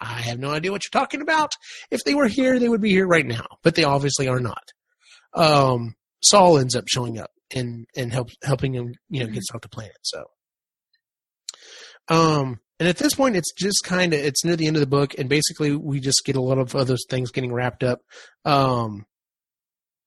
I 0.00 0.22
have 0.22 0.38
no 0.38 0.48
idea 0.48 0.72
what 0.72 0.80
you're 0.82 0.98
talking 0.98 1.20
about. 1.20 1.52
If 1.90 2.04
they 2.04 2.14
were 2.14 2.26
here, 2.26 2.58
they 2.58 2.70
would 2.70 2.80
be 2.80 2.88
here 2.88 3.06
right 3.06 3.26
now, 3.26 3.44
but 3.62 3.74
they 3.74 3.84
obviously 3.84 4.28
are 4.28 4.40
not. 4.40 4.62
Um, 5.34 5.94
Saw 6.22 6.56
ends 6.56 6.74
up 6.74 6.84
showing 6.88 7.18
up 7.18 7.28
and 7.54 7.84
and 7.94 8.10
help, 8.10 8.30
helping 8.42 8.72
him, 8.72 8.94
you 9.10 9.20
know, 9.20 9.26
get 9.30 9.42
off 9.54 9.60
the 9.60 9.68
planet. 9.68 9.98
So, 10.00 10.24
um, 12.08 12.60
and 12.78 12.88
at 12.88 12.98
this 12.98 13.14
point, 13.14 13.36
it's 13.36 13.52
just 13.52 13.82
kind 13.84 14.12
of 14.12 14.20
it's 14.20 14.44
near 14.44 14.56
the 14.56 14.66
end 14.66 14.76
of 14.76 14.80
the 14.80 14.86
book, 14.86 15.14
and 15.18 15.28
basically 15.28 15.76
we 15.76 16.00
just 16.00 16.24
get 16.24 16.36
a 16.36 16.42
lot 16.42 16.58
of 16.58 16.74
other 16.74 16.96
things 17.08 17.30
getting 17.30 17.52
wrapped 17.52 17.84
up. 17.84 18.00
Um, 18.44 19.06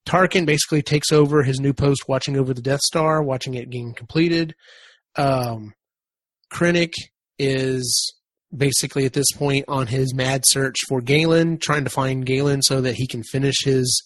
Tarkin 0.06 0.46
basically 0.46 0.82
takes 0.82 1.12
over 1.12 1.42
his 1.42 1.60
new 1.60 1.72
post, 1.72 2.08
watching 2.08 2.36
over 2.36 2.54
the 2.54 2.62
Death 2.62 2.80
Star, 2.80 3.22
watching 3.22 3.54
it 3.54 3.70
getting 3.70 3.94
completed. 3.94 4.54
Um, 5.16 5.74
Krennic 6.52 6.92
is 7.38 8.14
basically 8.54 9.04
at 9.04 9.12
this 9.12 9.30
point 9.34 9.66
on 9.68 9.86
his 9.86 10.14
mad 10.14 10.42
search 10.46 10.76
for 10.88 11.00
Galen, 11.00 11.58
trying 11.58 11.84
to 11.84 11.90
find 11.90 12.24
Galen 12.24 12.62
so 12.62 12.80
that 12.80 12.94
he 12.94 13.06
can 13.06 13.22
finish 13.22 13.64
his, 13.64 14.02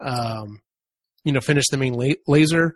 um, 0.00 0.60
you 1.24 1.32
know, 1.32 1.40
finish 1.40 1.64
the 1.70 1.76
main 1.76 1.94
la- 1.94 2.14
laser. 2.26 2.74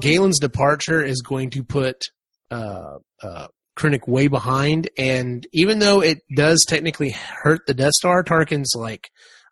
Galen's 0.00 0.38
departure 0.38 1.02
is 1.02 1.20
going 1.22 1.50
to 1.50 1.64
put 1.64 2.10
uh, 2.50 2.98
uh, 3.22 3.48
Krennic 3.78 4.08
way 4.08 4.28
behind, 4.28 4.90
and 4.98 5.46
even 5.52 5.78
though 5.78 6.00
it 6.00 6.18
does 6.34 6.64
technically 6.68 7.10
hurt 7.10 7.60
the 7.66 7.74
Death 7.74 7.92
Star, 7.92 8.24
Tarkin's 8.24 8.74
like, 8.74 9.08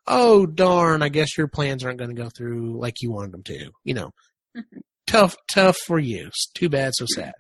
"Oh 0.06 0.46
darn! 0.46 1.02
I 1.02 1.08
guess 1.08 1.38
your 1.38 1.46
plans 1.46 1.84
aren't 1.84 1.98
going 1.98 2.14
to 2.14 2.22
go 2.22 2.28
through 2.36 2.78
like 2.78 3.02
you 3.02 3.12
wanted 3.12 3.32
them 3.32 3.44
to." 3.44 3.70
You 3.84 3.94
know, 3.94 4.10
tough, 5.06 5.36
tough 5.48 5.76
for 5.86 5.98
you. 5.98 6.30
Too 6.54 6.68
bad, 6.68 6.92
so 6.96 7.06
sad. 7.14 7.34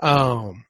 Um, 0.00 0.64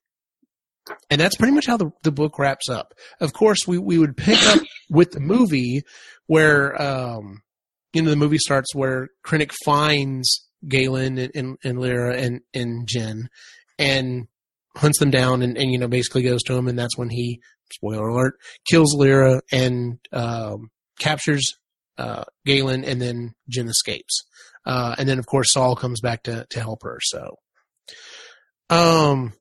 and 1.11 1.20
that's 1.20 1.37
pretty 1.37 1.53
much 1.53 1.66
how 1.66 1.77
the 1.77 1.90
the 2.03 2.12
book 2.12 2.38
wraps 2.38 2.68
up. 2.68 2.94
Of 3.20 3.33
course, 3.33 3.66
we 3.66 3.79
we 3.79 3.98
would 3.98 4.16
pick 4.16 4.42
up 4.48 4.61
with 4.90 5.12
the 5.12 5.20
movie 5.20 5.83
where 6.27 6.81
um, 6.81 7.42
you 7.92 8.03
know 8.03 8.11
the 8.11 8.16
movie 8.16 8.38
starts 8.38 8.74
where 8.74 9.09
Krennic 9.24 9.53
finds 9.64 10.46
Galen 10.66 11.18
and, 11.18 11.31
and, 11.35 11.57
and 11.62 11.81
Lyra 11.81 12.16
and 12.16 12.40
and 12.53 12.88
Jyn 12.88 13.27
and 13.79 14.27
hunts 14.76 14.98
them 14.98 15.11
down 15.11 15.42
and, 15.42 15.57
and 15.57 15.70
you 15.70 15.78
know 15.78 15.88
basically 15.88 16.22
goes 16.22 16.42
to 16.44 16.54
him 16.54 16.68
and 16.68 16.78
that's 16.78 16.96
when 16.96 17.09
he 17.09 17.40
spoiler 17.72 18.09
alert 18.09 18.35
kills 18.68 18.94
Lyra 18.94 19.40
and 19.52 19.98
um, 20.12 20.70
captures 20.98 21.54
uh, 21.98 22.24
Galen 22.46 22.85
and 22.85 23.02
then 23.02 23.35
Jyn 23.52 23.68
escapes. 23.68 24.24
Uh, 24.64 24.94
and 24.98 25.09
then 25.09 25.18
of 25.18 25.26
course 25.26 25.52
Saw 25.52 25.74
comes 25.74 26.00
back 26.00 26.22
to 26.24 26.46
to 26.50 26.61
help 26.61 26.83
her 26.83 26.98
so. 27.02 27.37
Um 28.70 29.33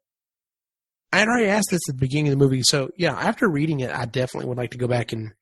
I 1.12 1.20
had 1.20 1.28
already 1.28 1.48
asked 1.48 1.70
this 1.72 1.82
at 1.90 1.96
the 1.96 2.00
beginning 2.00 2.32
of 2.32 2.40
the 2.40 2.44
movie 2.44 2.64
so 2.64 2.90
yeah 2.98 3.14
after 3.14 3.50
reading 3.50 3.82
it 3.82 3.92
I 3.92 4.06
definitely 4.06 4.48
would 4.50 4.58
like 4.58 4.72
to 4.72 4.78
go 4.78 4.88
back 4.88 5.12
and 5.14 5.34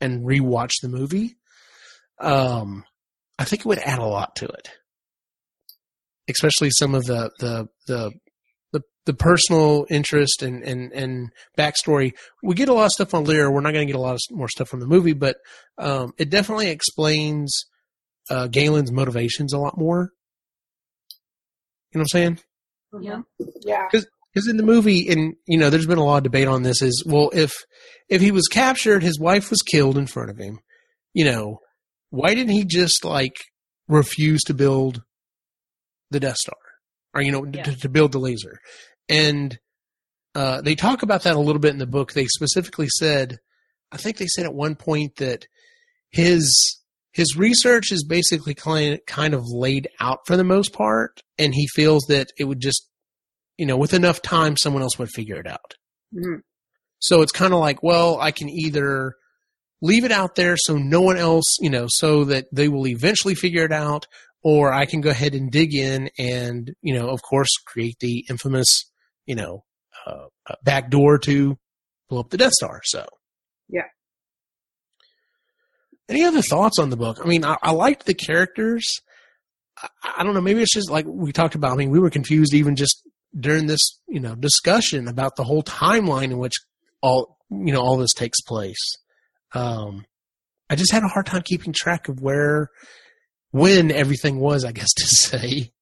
and 0.00 0.24
rewatch 0.24 0.72
the 0.80 0.88
movie. 0.88 1.36
Um 2.20 2.84
I 3.38 3.44
think 3.44 3.60
it 3.60 3.66
would 3.66 3.78
add 3.78 3.98
a 3.98 4.06
lot 4.06 4.36
to 4.36 4.46
it. 4.46 4.68
Especially 6.28 6.70
some 6.70 6.94
of 6.94 7.04
the 7.04 7.30
the 7.40 7.68
the 7.88 8.12
the, 9.06 9.12
the 9.12 9.16
personal 9.16 9.86
interest 9.90 10.42
and, 10.42 10.62
and, 10.62 10.92
and 10.92 11.28
backstory. 11.58 12.12
We 12.42 12.54
get 12.54 12.68
a 12.68 12.74
lot 12.74 12.86
of 12.86 12.92
stuff 12.92 13.14
on 13.14 13.24
Lyra. 13.24 13.50
We're 13.50 13.60
not 13.60 13.72
going 13.72 13.86
to 13.86 13.92
get 13.92 13.98
a 13.98 14.02
lot 14.02 14.14
of 14.14 14.20
more 14.30 14.48
stuff 14.48 14.68
from 14.68 14.80
the 14.80 14.86
movie, 14.86 15.12
but 15.12 15.36
um, 15.78 16.12
it 16.18 16.30
definitely 16.30 16.68
explains 16.68 17.64
uh, 18.30 18.46
Galen's 18.48 18.92
motivations 18.92 19.52
a 19.52 19.58
lot 19.58 19.78
more. 19.78 20.10
You 21.92 21.98
know 21.98 22.02
what 22.02 22.02
I'm 22.02 22.08
saying? 22.08 22.38
Yeah. 23.00 23.20
Yeah. 23.64 23.88
Because 23.90 24.48
in 24.48 24.56
the 24.56 24.62
movie, 24.62 25.08
and 25.08 25.34
you 25.46 25.58
know, 25.58 25.68
there's 25.68 25.86
been 25.86 25.98
a 25.98 26.04
lot 26.04 26.18
of 26.18 26.22
debate 26.22 26.48
on 26.48 26.62
this. 26.62 26.80
Is 26.80 27.04
well, 27.06 27.30
if 27.34 27.52
if 28.08 28.20
he 28.22 28.30
was 28.30 28.48
captured, 28.48 29.02
his 29.02 29.20
wife 29.20 29.50
was 29.50 29.60
killed 29.60 29.98
in 29.98 30.06
front 30.06 30.30
of 30.30 30.38
him. 30.38 30.58
You 31.12 31.26
know, 31.26 31.58
why 32.10 32.34
didn't 32.34 32.52
he 32.54 32.64
just 32.64 33.04
like 33.04 33.36
refuse 33.88 34.40
to 34.44 34.54
build 34.54 35.02
the 36.10 36.20
Death 36.20 36.36
Star, 36.36 36.56
or 37.14 37.20
you 37.20 37.30
know, 37.30 37.44
Yeah. 37.44 37.62
to, 37.64 37.76
to 37.80 37.88
build 37.90 38.12
the 38.12 38.18
laser? 38.20 38.58
And 39.08 39.58
uh, 40.34 40.62
they 40.62 40.74
talk 40.74 41.02
about 41.02 41.24
that 41.24 41.36
a 41.36 41.40
little 41.40 41.60
bit 41.60 41.72
in 41.72 41.78
the 41.78 41.86
book. 41.86 42.12
They 42.12 42.26
specifically 42.26 42.88
said, 42.98 43.38
I 43.90 43.96
think 43.96 44.16
they 44.16 44.26
said 44.26 44.46
at 44.46 44.54
one 44.54 44.74
point 44.76 45.16
that 45.16 45.46
his 46.10 46.78
his 47.12 47.36
research 47.36 47.92
is 47.92 48.04
basically 48.04 48.54
kind 48.54 48.98
kind 49.06 49.34
of 49.34 49.44
laid 49.46 49.88
out 50.00 50.20
for 50.26 50.36
the 50.36 50.44
most 50.44 50.72
part, 50.72 51.20
and 51.38 51.54
he 51.54 51.66
feels 51.68 52.04
that 52.08 52.30
it 52.38 52.44
would 52.44 52.60
just, 52.60 52.88
you 53.58 53.66
know, 53.66 53.76
with 53.76 53.92
enough 53.92 54.22
time, 54.22 54.56
someone 54.56 54.82
else 54.82 54.98
would 54.98 55.10
figure 55.10 55.36
it 55.36 55.46
out. 55.46 55.74
Mhm. 56.14 56.40
So 57.00 57.20
it's 57.20 57.32
kind 57.32 57.52
of 57.52 57.60
like, 57.60 57.82
well, 57.82 58.18
I 58.20 58.30
can 58.30 58.48
either 58.48 59.14
leave 59.82 60.04
it 60.04 60.12
out 60.12 60.36
there 60.36 60.56
so 60.56 60.76
no 60.76 61.00
one 61.02 61.16
else, 61.18 61.56
you 61.60 61.68
know, 61.68 61.86
so 61.88 62.24
that 62.24 62.46
they 62.52 62.68
will 62.68 62.86
eventually 62.86 63.34
figure 63.34 63.64
it 63.64 63.72
out, 63.72 64.06
or 64.42 64.72
I 64.72 64.86
can 64.86 65.00
go 65.00 65.10
ahead 65.10 65.34
and 65.34 65.50
dig 65.50 65.74
in 65.74 66.08
and, 66.18 66.72
you 66.80 66.94
know, 66.94 67.08
of 67.08 67.20
course, 67.22 67.50
create 67.66 67.96
the 68.00 68.24
infamous, 68.30 68.84
you 69.26 69.34
know, 69.34 69.64
uh, 70.06 70.26
uh, 70.48 70.54
back 70.64 70.90
door 70.90 71.18
to 71.18 71.56
blow 72.08 72.20
up 72.20 72.30
the 72.30 72.36
Death 72.36 72.52
Star. 72.52 72.80
So, 72.84 73.06
Yeah. 73.68 73.82
Any 76.08 76.24
other 76.24 76.42
thoughts 76.42 76.78
on 76.78 76.90
the 76.90 76.96
book? 76.96 77.18
I 77.22 77.26
mean, 77.28 77.44
I, 77.44 77.56
I 77.62 77.70
liked 77.72 78.06
the 78.06 78.14
characters. 78.14 78.84
I, 79.80 79.88
I 80.18 80.24
don't 80.24 80.34
know. 80.34 80.40
Maybe 80.40 80.60
it's 80.62 80.74
just 80.74 80.90
like 80.90 81.06
we 81.06 81.32
talked 81.32 81.54
about. 81.54 81.72
I 81.72 81.76
mean, 81.76 81.90
we 81.90 82.00
were 82.00 82.10
confused 82.10 82.54
even 82.54 82.76
just 82.76 83.02
during 83.38 83.66
this, 83.66 84.00
you 84.08 84.20
know, 84.20 84.34
discussion 84.34 85.08
about 85.08 85.36
the 85.36 85.44
whole 85.44 85.62
timeline 85.62 86.24
in 86.24 86.38
which 86.38 86.54
all, 87.00 87.38
you 87.50 87.72
know, 87.72 87.80
all 87.80 87.96
this 87.96 88.12
takes 88.14 88.40
place. 88.42 88.96
Um, 89.54 90.04
I 90.68 90.76
just 90.76 90.92
had 90.92 91.02
a 91.02 91.08
hard 91.08 91.26
time 91.26 91.42
keeping 91.44 91.72
track 91.72 92.08
of 92.08 92.20
where, 92.20 92.68
when 93.50 93.90
everything 93.90 94.40
was, 94.40 94.64
I 94.64 94.72
guess 94.72 94.92
to 94.96 95.06
say. 95.06 95.72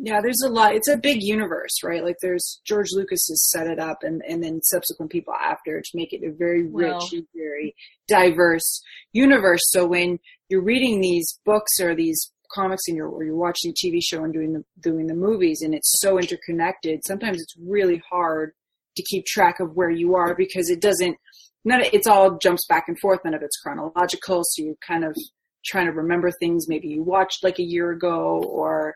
Yeah, 0.00 0.20
there's 0.22 0.42
a 0.44 0.48
lot. 0.48 0.76
It's 0.76 0.88
a 0.88 0.96
big 0.96 1.18
universe, 1.22 1.82
right? 1.82 2.04
Like 2.04 2.16
there's 2.22 2.60
George 2.64 2.90
Lucas 2.92 3.26
has 3.28 3.50
set 3.50 3.66
it 3.66 3.80
up, 3.80 3.98
and 4.02 4.22
and 4.28 4.42
then 4.42 4.62
subsequent 4.62 5.10
people 5.10 5.34
after 5.34 5.80
to 5.80 5.90
make 5.94 6.12
it 6.12 6.22
a 6.24 6.30
very 6.32 6.62
rich 6.62 7.12
and 7.12 7.26
very 7.34 7.74
diverse 8.06 8.80
universe. 9.12 9.62
So 9.64 9.86
when 9.86 10.20
you're 10.48 10.62
reading 10.62 11.00
these 11.00 11.40
books 11.44 11.80
or 11.80 11.96
these 11.96 12.30
comics, 12.54 12.84
and 12.86 12.96
you're 12.96 13.08
or 13.08 13.24
you're 13.24 13.34
watching 13.34 13.72
a 13.72 13.86
TV 13.86 13.98
show 14.00 14.22
and 14.22 14.32
doing 14.32 14.52
the 14.52 14.64
doing 14.80 15.08
the 15.08 15.14
movies, 15.14 15.62
and 15.62 15.74
it's 15.74 15.98
so 16.00 16.16
interconnected, 16.16 17.00
sometimes 17.04 17.40
it's 17.40 17.56
really 17.60 18.00
hard 18.08 18.52
to 18.96 19.02
keep 19.02 19.26
track 19.26 19.58
of 19.58 19.74
where 19.74 19.90
you 19.90 20.14
are 20.14 20.36
because 20.36 20.70
it 20.70 20.80
doesn't. 20.80 21.16
None. 21.64 21.82
It's 21.92 22.06
all 22.06 22.38
jumps 22.38 22.64
back 22.68 22.84
and 22.86 22.96
forth. 23.00 23.18
None 23.24 23.34
of 23.34 23.42
it's 23.42 23.60
chronological. 23.60 24.42
So 24.44 24.62
you're 24.62 24.74
kind 24.86 25.04
of 25.04 25.16
trying 25.64 25.86
to 25.86 25.92
remember 25.92 26.30
things 26.30 26.68
maybe 26.68 26.86
you 26.86 27.02
watched 27.02 27.42
like 27.42 27.58
a 27.58 27.64
year 27.64 27.90
ago 27.90 28.40
or 28.46 28.94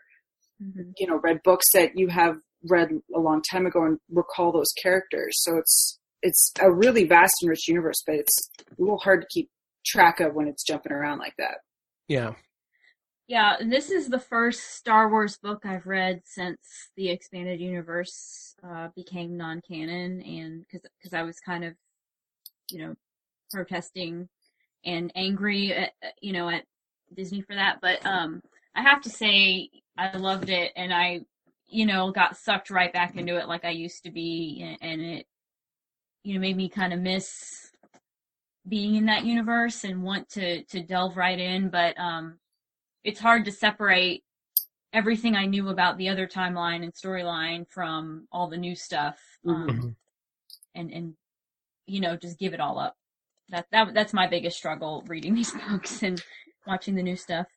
Mhm. 0.61 0.93
you 0.97 1.07
know 1.07 1.19
read 1.23 1.41
books 1.43 1.65
that 1.73 1.97
you 1.97 2.07
have 2.09 2.37
read 2.69 2.89
a 3.15 3.19
long 3.19 3.41
time 3.51 3.65
ago 3.65 3.83
and 3.83 3.99
recall 4.09 4.51
those 4.51 4.71
characters 4.81 5.33
so 5.41 5.57
it's 5.57 5.99
it's 6.21 6.51
a 6.61 6.71
really 6.71 7.05
vast 7.05 7.33
and 7.41 7.49
rich 7.49 7.67
universe 7.67 8.01
but 8.05 8.15
it's 8.15 8.49
a 8.69 8.81
little 8.81 8.99
hard 8.99 9.21
to 9.21 9.27
keep 9.29 9.49
track 9.85 10.19
of 10.19 10.33
when 10.33 10.47
it's 10.47 10.63
jumping 10.63 10.91
around 10.93 11.19
like 11.19 11.35
that 11.37 11.57
Yeah. 12.07 12.35
Yeah, 13.27 13.55
this 13.61 13.89
is 13.89 14.09
the 14.09 14.19
first 14.19 14.75
Star 14.75 15.09
Wars 15.09 15.37
book 15.37 15.65
I've 15.65 15.85
read 15.87 16.21
since 16.25 16.59
the 16.97 17.09
expanded 17.09 17.61
universe 17.61 18.53
uh, 18.61 18.89
became 18.95 19.37
non-canon, 19.37 20.21
and 20.21 20.65
because 20.69 21.13
I 21.13 21.23
was 21.23 21.39
kind 21.39 21.63
of, 21.63 21.73
you 22.69 22.79
know, 22.79 22.95
protesting 23.49 24.27
and 24.85 25.09
angry, 25.15 25.73
at, 25.73 25.93
you 26.21 26.33
know, 26.33 26.49
at 26.49 26.65
Disney 27.15 27.41
for 27.41 27.55
that. 27.55 27.79
But 27.81 28.05
um, 28.05 28.41
I 28.75 28.81
have 28.81 29.01
to 29.03 29.09
say, 29.09 29.69
I 29.97 30.17
loved 30.17 30.49
it, 30.49 30.71
and 30.75 30.93
I, 30.93 31.21
you 31.67 31.85
know, 31.85 32.11
got 32.11 32.37
sucked 32.37 32.69
right 32.69 32.91
back 32.91 33.15
into 33.15 33.37
it 33.37 33.47
like 33.47 33.65
I 33.65 33.69
used 33.71 34.03
to 34.03 34.11
be, 34.11 34.77
and, 34.81 35.01
it, 35.01 35.27
you 36.23 36.33
know, 36.33 36.39
made 36.39 36.57
me 36.57 36.69
kind 36.69 36.93
of 36.93 36.99
miss 36.99 37.69
being 38.67 38.95
in 38.95 39.05
that 39.07 39.25
universe 39.25 39.83
and 39.83 40.03
want 40.03 40.29
to 40.29 40.63
to 40.65 40.81
delve 40.81 41.17
right 41.17 41.37
in. 41.39 41.69
But 41.69 41.99
um, 41.99 42.39
it's 43.03 43.19
hard 43.19 43.45
to 43.45 43.51
separate 43.51 44.23
everything 44.93 45.35
I 45.35 45.45
knew 45.45 45.69
about 45.69 45.97
the 45.97 46.09
other 46.09 46.27
timeline 46.27 46.83
and 46.83 46.93
storyline 46.93 47.67
from 47.69 48.27
all 48.31 48.47
the 48.47 48.57
new 48.57 48.75
stuff, 48.75 49.19
um, 49.47 49.67
Mhm. 49.67 49.95
and 50.75 50.91
and 50.91 51.13
you 51.87 51.99
know 52.01 52.15
just 52.15 52.39
give 52.39 52.53
it 52.53 52.59
all 52.59 52.79
up. 52.79 52.95
That 53.49 53.67
that 53.71 53.93
that's 53.93 54.13
my 54.13 54.27
biggest 54.27 54.57
struggle 54.57 55.03
reading 55.07 55.33
these 55.35 55.51
books 55.51 56.01
and 56.03 56.23
watching 56.65 56.95
the 56.95 57.03
new 57.03 57.15
stuff. 57.17 57.47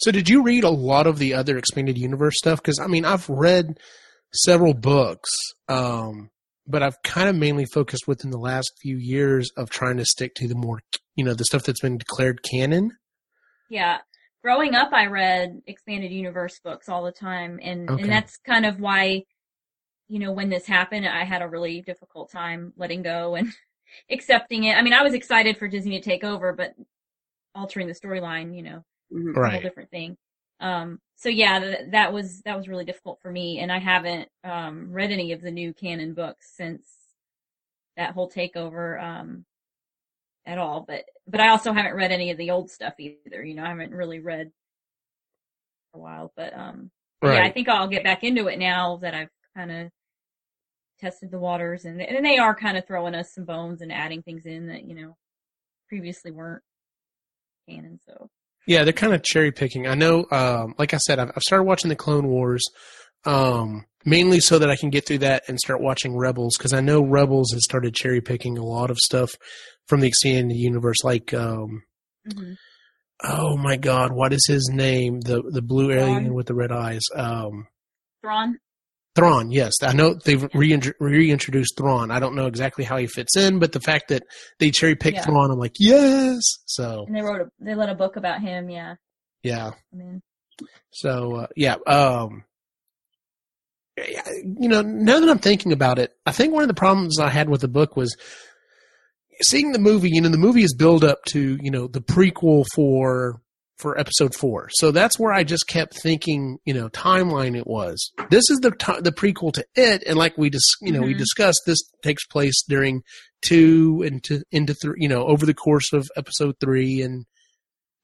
So 0.00 0.10
did 0.10 0.28
you 0.28 0.42
read 0.42 0.64
a 0.64 0.70
lot 0.70 1.06
of 1.06 1.18
the 1.18 1.34
other 1.34 1.58
expanded 1.58 1.98
universe 1.98 2.36
stuff? 2.38 2.62
Because 2.62 2.78
I 2.78 2.86
mean, 2.86 3.04
I've 3.04 3.28
read 3.28 3.78
several 4.32 4.74
books, 4.74 5.30
um, 5.68 6.30
but 6.66 6.82
I've 6.82 7.02
kind 7.02 7.28
of 7.28 7.36
mainly 7.36 7.66
focused 7.66 8.06
within 8.06 8.30
the 8.30 8.38
last 8.38 8.70
few 8.80 8.96
years 8.96 9.50
of 9.56 9.70
trying 9.70 9.96
to 9.98 10.04
stick 10.04 10.34
to 10.36 10.48
the 10.48 10.54
more, 10.54 10.80
you 11.16 11.24
know, 11.24 11.34
the 11.34 11.44
stuff 11.44 11.64
that's 11.64 11.80
been 11.80 11.98
declared 11.98 12.42
canon. 12.42 12.92
Yeah. 13.68 13.98
Growing 14.42 14.74
up, 14.74 14.90
I 14.92 15.06
read 15.06 15.60
expanded 15.66 16.12
universe 16.12 16.60
books 16.64 16.88
all 16.88 17.04
the 17.04 17.12
time, 17.12 17.60
and 17.62 17.90
Okay. 17.90 18.02
and 18.02 18.10
that's 18.10 18.38
kind 18.38 18.64
of 18.64 18.80
why, 18.80 19.24
you 20.08 20.18
know, 20.18 20.32
when 20.32 20.48
this 20.48 20.66
happened, 20.66 21.06
I 21.06 21.24
had 21.24 21.42
a 21.42 21.48
really 21.48 21.82
difficult 21.82 22.30
time 22.32 22.72
letting 22.76 23.02
go 23.02 23.34
and 23.34 23.52
accepting 24.10 24.64
it. 24.64 24.76
I 24.78 24.82
mean, 24.82 24.94
I 24.94 25.02
was 25.02 25.12
excited 25.12 25.58
for 25.58 25.68
Disney 25.68 26.00
to 26.00 26.04
take 26.08 26.24
over, 26.24 26.54
but 26.54 26.72
altering 27.54 27.86
the 27.86 27.94
storyline, 27.94 28.56
you 28.56 28.62
know, 28.62 28.84
Mhm. 29.12 29.36
a 29.36 29.50
whole 29.50 29.60
different 29.60 29.90
thing. 29.90 30.16
Um, 30.60 31.00
so 31.16 31.28
yeah, 31.28 31.58
th- 31.58 31.90
that 31.90 32.12
was 32.12 32.42
that 32.42 32.56
was 32.56 32.68
really 32.68 32.84
difficult 32.84 33.20
for 33.20 33.30
me, 33.30 33.60
and 33.60 33.72
I 33.72 33.78
haven't 33.78 34.28
um, 34.44 34.92
read 34.92 35.10
any 35.12 35.32
of 35.32 35.40
the 35.40 35.50
new 35.50 35.72
canon 35.74 36.14
books 36.14 36.52
since 36.54 36.86
that 37.96 38.12
whole 38.14 38.30
takeover 38.30 39.02
um, 39.02 39.44
at 40.46 40.58
all. 40.58 40.84
But 40.86 41.04
but 41.26 41.40
I 41.40 41.48
also 41.48 41.72
haven't 41.72 41.94
read 41.94 42.12
any 42.12 42.30
of 42.30 42.38
the 42.38 42.50
old 42.50 42.70
stuff 42.70 42.94
either. 42.98 43.42
You 43.42 43.54
know, 43.54 43.64
I 43.64 43.68
haven't 43.70 43.92
really 43.94 44.20
read 44.20 44.52
for 45.92 45.98
a 45.98 46.02
while. 46.02 46.32
But 46.36 46.54
um, 46.56 46.90
yeah, 47.22 47.44
I 47.44 47.50
think 47.52 47.68
I'll 47.68 47.88
get 47.88 48.04
back 48.04 48.24
into 48.24 48.48
it 48.48 48.58
now 48.58 48.96
that 48.98 49.14
I've 49.14 49.30
kind 49.56 49.70
of 49.72 49.90
tested 51.00 51.30
the 51.30 51.38
waters, 51.38 51.84
and 51.86 52.00
and 52.02 52.24
they 52.24 52.38
are 52.38 52.54
kind 52.54 52.76
of 52.76 52.86
throwing 52.86 53.14
us 53.14 53.34
some 53.34 53.44
bones 53.44 53.80
and 53.82 53.92
adding 53.92 54.22
things 54.22 54.46
in 54.46 54.66
that 54.68 54.84
you 54.84 54.94
know 54.94 55.16
previously 55.88 56.30
weren't 56.32 56.62
canon. 57.68 57.98
So. 58.06 58.28
Yeah, 58.66 58.84
they're 58.84 58.92
kind 58.92 59.14
of 59.14 59.22
cherry 59.22 59.52
picking. 59.52 59.86
I 59.86 59.94
know, 59.94 60.26
um, 60.30 60.74
like 60.78 60.94
I 60.94 60.98
said, 60.98 61.18
I've, 61.18 61.30
I've 61.34 61.42
started 61.42 61.64
watching 61.64 61.88
the 61.88 61.96
Clone 61.96 62.28
Wars, 62.28 62.64
um, 63.24 63.84
mainly 64.04 64.40
so 64.40 64.58
that 64.58 64.70
I 64.70 64.76
can 64.76 64.90
get 64.90 65.06
through 65.06 65.18
that 65.18 65.44
and 65.48 65.58
start 65.58 65.80
watching 65.80 66.16
Rebels 66.16 66.56
because 66.56 66.72
I 66.72 66.80
know 66.80 67.02
Rebels 67.02 67.50
has 67.52 67.64
started 67.64 67.94
cherry 67.94 68.20
picking 68.20 68.58
a 68.58 68.64
lot 68.64 68.90
of 68.90 68.98
stuff 68.98 69.32
from 69.86 70.00
the 70.00 70.08
extended 70.08 70.56
universe. 70.56 70.98
Like, 71.02 71.34
um, 71.34 71.82
mhm. 72.28 72.56
oh 73.24 73.56
my 73.56 73.76
God, 73.76 74.12
what 74.12 74.32
is 74.32 74.46
his 74.46 74.70
name? 74.72 75.20
The 75.20 75.42
the 75.42 75.62
blue 75.62 75.90
alien 75.90 76.34
with 76.34 76.46
the 76.46 76.54
red 76.54 76.72
eyes. 76.72 77.02
Um, 77.14 77.66
Thrawn. 78.22 78.58
Thrawn, 79.16 79.50
yes, 79.50 79.74
I 79.82 79.92
know 79.92 80.14
they've 80.14 80.42
reintro- 80.52 80.94
reintroduced 81.00 81.76
Thrawn. 81.76 82.10
I 82.10 82.20
don't 82.20 82.36
know 82.36 82.46
exactly 82.46 82.84
how 82.84 82.96
he 82.96 83.06
fits 83.08 83.36
in, 83.36 83.58
but 83.58 83.72
the 83.72 83.80
fact 83.80 84.08
that 84.08 84.22
they 84.60 84.70
cherry 84.70 84.94
picked 84.94 85.16
Yeah. 85.16 85.24
Thrawn, 85.24 85.50
I'm 85.50 85.58
like, 85.58 85.74
yes. 85.80 86.40
So 86.66 87.04
And 87.06 87.16
they 87.16 87.22
wrote 87.22 87.40
a 87.40 87.50
they 87.58 87.74
let 87.74 87.88
a 87.88 87.94
book 87.94 88.16
about 88.16 88.40
him. 88.40 88.70
Yeah, 88.70 88.94
yeah, 89.42 89.70
I 89.92 89.96
mean, 89.96 90.22
So 90.92 91.36
uh, 91.36 91.46
yeah, 91.56 91.76
um, 91.86 92.44
you 93.96 94.68
know, 94.68 94.82
now 94.82 95.20
that 95.20 95.28
I'm 95.28 95.38
thinking 95.38 95.72
about 95.72 95.98
it, 95.98 96.14
I 96.24 96.32
think 96.32 96.52
one 96.52 96.62
of 96.62 96.68
the 96.68 96.74
problems 96.74 97.18
I 97.18 97.28
had 97.30 97.48
with 97.48 97.62
the 97.62 97.68
book 97.68 97.96
was 97.96 98.16
seeing 99.42 99.72
the 99.72 99.78
movie. 99.78 100.10
You 100.10 100.20
know, 100.20 100.28
the 100.28 100.38
movie 100.38 100.62
is 100.62 100.74
build 100.74 101.04
up 101.04 101.24
to 101.30 101.58
you 101.60 101.70
know 101.70 101.86
the 101.88 102.00
prequel 102.00 102.64
for 102.74 103.40
for 103.80 103.98
episode 103.98 104.34
four. 104.34 104.68
So 104.74 104.90
that's 104.90 105.18
where 105.18 105.32
I 105.32 105.42
just 105.44 105.66
kept 105.66 105.94
thinking, 106.00 106.58
you 106.64 106.74
know, 106.74 106.88
timeline 106.90 107.56
it 107.56 107.66
was. 107.66 108.10
This 108.30 108.44
is 108.50 108.58
the 108.60 108.70
ti 108.70 109.00
the 109.00 109.12
prequel 109.12 109.52
to 109.54 109.64
it, 109.74 110.02
and 110.06 110.16
like 110.16 110.36
we 110.38 110.50
just 110.50 110.76
you 110.82 110.92
know 110.92 111.02
we 111.02 111.14
Mhm. 111.14 111.18
discussed, 111.18 111.62
this 111.66 111.80
takes 112.02 112.26
place 112.26 112.62
during 112.68 113.02
two 113.42 114.02
and 114.06 114.22
to 114.24 114.42
into 114.52 114.74
three, 114.74 114.94
you 114.98 115.08
know, 115.08 115.24
over 115.26 115.46
the 115.46 115.54
course 115.54 115.92
of 115.92 116.08
episode 116.16 116.54
three 116.60 117.00
and 117.02 117.24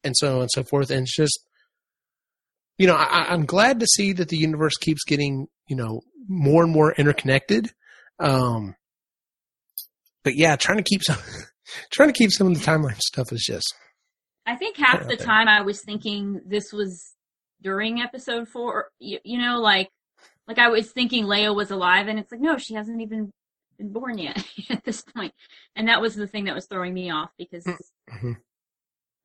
and 0.03 0.15
so 0.17 0.35
on 0.37 0.41
and 0.43 0.51
so 0.51 0.63
forth. 0.63 0.89
And 0.89 1.01
it's 1.03 1.15
just 1.15 1.39
you 2.77 2.85
know, 2.85 2.95
I, 2.95 3.25
I'm 3.33 3.45
glad 3.45 3.79
to 3.79 3.87
see 3.87 4.13
that 4.13 4.29
the 4.29 4.37
universe 4.37 4.75
keeps 4.77 5.03
getting, 5.03 5.47
you 5.67 5.75
know, 5.75 6.01
more 6.27 6.63
and 6.63 6.71
more 6.71 6.91
interconnected. 6.93 7.71
Um, 8.19 8.75
but 10.23 10.35
yeah, 10.35 10.55
trying 10.57 10.77
to 10.77 10.83
keep 10.83 11.01
some, 11.03 11.17
trying 11.91 12.09
to 12.09 12.17
keep 12.17 12.31
some 12.31 12.45
of 12.47 12.53
the 12.53 12.63
timeline 12.63 12.99
stuff 12.99 13.31
is 13.31 13.43
just, 13.43 13.73
I 14.47 14.55
think 14.55 14.77
half 14.77 15.07
the 15.07 15.17
time 15.17 15.47
I 15.47 15.61
was 15.61 15.81
thinking 15.81 16.41
this 16.45 16.71
was 16.73 17.13
during 17.61 17.99
episode 18.01 18.47
four. 18.47 18.89
You, 18.99 19.19
you 19.23 19.37
know, 19.37 19.59
like 19.59 19.89
like 20.47 20.57
I 20.57 20.69
was 20.69 20.91
thinking 20.91 21.25
Leia 21.25 21.53
was 21.55 21.69
alive, 21.69 22.07
and 22.07 22.17
it's 22.17 22.31
like 22.31 22.41
no, 22.41 22.57
she 22.57 22.73
hasn't 22.73 23.01
even 23.01 23.29
been 23.77 23.91
born 23.91 24.17
yet 24.17 24.43
at 24.69 24.83
this 24.85 25.03
point. 25.03 25.33
And 25.75 25.89
that 25.89 26.01
was 26.01 26.15
the 26.15 26.27
thing 26.27 26.45
that 26.45 26.55
was 26.55 26.65
throwing 26.65 26.93
me 26.93 27.11
off 27.11 27.29
because 27.37 27.65
Mhm. 28.09 28.37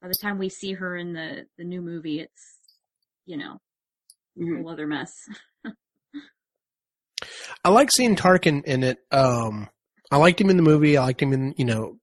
by 0.02 0.08
the 0.08 0.14
time 0.20 0.38
we 0.38 0.48
see 0.48 0.72
her 0.74 0.96
in 0.96 1.12
the 1.12 1.46
the 1.56 1.64
new 1.64 1.80
movie, 1.80 2.18
it's 2.20 2.58
you 3.24 3.36
know 3.36 3.60
a 4.36 4.40
Mhm. 4.42 4.56
whole 4.62 4.70
other 4.70 4.86
mess. 4.88 5.14
I 7.64 7.68
like 7.70 7.92
seeing 7.92 8.16
Tarkin 8.16 8.64
in 8.64 8.82
it. 8.82 8.98
Um, 9.12 9.68
I 10.10 10.16
liked 10.16 10.40
him 10.40 10.50
in 10.50 10.56
the 10.56 10.62
movie. 10.64 10.96
I 10.96 11.04
liked 11.04 11.22
him 11.22 11.32
in, 11.32 11.54
you 11.56 11.64
know, 11.64 11.96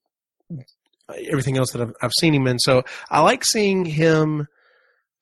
everything 1.30 1.58
else 1.58 1.72
that 1.72 1.82
I've, 1.82 1.94
I've 2.02 2.12
seen 2.20 2.34
him 2.34 2.48
in. 2.48 2.60
So 2.60 2.84
I 3.10 3.22
like 3.22 3.44
seeing 3.46 3.86
him 3.86 4.48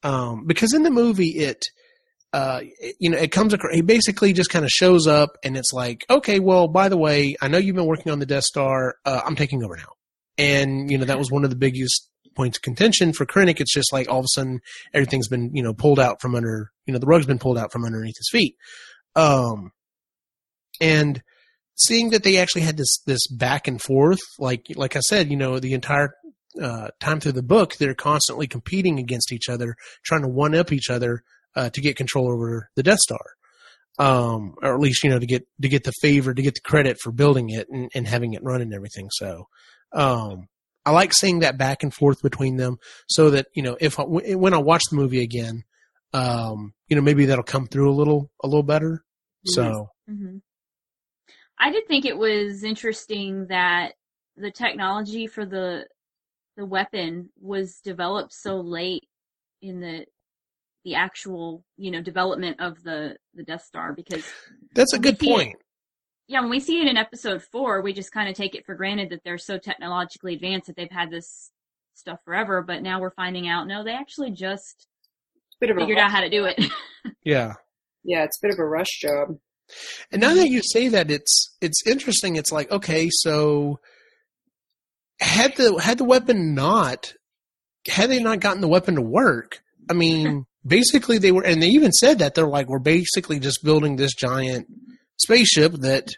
um, 0.04 0.46
because 0.46 0.74
in 0.74 0.84
the 0.84 0.92
movie 0.92 1.30
it. 1.30 1.64
Uh, 2.34 2.60
you 3.00 3.10
know, 3.10 3.18
it 3.18 3.32
comes 3.32 3.54
across, 3.54 3.74
he 3.74 3.82
basically 3.82 4.34
just 4.34 4.50
kind 4.50 4.66
of 4.66 4.70
shows 4.70 5.08
up 5.08 5.38
and 5.46 5.56
it's 5.56 5.72
like, 5.72 6.06
okay, 6.10 6.40
well, 6.40 6.68
by 6.68 6.90
the 6.90 6.98
way, 6.98 7.36
I 7.42 7.48
know 7.48 7.58
you've 7.58 7.78
been 7.78 7.88
working 7.88 8.12
on 8.12 8.20
the 8.20 8.26
Death 8.26 8.44
Star. 8.44 8.96
Uh, 9.06 9.22
I'm 9.26 9.38
taking 9.38 9.64
over 9.64 9.78
now. 9.78 9.94
And, 10.38 10.92
you 10.92 10.98
know, 10.98 11.06
that 11.06 11.18
was 11.18 11.32
one 11.32 11.46
of 11.46 11.50
the 11.50 11.56
biggest 11.56 12.10
points 12.36 12.58
of 12.58 12.62
contention 12.62 13.14
for 13.14 13.26
Krennic. 13.26 13.62
It's 13.62 13.74
just 13.74 13.94
like 13.94 14.10
all 14.10 14.20
of 14.20 14.26
a 14.26 14.34
sudden 14.36 14.60
everything's 14.94 15.30
been, 15.30 15.52
you 15.54 15.64
know, 15.64 15.74
pulled 15.74 16.00
out 16.00 16.22
from 16.22 16.36
under, 16.36 16.70
you 16.86 16.94
know, 16.94 17.00
the 17.00 17.08
rug's 17.08 17.26
been 17.26 17.40
pulled 17.40 17.58
out 17.58 17.72
from 17.72 17.86
underneath 17.86 18.18
his 18.18 18.30
feet. 18.30 18.56
Um, 19.16 19.72
and 20.82 21.24
seeing 21.78 22.10
that 22.10 22.24
they 22.24 22.38
actually 22.38 22.64
had 22.64 22.78
this, 22.78 23.00
this 23.06 23.28
back 23.28 23.68
and 23.68 23.82
forth, 23.82 24.20
like, 24.40 24.66
like 24.76 24.96
I 24.96 25.00
said, 25.02 25.30
you 25.30 25.38
know, 25.38 25.60
the 25.60 25.74
entire, 25.74 26.14
uh, 26.62 26.90
time 27.00 27.20
through 27.20 27.34
the 27.34 27.44
book, 27.44 27.76
they're 27.76 27.94
constantly 27.94 28.48
competing 28.48 29.00
against 29.00 29.32
each 29.32 29.48
other, 29.48 29.76
trying 30.04 30.24
to 30.24 30.28
one 30.28 30.56
up 30.56 30.72
each 30.72 30.90
other, 30.90 31.24
uh, 31.56 31.70
to 31.70 31.82
get 31.82 31.96
control 31.96 32.32
over 32.32 32.70
the 32.76 32.84
Death 32.84 33.00
Star. 33.00 33.22
Um, 34.00 34.56
or 34.62 34.76
at 34.76 34.80
least, 34.80 35.04
you 35.04 35.10
know, 35.10 35.20
to 35.20 35.26
get, 35.26 35.48
to 35.62 35.70
get 35.70 35.84
the 35.84 35.94
favor, 36.02 36.34
to 36.34 36.42
get 36.42 36.54
the 36.54 36.62
credit 36.62 36.98
for 37.02 37.12
building 37.12 37.50
it 37.50 37.68
and, 37.70 37.90
and 37.96 38.08
having 38.08 38.34
it 38.34 38.44
run 38.44 38.62
and 38.62 38.74
everything. 38.74 39.10
So, 39.12 39.48
um, 39.92 40.48
I 40.86 40.92
like 40.92 41.14
seeing 41.14 41.40
that 41.40 41.58
back 41.58 41.84
and 41.84 41.94
forth 41.94 42.22
between 42.22 42.58
them 42.58 42.78
so 43.08 43.32
that, 43.32 43.48
you 43.54 43.62
know, 43.62 43.76
if 43.80 44.00
I, 44.00 44.04
when 44.04 44.54
I 44.54 44.60
watch 44.60 44.84
the 44.90 44.96
movie 44.96 45.22
again, 45.22 45.64
um, 46.14 46.74
you 46.88 46.96
know, 46.96 47.02
maybe 47.02 47.26
that'll 47.26 47.44
come 47.44 47.68
through 47.68 47.92
a 47.92 47.94
little, 47.94 48.32
a 48.44 48.48
little 48.48 48.64
better. 48.64 49.04
So, 49.46 49.90
hmm 50.08 50.38
I 51.60 51.72
did 51.72 51.88
think 51.88 52.06
it 52.06 52.18
was 52.18 52.64
interesting 52.64 53.48
that 53.48 53.94
the 54.36 54.52
technology 54.52 55.28
for 55.28 55.46
the 55.46 55.86
the 56.56 56.66
weapon 56.66 57.30
was 57.40 57.80
developed 57.84 58.34
so 58.34 58.58
late 58.60 59.04
in 59.62 59.80
the 59.80 60.06
the 60.86 60.96
actual 60.96 61.64
you 61.78 61.92
know 61.92 62.02
development 62.02 62.60
of 62.60 62.82
the 62.84 63.16
the 63.34 63.44
Death 63.44 63.64
Star 63.64 63.94
because 63.94 64.26
that's 64.74 64.94
a 64.94 65.00
good 65.00 65.20
see 65.20 65.30
it- 65.30 65.34
point. 65.34 65.56
yeah 66.28 66.40
when 66.42 66.50
we 66.50 66.60
see 66.60 66.80
it 66.80 66.88
in 66.88 66.98
episode 66.98 67.42
four 67.52 67.82
we 67.82 67.94
just 67.94 68.12
kind 68.12 68.30
of 68.30 68.36
take 68.36 68.56
it 68.56 68.66
for 68.66 68.76
granted 68.76 69.10
that 69.10 69.22
they're 69.24 69.38
so 69.38 69.58
technologically 69.58 70.36
advanced 70.36 70.68
that 70.68 70.76
they've 70.76 70.92
had 70.92 71.10
this 71.12 71.52
stuff 71.96 72.20
forever 72.24 72.62
but 72.62 72.82
now 72.84 73.00
we're 73.02 73.12
finding 73.12 73.48
out 73.48 73.68
no 73.68 73.84
they 73.84 73.92
actually 73.94 74.32
just 74.32 74.88
bit 75.60 75.70
of 75.72 75.78
a 75.78 75.80
figured 75.82 75.98
out 75.98 76.12
how 76.12 76.22
to 76.22 76.30
do 76.30 76.46
it 76.46 76.60
Yeah. 77.24 77.54
Yeah, 78.04 78.24
it's 78.24 78.38
a 78.38 78.48
bit 78.48 78.54
of 78.54 78.60
a 78.60 78.66
rush 78.66 79.00
job. 79.02 79.38
And 80.12 80.22
now 80.22 80.34
that 80.36 80.50
you 80.50 80.62
say 80.64 80.88
that, 80.90 81.12
it's 81.12 81.56
it's 81.62 81.86
interesting. 81.86 82.36
It's 82.36 82.52
like 82.52 82.72
okay, 82.72 83.10
so 83.12 83.80
had 85.20 85.56
the 85.56 85.78
had 85.80 85.98
the 85.98 86.04
weapon 86.04 86.54
not 86.56 87.14
had 87.88 88.10
they 88.10 88.22
not 88.22 88.40
gotten 88.40 88.62
the 88.62 88.68
weapon 88.68 88.96
to 88.96 89.02
work, 89.02 89.60
I 89.90 89.94
mean, 89.94 90.46
basically 90.66 91.18
they 91.18 91.32
were, 91.32 91.44
and 91.44 91.62
they 91.62 91.68
even 91.68 91.92
said 91.92 92.20
that 92.20 92.36
they're 92.36 92.48
like 92.48 92.68
we're 92.68 92.80
basically 92.80 93.40
just 93.40 93.64
building 93.64 93.96
this 93.96 94.14
giant 94.14 94.68
spaceship 95.18 95.72
that 95.74 96.10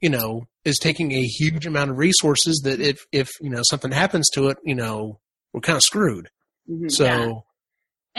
you 0.00 0.10
know 0.10 0.46
is 0.64 0.78
taking 0.78 1.12
a 1.12 1.22
huge 1.22 1.66
amount 1.66 1.90
of 1.90 1.98
resources. 1.98 2.60
That 2.64 2.80
if 2.80 2.98
if 3.12 3.30
you 3.40 3.50
know 3.50 3.62
something 3.64 3.92
happens 3.92 4.28
to 4.34 4.48
it, 4.48 4.58
you 4.64 4.74
know 4.74 5.20
we're 5.52 5.60
kind 5.60 5.76
of 5.76 5.82
screwed. 5.82 6.28
Mhm. 6.70 6.90
So 6.90 7.04
Yeah. 7.04 7.32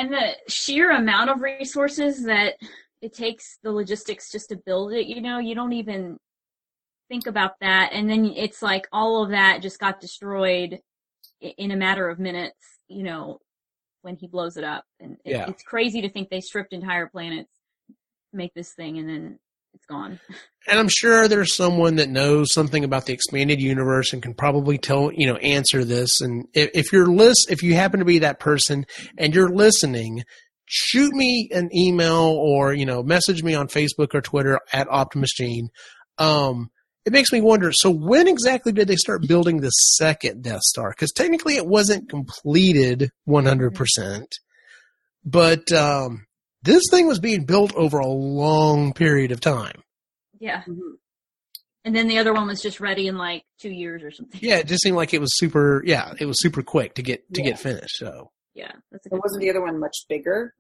and 0.03 0.11
the 0.11 0.35
sheer 0.47 0.89
amount 0.91 1.29
of 1.29 1.41
resources 1.41 2.23
that 2.23 2.53
it 3.01 3.13
takes 3.13 3.57
the 3.63 3.71
logistics 3.71 4.31
just 4.31 4.49
to 4.49 4.55
build 4.65 4.91
it 4.93 5.07
you 5.07 5.21
know 5.21 5.37
you 5.39 5.53
don't 5.55 5.73
even 5.73 6.17
think 7.09 7.27
about 7.27 7.51
that 7.61 7.91
and 7.93 8.09
then 8.09 8.25
it's 8.35 8.61
like 8.61 8.87
all 8.91 9.23
of 9.23 9.29
that 9.31 9.61
just 9.61 9.79
got 9.79 10.01
destroyed 10.01 10.79
in 11.39 11.71
a 11.71 11.75
matter 11.75 12.09
of 12.09 12.19
minutes 12.19 12.57
you 12.87 13.03
know 13.03 13.39
when 14.01 14.15
he 14.15 14.27
blows 14.27 14.57
it 14.57 14.63
up 14.63 14.83
and 14.99 15.13
it, 15.25 15.31
Yeah. 15.31 15.45
it's 15.49 15.63
crazy 15.63 16.01
to 16.01 16.09
think 16.09 16.29
they 16.29 16.41
stripped 16.41 16.73
entire 16.73 17.07
planets 17.07 17.49
make 18.33 18.53
this 18.53 18.73
thing 18.73 18.97
and 18.97 19.07
then 19.09 19.39
it's 19.73 19.85
gone 19.85 20.19
And 20.67 20.79
I'm 20.79 20.89
sure 20.89 21.27
there's 21.27 21.53
someone 21.55 21.95
that 21.97 22.09
knows 22.09 22.47
something 22.51 22.83
about 22.83 23.05
the 23.05 23.13
expanded 23.13 23.61
universe 23.61 24.11
and 24.11 24.21
can 24.23 24.33
probably 24.33 24.77
tell, 24.77 25.11
you 25.13 25.27
know, 25.27 25.35
answer 25.37 25.85
this. 25.85 26.19
And 26.19 26.47
if, 26.53 26.71
if 26.73 26.91
you're 26.91 27.05
list, 27.07 27.47
if 27.51 27.61
you 27.63 27.75
happen 27.75 27.99
to 27.99 28.05
be 28.05 28.19
that 28.19 28.39
person 28.39 28.85
and 29.17 29.33
you're 29.35 29.49
listening, 29.49 30.23
shoot 30.67 31.13
me 31.13 31.49
an 31.51 31.69
email 31.75 32.35
or, 32.37 32.73
you 32.73 32.85
know, 32.85 33.01
message 33.03 33.41
me 33.43 33.55
on 33.55 33.67
Facebook 33.67 34.13
or 34.13 34.21
Twitter 34.21 34.59
at 34.71 34.87
Optimus 34.89 35.33
Gene. 35.33 35.69
Um, 36.17 36.69
it 37.05 37.13
makes 37.13 37.31
me 37.31 37.39
wonder. 37.41 37.71
So 37.73 37.89
when 37.89 38.27
exactly 38.27 38.73
did 38.73 38.87
they 38.89 38.97
start 38.97 39.27
building 39.27 39.61
the 39.61 39.69
second 39.69 40.43
Death 40.43 40.61
Star? 40.61 40.89
Because 40.89 41.11
technically 41.13 41.55
it 41.55 41.65
wasn't 41.65 42.09
completed 42.09 43.09
100%, 43.27 44.25
but, 45.25 45.71
um, 45.71 46.25
this 46.63 46.83
thing 46.91 47.07
was 47.07 47.19
being 47.19 47.45
built 47.45 47.73
over 47.75 47.99
a 47.99 48.07
long 48.07 48.93
period 48.93 49.31
of 49.31 49.39
time. 49.39 49.81
yeah 50.39 50.61
Mhm. 50.67 50.97
and 51.85 51.95
then 51.95 52.07
the 52.09 52.17
other 52.19 52.33
one 52.33 52.45
was 52.47 52.61
just 52.61 52.79
ready 52.81 53.07
in 53.07 53.17
like 53.17 53.43
two 53.59 53.71
years 53.71 54.03
or 54.03 54.11
something 54.11 54.39
Yeah, 54.43 54.57
it 54.57 54.67
just 54.67 54.83
seemed 54.83 54.97
like 54.97 55.13
it 55.13 55.21
was 55.21 55.35
super. 55.37 55.81
Yeah, 55.85 56.13
it 56.19 56.25
was 56.25 56.39
super 56.41 56.61
quick 56.61 56.95
to 56.95 57.01
get 57.01 57.23
to 57.33 57.41
Yeah. 57.41 57.51
get 57.51 57.59
finished. 57.59 57.95
So 57.97 58.31
yeah 58.57 58.71
that's 58.91 59.05
a 59.05 59.09
good 59.09 59.19
wasn't 59.23 59.41
the 59.41 59.49
other 59.49 59.61
one 59.61 59.79
much 59.79 59.95
bigger? 60.09 60.53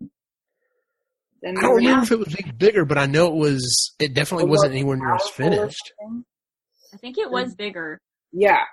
Than 1.41 1.57
I 1.57 1.61
don't 1.61 1.75
remember 1.75 1.99
original? 1.99 2.03
if 2.03 2.11
it 2.11 2.19
was 2.19 2.35
any 2.41 2.51
bigger, 2.53 2.85
but 2.85 2.97
I 2.97 3.05
know 3.05 3.27
it 3.27 3.35
was. 3.35 3.93
It 3.99 4.13
definitely 4.15 4.45
Or 4.45 4.49
wasn't 4.49 4.71
more 4.73 4.77
anywhere 4.79 4.97
near 4.97 5.15
as 5.15 5.29
finished. 5.29 5.91
i 6.93 6.97
think 6.97 7.17
it 7.17 7.29
was 7.29 7.53
bigger 7.55 7.99
Yeah. 8.31 8.63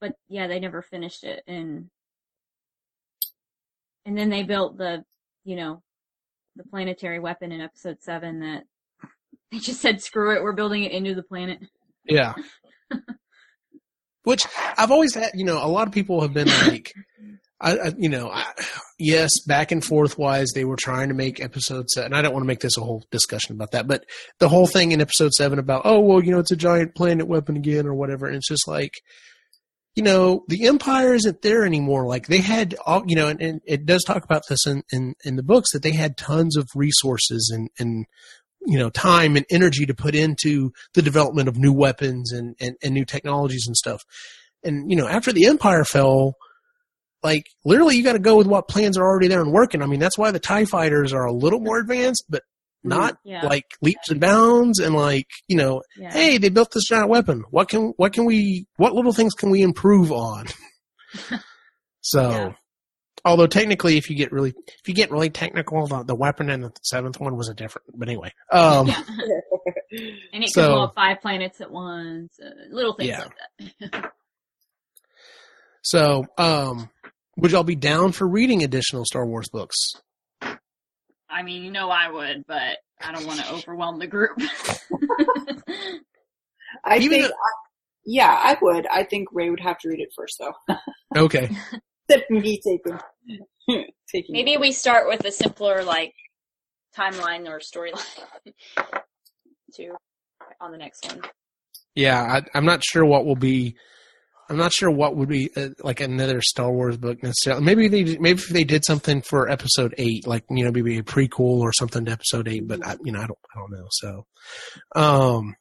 but 0.00 0.12
yeah, 0.28 0.46
they 0.46 0.58
never 0.60 0.80
finished 0.82 1.24
it, 1.24 1.42
and 1.46 1.90
and 4.06 4.16
then 4.16 4.30
they 4.30 4.42
built 4.42 4.78
the, 4.78 5.04
you 5.44 5.54
know, 5.56 5.82
the 6.56 6.64
planetary 6.64 7.18
weapon 7.20 7.52
in 7.52 7.60
episode 7.60 7.98
seven 8.00 8.40
that 8.40 8.64
they 9.52 9.58
just 9.58 9.80
said, 9.82 10.00
"Screw 10.02 10.34
it, 10.34 10.42
we're 10.42 10.52
building 10.52 10.84
it 10.84 10.92
into 10.92 11.14
the 11.14 11.22
planet." 11.22 11.58
Yeah. 12.04 12.34
Which 14.24 14.44
I've 14.76 14.90
always 14.90 15.14
had. 15.14 15.30
You 15.34 15.44
know, 15.44 15.62
a 15.64 15.68
lot 15.68 15.86
of 15.88 15.92
people 15.94 16.20
have 16.22 16.32
been 16.34 16.48
like, 16.66 16.92
I, 17.60 17.78
I 17.78 17.94
you 17.98 18.08
know, 18.08 18.30
I, 18.30 18.44
yes, 18.98 19.30
back 19.46 19.72
and 19.72 19.84
forth 19.84 20.18
wise, 20.18 20.48
they 20.54 20.64
were 20.64 20.76
trying 20.76 21.08
to 21.08 21.14
make 21.14 21.40
episode 21.40 21.88
seven. 21.90 22.12
And 22.12 22.16
I 22.16 22.22
don't 22.22 22.32
want 22.32 22.44
to 22.44 22.48
make 22.48 22.60
this 22.60 22.76
a 22.76 22.82
whole 22.82 23.04
discussion 23.10 23.54
about 23.54 23.72
that, 23.72 23.86
but 23.86 24.04
the 24.38 24.48
whole 24.48 24.66
thing 24.66 24.92
in 24.92 25.00
episode 25.00 25.32
seven 25.32 25.58
about, 25.58 25.82
oh 25.84 26.00
well, 26.00 26.22
you 26.22 26.30
know, 26.30 26.38
it's 26.38 26.52
a 26.52 26.56
giant 26.56 26.94
planet 26.94 27.26
weapon 27.26 27.56
again 27.56 27.86
or 27.86 27.94
whatever, 27.94 28.26
and 28.26 28.36
it's 28.36 28.48
just 28.48 28.68
like. 28.68 28.92
You 29.94 30.04
know, 30.04 30.44
the 30.46 30.68
empire 30.68 31.12
isn't 31.12 31.42
there 31.42 31.64
anymore. 31.64 32.06
Like 32.06 32.28
they 32.28 32.38
had 32.38 32.76
all, 32.86 33.02
you 33.08 33.16
know, 33.16 33.26
and, 33.26 33.42
and 33.42 33.60
it 33.66 33.84
does 33.84 34.04
talk 34.04 34.22
about 34.22 34.42
this 34.48 34.64
in, 34.64 34.84
in, 34.92 35.14
in 35.24 35.34
the 35.34 35.42
books 35.42 35.72
that 35.72 35.82
they 35.82 35.90
had 35.90 36.16
tons 36.16 36.56
of 36.56 36.68
resources 36.76 37.50
and, 37.52 37.68
and, 37.80 38.06
you 38.64 38.78
know, 38.78 38.90
time 38.90 39.34
and 39.34 39.44
energy 39.50 39.86
to 39.86 39.94
put 39.94 40.14
into 40.14 40.70
the 40.94 41.02
development 41.02 41.48
of 41.48 41.58
new 41.58 41.72
weapons 41.72 42.30
and, 42.30 42.54
and, 42.60 42.76
and 42.80 42.94
new 42.94 43.04
technologies 43.04 43.64
and 43.66 43.76
stuff. 43.76 44.04
And, 44.62 44.88
you 44.88 44.96
know, 44.96 45.08
after 45.08 45.32
the 45.32 45.46
empire 45.46 45.82
fell, 45.82 46.34
like 47.22 47.46
literally 47.64 47.96
you 47.96 48.04
got 48.04 48.12
to 48.14 48.18
go 48.18 48.36
with 48.36 48.46
what 48.46 48.68
plans 48.68 48.96
are 48.98 49.04
already 49.04 49.28
there 49.28 49.40
and 49.40 49.52
working. 49.52 49.82
I 49.82 49.86
mean, 49.86 50.00
that's 50.00 50.16
why 50.18 50.30
the 50.30 50.38
TIE 50.38 50.64
fighters 50.64 51.12
are 51.12 51.24
a 51.26 51.32
little 51.32 51.60
more 51.60 51.78
advanced, 51.78 52.24
but 52.28 52.42
not 52.84 53.18
Yeah, 53.24 53.44
like 53.44 53.64
leaps 53.82 54.08
and 54.10 54.20
bounds 54.20 54.78
and 54.78 54.94
like, 54.94 55.26
you 55.48 55.56
know, 55.56 55.82
yeah. 55.98 56.12
hey, 56.12 56.38
they 56.38 56.48
built 56.48 56.70
this 56.72 56.84
giant 56.84 57.08
weapon. 57.08 57.42
What 57.50 57.68
can, 57.68 57.92
what 57.96 58.12
can 58.12 58.24
we, 58.24 58.66
what 58.76 58.94
little 58.94 59.12
things 59.12 59.34
can 59.34 59.50
we 59.50 59.62
improve 59.62 60.12
on? 60.12 60.46
so, 62.00 62.30
Yeah. 62.30 62.52
although 63.24 63.48
technically 63.48 63.96
if 63.96 64.08
you 64.08 64.16
get 64.16 64.30
really, 64.30 64.50
if 64.80 64.86
you 64.88 64.94
get 64.94 65.10
really 65.10 65.28
technical, 65.30 65.88
the, 65.88 66.04
the 66.04 66.14
weapon 66.14 66.48
in 66.50 66.60
the 66.60 66.72
seventh 66.82 67.18
one 67.18 67.36
was 67.36 67.48
a 67.48 67.54
different, 67.54 67.86
but 67.98 68.08
anyway, 68.08 68.32
um, 68.52 68.86
Yeah. 68.86 69.02
and 70.32 70.44
it 70.44 70.50
so- 70.50 70.62
could 70.62 70.68
blow 70.68 70.84
up 70.84 70.94
five 70.94 71.20
planets 71.20 71.60
at 71.60 71.70
once, 71.72 72.38
uh, 72.40 72.48
little 72.70 72.94
things 72.94 73.08
Yeah. 73.08 73.24
like 73.24 73.74
that. 73.92 74.12
So, 75.82 76.24
um, 76.36 76.90
would 77.38 77.50
y'all 77.52 77.62
be 77.64 77.76
down 77.76 78.12
for 78.12 78.26
reading 78.28 78.62
additional 78.62 79.04
Star 79.04 79.24
Wars 79.26 79.48
books? 79.48 79.76
I 81.30 81.42
mean, 81.42 81.62
you 81.62 81.70
know, 81.70 81.88
I 81.90 82.10
would, 82.10 82.44
but 82.46 82.78
I 83.00 83.12
don't 83.12 83.26
want 83.26 83.40
to 83.40 83.50
overwhelm 83.52 83.98
the 83.98 84.06
group. 84.06 84.38
I 86.84 86.96
Even 86.98 87.10
think, 87.10 87.22
though- 87.24 87.32
yeah, 88.04 88.30
I 88.30 88.56
would. 88.60 88.86
I 88.86 89.04
think 89.04 89.28
Ray 89.32 89.50
would 89.50 89.60
have 89.60 89.78
to 89.80 89.88
read 89.88 90.00
it 90.00 90.08
first, 90.16 90.36
though. 90.40 90.76
Okay. 91.16 91.48
Than 92.08 92.20
me 92.30 92.60
taking, 92.60 92.98
taking. 94.12 94.32
Maybe 94.32 94.56
we 94.58 94.72
start 94.72 95.08
with 95.08 95.24
a 95.24 95.32
simpler 95.32 95.82
like 95.84 96.12
timeline 96.96 97.48
or 97.48 97.60
storyline 97.60 98.02
to 99.74 99.94
on 100.60 100.70
the 100.72 100.78
next 100.78 101.06
one. 101.06 101.22
Yeah, 101.94 102.20
I, 102.22 102.42
I'm 102.56 102.64
not 102.66 102.82
sure 102.84 103.04
what 103.04 103.24
will 103.26 103.36
be. 103.36 103.76
I'm 104.48 104.56
not 104.56 104.72
sure 104.72 104.90
what 104.90 105.14
would 105.16 105.28
be 105.28 105.50
uh, 105.56 105.68
like 105.82 106.00
another 106.00 106.40
Star 106.40 106.72
Wars 106.72 106.96
book 106.96 107.22
necessarily. 107.22 107.62
Maybe 107.64 107.88
they 107.88 108.16
maybe 108.18 108.40
if 108.40 108.48
they 108.48 108.64
did 108.64 108.84
something 108.84 109.20
for 109.22 109.48
Episode 109.50 109.94
Eight, 109.98 110.26
like 110.26 110.44
you 110.50 110.64
know 110.64 110.70
maybe 110.72 110.98
a 110.98 111.02
prequel 111.02 111.60
or 111.60 111.72
something 111.72 112.04
to 112.06 112.12
Episode 112.12 112.48
Eight. 112.48 112.66
But 112.66 112.86
I, 112.86 112.96
you 113.04 113.12
know 113.12 113.20
I 113.20 113.26
don't 113.26 113.38
I 113.54 113.58
don't 113.58 113.72
know. 113.72 113.86
So, 113.90 114.26
um, 114.96 115.54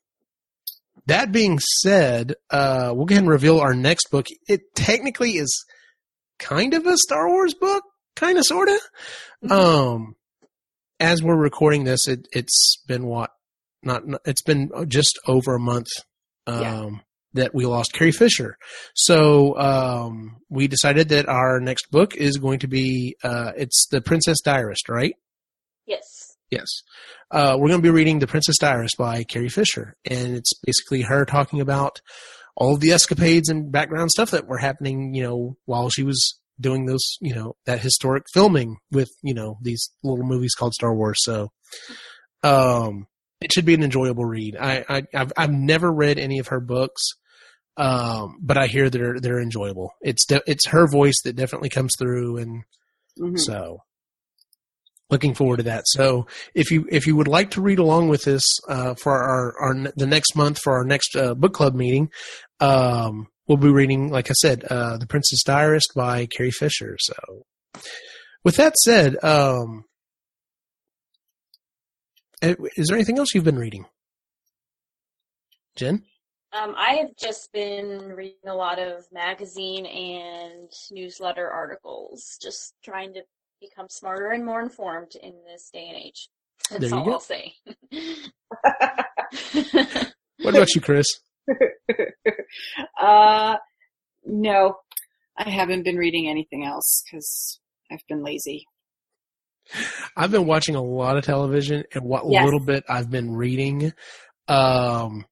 that 1.06 1.32
being 1.32 1.60
said, 1.60 2.36
uh, 2.50 2.92
we'll 2.96 3.06
go 3.06 3.14
ahead 3.14 3.24
and 3.24 3.30
reveal 3.30 3.60
our 3.60 3.74
next 3.74 4.10
book. 4.12 4.28
It 4.48 4.62
technically 4.76 5.32
is 5.32 5.66
kind 6.40 6.74
of 6.74 6.86
a 6.86 6.98
Star 6.98 7.28
Wars 7.30 7.54
book, 7.54 7.84
kind 8.16 8.38
of, 8.38 8.46
sort 8.46 8.70
of. 8.70 8.80
Mhm. 9.46 9.52
Um, 9.52 10.16
as 11.00 11.22
we're 11.22 11.38
recording 11.38 11.84
this, 11.84 12.08
it, 12.08 12.28
it's 12.32 12.82
been 12.88 13.06
what? 13.06 13.32
Not, 13.84 14.04
it's 14.26 14.42
been 14.42 14.70
just 14.88 15.18
over 15.28 15.56
a 15.56 15.60
month. 15.60 15.88
Um, 16.46 16.62
Yeah. 16.62 16.90
That 17.34 17.54
we 17.54 17.66
lost 17.66 17.94
Carrie 17.94 18.12
Fisher. 18.12 18.58
So, 18.96 19.58
um, 19.58 20.38
we 20.50 20.68
decided 20.68 21.10
that 21.10 21.28
our 21.28 21.60
next 21.60 21.92
book 21.92 22.16
is 22.16 22.38
going 22.38 22.60
to 22.60 22.68
be, 22.68 23.16
uh, 23.24 23.52
it's 23.58 23.88
The 23.92 24.02
Princess 24.02 24.42
Diarist, 24.42 24.90
right? 24.90 25.16
Yes. 25.86 26.36
Yes. 26.50 26.68
Uh, 27.30 27.58
we're 27.58 27.68
going 27.68 27.82
to 27.82 27.88
be 27.88 27.90
reading 27.90 28.20
The 28.20 28.28
Princess 28.28 28.58
Diarist 28.58 28.98
by 28.98 29.24
Carrie 29.24 29.50
Fisher. 29.50 29.96
And 30.06 30.36
it's 30.36 30.54
basically 30.66 31.02
her 31.02 31.26
talking 31.26 31.60
about 31.60 32.02
all 32.56 32.74
of 32.74 32.80
the 32.80 32.92
escapades 32.92 33.50
and 33.50 33.72
background 33.72 34.12
stuff 34.12 34.32
that 34.32 34.48
were 34.48 34.58
happening, 34.58 35.14
you 35.14 35.24
know, 35.24 35.58
while 35.66 35.90
she 35.90 36.04
was 36.04 36.40
doing 36.60 36.86
those, 36.86 37.18
you 37.22 37.36
know, 37.36 37.56
that 37.66 37.82
historic 37.82 38.24
filming 38.34 38.78
with, 38.92 39.10
you 39.22 39.34
know, 39.34 39.58
these 39.62 39.92
little 40.04 40.26
movies 40.26 40.56
called 40.56 40.74
Star 40.74 40.96
Wars. 40.96 41.18
So, 41.22 41.52
um, 42.44 43.08
it 43.42 43.52
should 43.54 43.66
be 43.66 43.74
an 43.74 43.84
enjoyable 43.84 44.26
read. 44.26 44.56
I, 44.60 44.84
I 44.90 45.04
I've, 45.14 45.34
I've 45.38 45.52
never 45.52 45.92
read 45.92 46.18
any 46.20 46.40
of 46.40 46.48
her 46.48 46.60
books. 46.60 47.02
Um, 47.80 48.40
but 48.42 48.58
I 48.58 48.66
hear 48.66 48.90
they're, 48.90 49.20
they're 49.20 49.40
enjoyable. 49.40 49.92
It's, 50.02 50.26
de- 50.26 50.42
it's 50.48 50.66
her 50.70 50.88
voice 50.88 51.14
that 51.24 51.36
definitely 51.36 51.70
comes 51.70 51.92
through 52.00 52.38
and, 52.38 52.64
Mhm. 53.20 53.38
so 53.40 53.80
looking 55.10 55.34
forward 55.34 55.58
to 55.58 55.64
that. 55.64 55.84
So 55.88 56.28
if 56.54 56.70
you 56.72 56.86
if 56.92 57.08
you 57.08 57.16
would 57.16 57.28
like 57.28 57.52
to 57.52 57.62
read 57.62 57.80
along 57.80 58.10
with 58.10 58.24
this 58.24 58.44
uh, 58.68 58.94
for 58.96 59.14
our, 59.14 59.54
our 59.62 59.92
the 59.96 60.06
next 60.08 60.36
month 60.36 60.60
for 60.60 60.74
our 60.74 60.84
next 60.84 61.16
uh, 61.16 61.34
book 61.34 61.54
club 61.54 61.74
meeting, 61.76 62.10
um, 62.60 63.28
we'll 63.48 63.58
be 63.58 63.70
reading, 63.70 64.10
like 64.12 64.30
I 64.30 64.34
said, 64.34 64.64
uh, 64.66 64.98
The 64.98 65.08
Princess 65.08 65.44
Diarist 65.44 65.92
by 65.96 66.26
Carrie 66.28 66.52
Fisher. 66.52 66.98
So 67.00 67.14
with 68.44 68.56
that 68.58 68.76
said, 68.78 69.24
um, 69.24 69.86
is 72.42 72.88
there 72.88 72.98
anything 72.98 73.18
else 73.18 73.34
you've 73.34 73.44
been 73.44 73.60
reading, 73.60 73.86
Jen? 75.76 76.04
Um, 76.54 76.74
I 76.78 76.94
have 76.96 77.16
just 77.20 77.52
been 77.52 78.14
reading 78.14 78.48
a 78.48 78.56
lot 78.56 78.80
of 78.80 79.06
magazine 79.12 79.86
and 79.86 80.72
newsletter 80.92 81.50
articles, 81.50 82.38
just 82.42 82.74
trying 82.84 83.14
to 83.14 83.22
become 83.60 83.88
smarter 83.90 84.32
and 84.32 84.46
more 84.46 84.62
informed 84.62 85.14
in 85.22 85.34
this 85.46 85.70
day 85.74 85.88
and 85.90 85.98
age. 85.98 86.30
That's 86.70 86.82
There 86.82 86.90
you 86.90 86.98
all 86.98 87.06
go. 87.06 87.12
I'll 87.14 87.20
say. 87.20 87.54
What 90.42 90.56
about 90.56 90.74
you, 90.76 90.82
Chris? 90.82 91.06
uh, 93.02 93.58
no, 94.26 94.78
I 95.38 95.50
haven't 95.50 95.84
been 95.84 95.98
reading 95.98 96.30
anything 96.30 96.64
else 96.64 97.04
because 97.06 97.60
I've 97.92 98.06
been 98.08 98.24
lazy. 98.24 98.66
I've 100.16 100.32
been 100.32 100.46
watching 100.46 100.76
a 100.76 100.82
lot 100.82 101.18
of 101.18 101.24
television 101.24 101.84
and 101.94 102.04
what 102.04 102.24
Yes. 102.30 102.44
little 102.44 102.60
bit 102.60 102.84
I've 102.90 103.10
been 103.10 103.34
reading. 103.36 103.94
Um, 104.48 105.26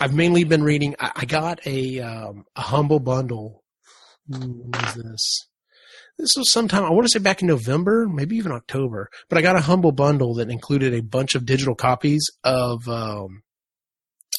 I've 0.00 0.14
mainly 0.14 0.44
been 0.44 0.62
reading. 0.62 0.94
I, 0.98 1.12
I 1.16 1.24
got 1.24 1.66
a 1.66 2.00
um, 2.00 2.44
a 2.56 2.60
humble 2.60 3.00
bundle. 3.00 3.62
When 4.26 4.70
was 4.72 4.94
this? 4.94 5.48
This 6.18 6.30
was 6.36 6.50
sometime 6.50 6.84
I 6.84 6.90
want 6.90 7.06
to 7.06 7.10
say 7.10 7.22
back 7.22 7.42
in 7.42 7.48
November, 7.48 8.08
maybe 8.08 8.36
even 8.36 8.52
October. 8.52 9.08
But 9.28 9.38
I 9.38 9.42
got 9.42 9.56
a 9.56 9.60
humble 9.60 9.92
bundle 9.92 10.34
that 10.34 10.50
included 10.50 10.94
a 10.94 11.02
bunch 11.02 11.34
of 11.34 11.46
digital 11.46 11.74
copies 11.74 12.30
of 12.44 12.86
um, 12.88 13.42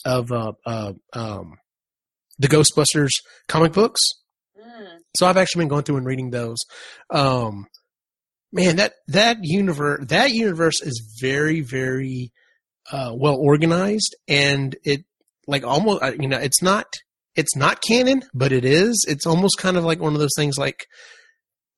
of 0.06 0.32
uh, 0.32 0.54
uh, 0.66 0.94
um, 1.14 1.58
the 2.40 2.48
Ghostbusters 2.48 3.12
comic 3.48 3.74
books. 3.74 4.02
Mm. 4.58 4.98
So 5.16 5.28
I've 5.28 5.38
actually 5.38 5.62
been 5.62 5.70
going 5.70 5.84
through 5.84 5.98
and 5.98 6.06
reading 6.06 6.32
those. 6.32 6.60
Um, 7.10 7.68
man, 8.54 8.78
that 8.78 8.94
that 9.08 9.38
universe 9.42 10.06
that 10.08 10.32
universe 10.32 10.82
is 10.82 11.18
very 11.20 11.62
very 11.62 12.32
uh, 12.92 13.12
well 13.14 13.36
organized, 13.36 14.16
and 14.28 14.76
it 14.84 15.04
like 15.48 15.66
almost 15.66 16.04
uh, 16.04 16.14
you 16.18 16.28
know 16.28 16.38
it's 16.38 16.62
not 16.62 16.86
it's 17.36 17.56
not 17.56 17.82
canon, 17.82 18.24
but 18.34 18.52
it 18.52 18.64
is. 18.64 19.06
It's 19.10 19.26
almost 19.26 19.58
kind 19.58 19.76
of 19.76 19.84
like 19.84 20.00
one 20.00 20.14
of 20.14 20.20
those 20.20 20.36
things 20.38 20.58
like 20.58 20.86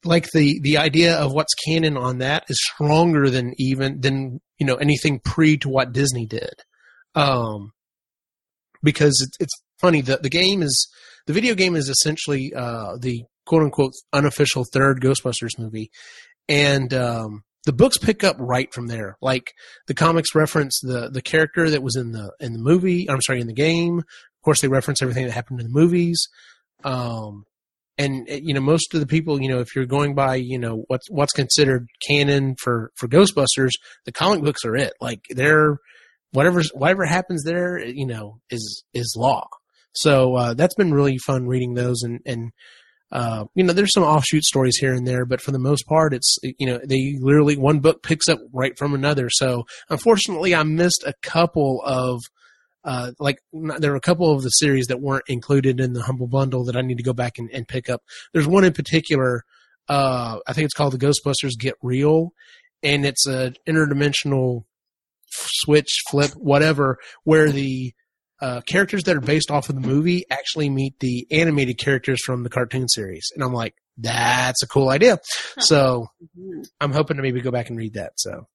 like 0.04 0.30
the 0.32 0.60
the 0.62 0.78
idea 0.78 1.16
of 1.16 1.34
what's 1.34 1.54
canon 1.54 1.98
on 1.98 2.20
that 2.20 2.44
is 2.50 2.58
stronger 2.62 3.30
than 3.30 3.54
even 3.58 4.02
than 4.02 4.42
you 4.60 4.66
know 4.66 4.76
anything 4.76 5.20
pre 5.24 5.58
to 5.58 5.70
what 5.70 5.94
Disney 5.94 6.26
did. 6.26 6.54
Um, 7.16 7.72
because 8.84 9.22
it's 9.22 9.38
it's 9.40 9.54
funny 9.80 10.02
the 10.02 10.18
the 10.18 10.30
game 10.30 10.62
is 10.62 10.88
the 11.26 11.34
video 11.34 11.56
game 11.56 11.76
is 11.76 11.90
essentially 11.90 12.54
uh, 12.54 12.98
the 13.00 13.24
quote 13.46 13.64
unquote 13.64 13.94
unofficial 14.14 14.66
third 14.72 15.02
Ghostbusters 15.02 15.58
movie, 15.58 15.90
and 16.48 16.94
um, 16.94 17.44
the 17.66 17.74
books 17.74 17.98
pick 17.98 18.24
up 18.24 18.36
right 18.40 18.72
from 18.74 18.88
there. 18.88 19.18
Like 19.22 19.54
the 19.88 19.94
comics 19.94 20.36
reference 20.36 20.80
the 20.82 21.10
the 21.10 21.22
character 21.22 21.70
that 21.70 21.84
was 21.84 21.96
in 21.96 22.12
the 22.12 22.32
in 22.40 22.54
the 22.54 22.60
movie. 22.60 23.10
I'm 23.10 23.22
sorry, 23.22 23.42
in 23.42 23.48
the 23.48 23.54
game. 23.54 24.00
Of 24.00 24.42
course, 24.44 24.62
they 24.62 24.68
reference 24.68 25.02
everything 25.02 25.26
that 25.26 25.34
happened 25.34 25.60
in 25.60 25.68
the 25.68 25.74
movies. 25.74 26.28
Um, 26.84 27.46
and 27.98 28.30
uh, 28.30 28.36
you 28.42 28.54
know, 28.54 28.62
most 28.62 28.94
of 28.94 29.00
the 29.00 29.08
people, 29.08 29.42
you 29.42 29.50
know, 29.50 29.60
if 29.60 29.76
you're 29.76 29.86
going 29.86 30.16
by, 30.16 30.36
you 30.36 30.60
know, 30.60 30.84
what's 30.88 31.10
what's 31.10 31.34
considered 31.34 31.88
canon 32.08 32.56
for 32.62 32.92
for 32.96 33.08
Ghostbusters, 33.08 33.72
the 34.06 34.12
comic 34.12 34.44
books 34.44 34.64
are 34.66 34.76
it. 34.76 34.94
Like 35.02 35.22
they're 35.30 35.78
whatever's 36.32 36.70
whatever 36.74 37.06
happens 37.06 37.44
there, 37.44 37.80
you 37.84 38.06
know, 38.06 38.40
is 38.50 38.84
is 38.94 39.16
law. 39.18 39.48
So 39.94 40.36
uh, 40.36 40.54
that's 40.54 40.76
been 40.76 40.94
really 40.94 41.18
fun 41.18 41.48
reading 41.48 41.74
those, 41.74 42.04
and 42.04 42.20
and 42.26 42.52
uh, 43.16 43.46
you 43.56 43.64
know, 43.64 43.72
there's 43.72 43.94
some 43.94 44.04
offshoot 44.04 44.44
stories 44.44 44.76
here 44.78 44.94
and 44.94 45.08
there, 45.08 45.24
but 45.24 45.40
for 45.40 45.52
the 45.52 45.58
most 45.58 45.88
part, 45.88 46.14
it's 46.14 46.38
you 46.44 46.68
know, 46.68 46.82
they 46.84 47.16
literally 47.22 47.56
one 47.56 47.80
book 47.80 48.04
picks 48.04 48.28
up 48.28 48.40
right 48.52 48.78
from 48.78 48.94
another. 48.94 49.30
So 49.30 49.64
unfortunately, 49.90 50.54
I 50.54 50.64
missed 50.64 51.04
a 51.08 51.14
couple 51.22 51.82
of. 51.86 52.22
Uh, 52.84 53.14
like 53.18 53.40
there 53.80 53.94
are 53.94 53.96
a 53.96 54.02
couple 54.02 54.32
of 54.32 54.44
the 54.44 54.50
series 54.50 54.86
that 54.88 55.02
weren't 55.02 55.24
included 55.28 55.80
in 55.80 55.94
the 55.94 56.04
humble 56.04 56.28
bundle 56.28 56.66
that 56.66 56.76
I 56.76 56.82
need 56.82 56.98
to 56.98 57.04
go 57.04 57.14
back 57.14 57.40
and, 57.40 57.50
and 57.52 57.68
pick 57.68 57.90
up. 57.90 58.04
There's 58.32 58.46
one 58.46 58.64
in 58.64 58.74
particular. 58.74 59.44
Uh, 59.90 60.38
I 60.46 60.54
think 60.54 60.66
it's 60.66 60.74
called 60.76 60.94
the 60.94 61.00
Ghostbusters 61.00 61.58
Get 61.58 61.74
Real, 61.82 62.32
and 62.84 63.06
it's 63.06 63.26
a 63.26 63.54
interdimensional 63.66 64.66
switch 65.32 66.02
flip 66.10 66.32
whatever 66.32 66.98
where 67.24 67.50
the 67.50 67.94
uh, 68.42 68.62
characters 68.62 69.04
that 69.06 69.16
are 69.16 69.22
based 69.22 69.50
off 69.52 69.70
of 69.70 69.76
the 69.76 69.82
movie 69.88 70.26
actually 70.30 70.70
meet 70.70 71.00
the 71.00 71.26
animated 71.32 71.78
characters 71.78 72.22
from 72.24 72.44
the 72.44 72.50
cartoon 72.50 72.88
series 72.88 73.32
and 73.34 73.44
i'm 73.44 73.54
like 73.54 73.74
that's 73.98 74.62
a 74.64 74.68
cool 74.68 74.90
idea 74.90 75.18
so 75.60 76.08
Mhm. 76.38 76.66
i'm 76.82 76.92
hoping 76.92 77.18
to 77.18 77.24
maybe 77.24 77.40
go 77.42 77.52
back 77.52 77.70
and 77.70 77.78
read 77.78 77.94
that 77.94 78.14
so. 78.18 78.48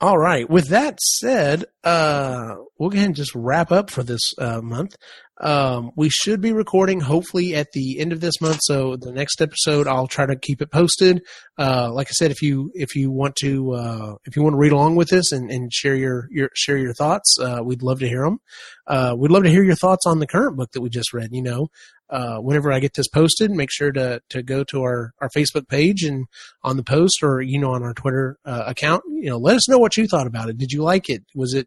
All 0.00 0.18
right. 0.18 0.48
With 0.48 0.68
that 0.68 1.00
said 1.00 1.64
uh 1.82 2.56
we'll 2.78 2.90
go 2.90 2.96
ahead 2.96 3.06
and 3.06 3.16
just 3.16 3.34
wrap 3.34 3.70
up 3.70 3.90
for 3.90 4.02
this 4.02 4.34
uh, 4.38 4.60
month. 4.60 4.96
Um 5.40 5.92
we 5.96 6.08
should 6.08 6.40
be 6.40 6.52
recording 6.52 7.00
hopefully 7.00 7.54
at 7.54 7.72
the 7.72 7.98
end 8.00 8.12
of 8.12 8.20
this 8.20 8.40
month. 8.40 8.58
So 8.62 8.96
the 8.96 9.12
next 9.12 9.40
episode 9.40 9.86
i'll 9.86 10.06
try 10.06 10.26
to 10.26 10.36
keep 10.36 10.60
it 10.60 10.70
posted. 10.70 11.22
Uh 11.58 11.90
like 11.92 12.08
i 12.08 12.12
said 12.12 12.30
if 12.30 12.42
you 12.42 12.70
if 12.74 12.96
you 12.96 13.10
want 13.10 13.36
to 13.36 13.72
uh 13.72 14.14
if 14.24 14.36
you 14.36 14.42
want 14.42 14.54
to 14.54 14.58
read 14.58 14.72
along 14.72 14.96
with 14.96 15.08
this 15.08 15.32
and, 15.32 15.50
and 15.50 15.72
share 15.72 15.94
your 15.94 16.28
your 16.30 16.50
share 16.54 16.76
your 16.76 16.94
thoughts 16.94 17.36
uh 17.40 17.60
we'd 17.62 17.82
love 17.82 18.00
to 18.00 18.08
hear 18.08 18.24
them 18.24 18.38
uh 18.86 19.14
we'd 19.16 19.30
love 19.30 19.44
to 19.44 19.50
hear 19.50 19.64
your 19.64 19.76
thoughts 19.76 20.06
on 20.06 20.18
the 20.18 20.26
current 20.26 20.56
book 20.56 20.70
that 20.72 20.80
we 20.80 20.88
just 20.88 21.12
read 21.12 21.30
you 21.32 21.42
know 21.42 21.68
uh 22.14 22.38
whenever 22.38 22.72
i 22.72 22.78
get 22.78 22.94
this 22.94 23.08
posted 23.08 23.50
make 23.50 23.70
sure 23.70 23.92
to 23.92 24.20
to 24.30 24.42
go 24.42 24.62
to 24.64 24.82
our 24.82 25.12
our 25.20 25.28
facebook 25.36 25.68
page 25.68 26.02
and 26.02 26.24
on 26.62 26.76
the 26.76 26.82
post 26.82 27.22
or 27.22 27.42
you 27.42 27.58
know 27.58 27.72
on 27.72 27.82
our 27.82 27.92
twitter 27.92 28.38
uh, 28.44 28.64
account 28.66 29.02
you 29.24 29.30
know 29.30 29.38
let 29.38 29.56
us 29.56 29.68
know 29.68 29.78
what 29.78 29.96
you 29.96 30.06
thought 30.06 30.26
about 30.26 30.48
it. 30.50 30.58
Did 30.58 30.70
you 30.70 30.82
like 30.82 31.08
it? 31.08 31.24
Was 31.34 31.54
it 31.54 31.66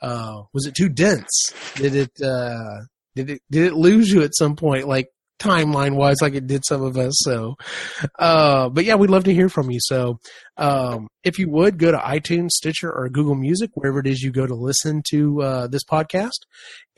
uh 0.00 0.42
was 0.52 0.66
it 0.66 0.74
too 0.74 0.88
dense? 0.88 1.52
Did 1.76 1.94
it 1.94 2.10
uh 2.20 2.82
did 3.14 3.30
it 3.30 3.42
did 3.50 3.66
it 3.66 3.74
lose 3.74 4.10
you 4.10 4.22
at 4.22 4.36
some 4.36 4.56
point? 4.56 4.88
Like 4.88 5.08
timeline 5.38 5.94
wise 5.94 6.20
like 6.20 6.34
it 6.34 6.46
did 6.46 6.64
some 6.64 6.82
of 6.82 6.96
us 6.96 7.14
so 7.18 7.54
uh 8.18 8.68
but 8.68 8.84
yeah 8.84 8.96
we'd 8.96 9.10
love 9.10 9.24
to 9.24 9.34
hear 9.34 9.48
from 9.48 9.70
you. 9.70 9.78
So 9.80 10.18
um 10.56 11.08
if 11.22 11.38
you 11.38 11.48
would 11.50 11.78
go 11.78 11.92
to 11.92 11.98
itunes 11.98 12.50
stitcher 12.50 12.90
or 12.92 13.08
google 13.08 13.34
music 13.34 13.70
wherever 13.74 14.00
it 14.00 14.06
is 14.06 14.22
you 14.22 14.32
go 14.32 14.46
to 14.46 14.54
listen 14.54 15.02
to 15.10 15.42
uh 15.42 15.66
this 15.68 15.84
podcast 15.84 16.40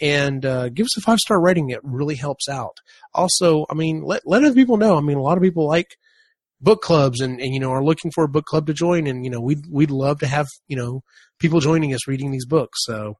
and 0.00 0.44
uh 0.46 0.68
give 0.70 0.84
us 0.84 0.96
a 0.96 1.00
five 1.00 1.18
star 1.18 1.40
rating. 1.40 1.70
It 1.70 1.80
really 1.82 2.16
helps 2.16 2.48
out. 2.48 2.78
Also 3.14 3.66
i 3.70 3.74
mean 3.74 4.02
let 4.02 4.22
let 4.26 4.42
other 4.44 4.54
people 4.54 4.76
know. 4.76 4.96
I 4.96 5.00
mean 5.00 5.18
a 5.18 5.22
lot 5.22 5.36
of 5.36 5.42
people 5.42 5.66
like 5.66 5.96
book 6.62 6.82
clubs 6.82 7.20
and, 7.20 7.40
and 7.40 7.54
you 7.54 7.60
know 7.60 7.72
are 7.72 7.84
looking 7.84 8.10
for 8.10 8.24
a 8.24 8.28
book 8.28 8.44
club 8.44 8.66
to 8.66 8.74
join 8.74 9.06
and 9.06 9.24
you 9.24 9.30
know 9.30 9.40
we'd 9.40 9.64
we'd 9.70 9.90
love 9.90 10.18
to 10.20 10.26
have 10.26 10.46
you 10.68 10.76
know 10.76 11.02
people 11.38 11.60
joining 11.60 11.94
us 11.94 12.08
reading 12.08 12.30
these 12.30 12.46
books. 12.46 12.78
So 12.84 13.14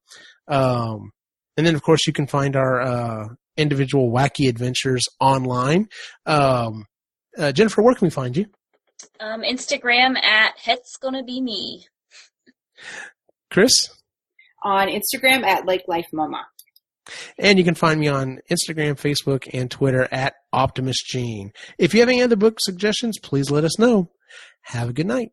um 0.48 1.10
and 1.56 1.66
then 1.66 1.74
of 1.74 1.82
course 1.82 2.06
you 2.06 2.12
can 2.12 2.26
find 2.26 2.56
our 2.56 2.80
uh 2.80 3.28
individual 3.60 4.10
wacky 4.10 4.48
adventures 4.48 5.04
online 5.20 5.88
um 6.26 6.86
uh, 7.38 7.52
jennifer 7.52 7.82
where 7.82 7.94
can 7.94 8.06
we 8.06 8.10
find 8.10 8.36
you 8.36 8.46
Um, 9.20 9.42
Instagram 9.42 10.16
at 10.22 10.52
Het's 10.58 10.96
Gonna 11.00 11.22
Be 11.24 11.40
Me. 11.40 11.86
chris 13.50 13.72
on 14.62 14.88
Instagram 14.88 15.42
at 15.44 15.64
Like 15.66 15.84
Life 15.88 16.08
Mama. 16.12 16.46
And 17.38 17.58
you 17.58 17.64
can 17.64 17.74
find 17.74 17.98
me 17.98 18.08
on 18.08 18.40
Instagram, 18.50 18.94
Facebook, 19.00 19.48
and 19.52 19.70
Twitter 19.70 20.06
at 20.12 20.34
Optimus 20.52 20.98
Gene. 21.02 21.50
If 21.78 21.92
you 21.94 22.00
have 22.00 22.08
any 22.08 22.22
other 22.22 22.36
book 22.36 22.58
suggestions, 22.60 23.18
please 23.20 23.50
let 23.50 23.64
us 23.64 23.78
know. 23.78 24.10
Have 24.62 24.90
a 24.90 24.92
good 24.92 25.06
night. 25.06 25.32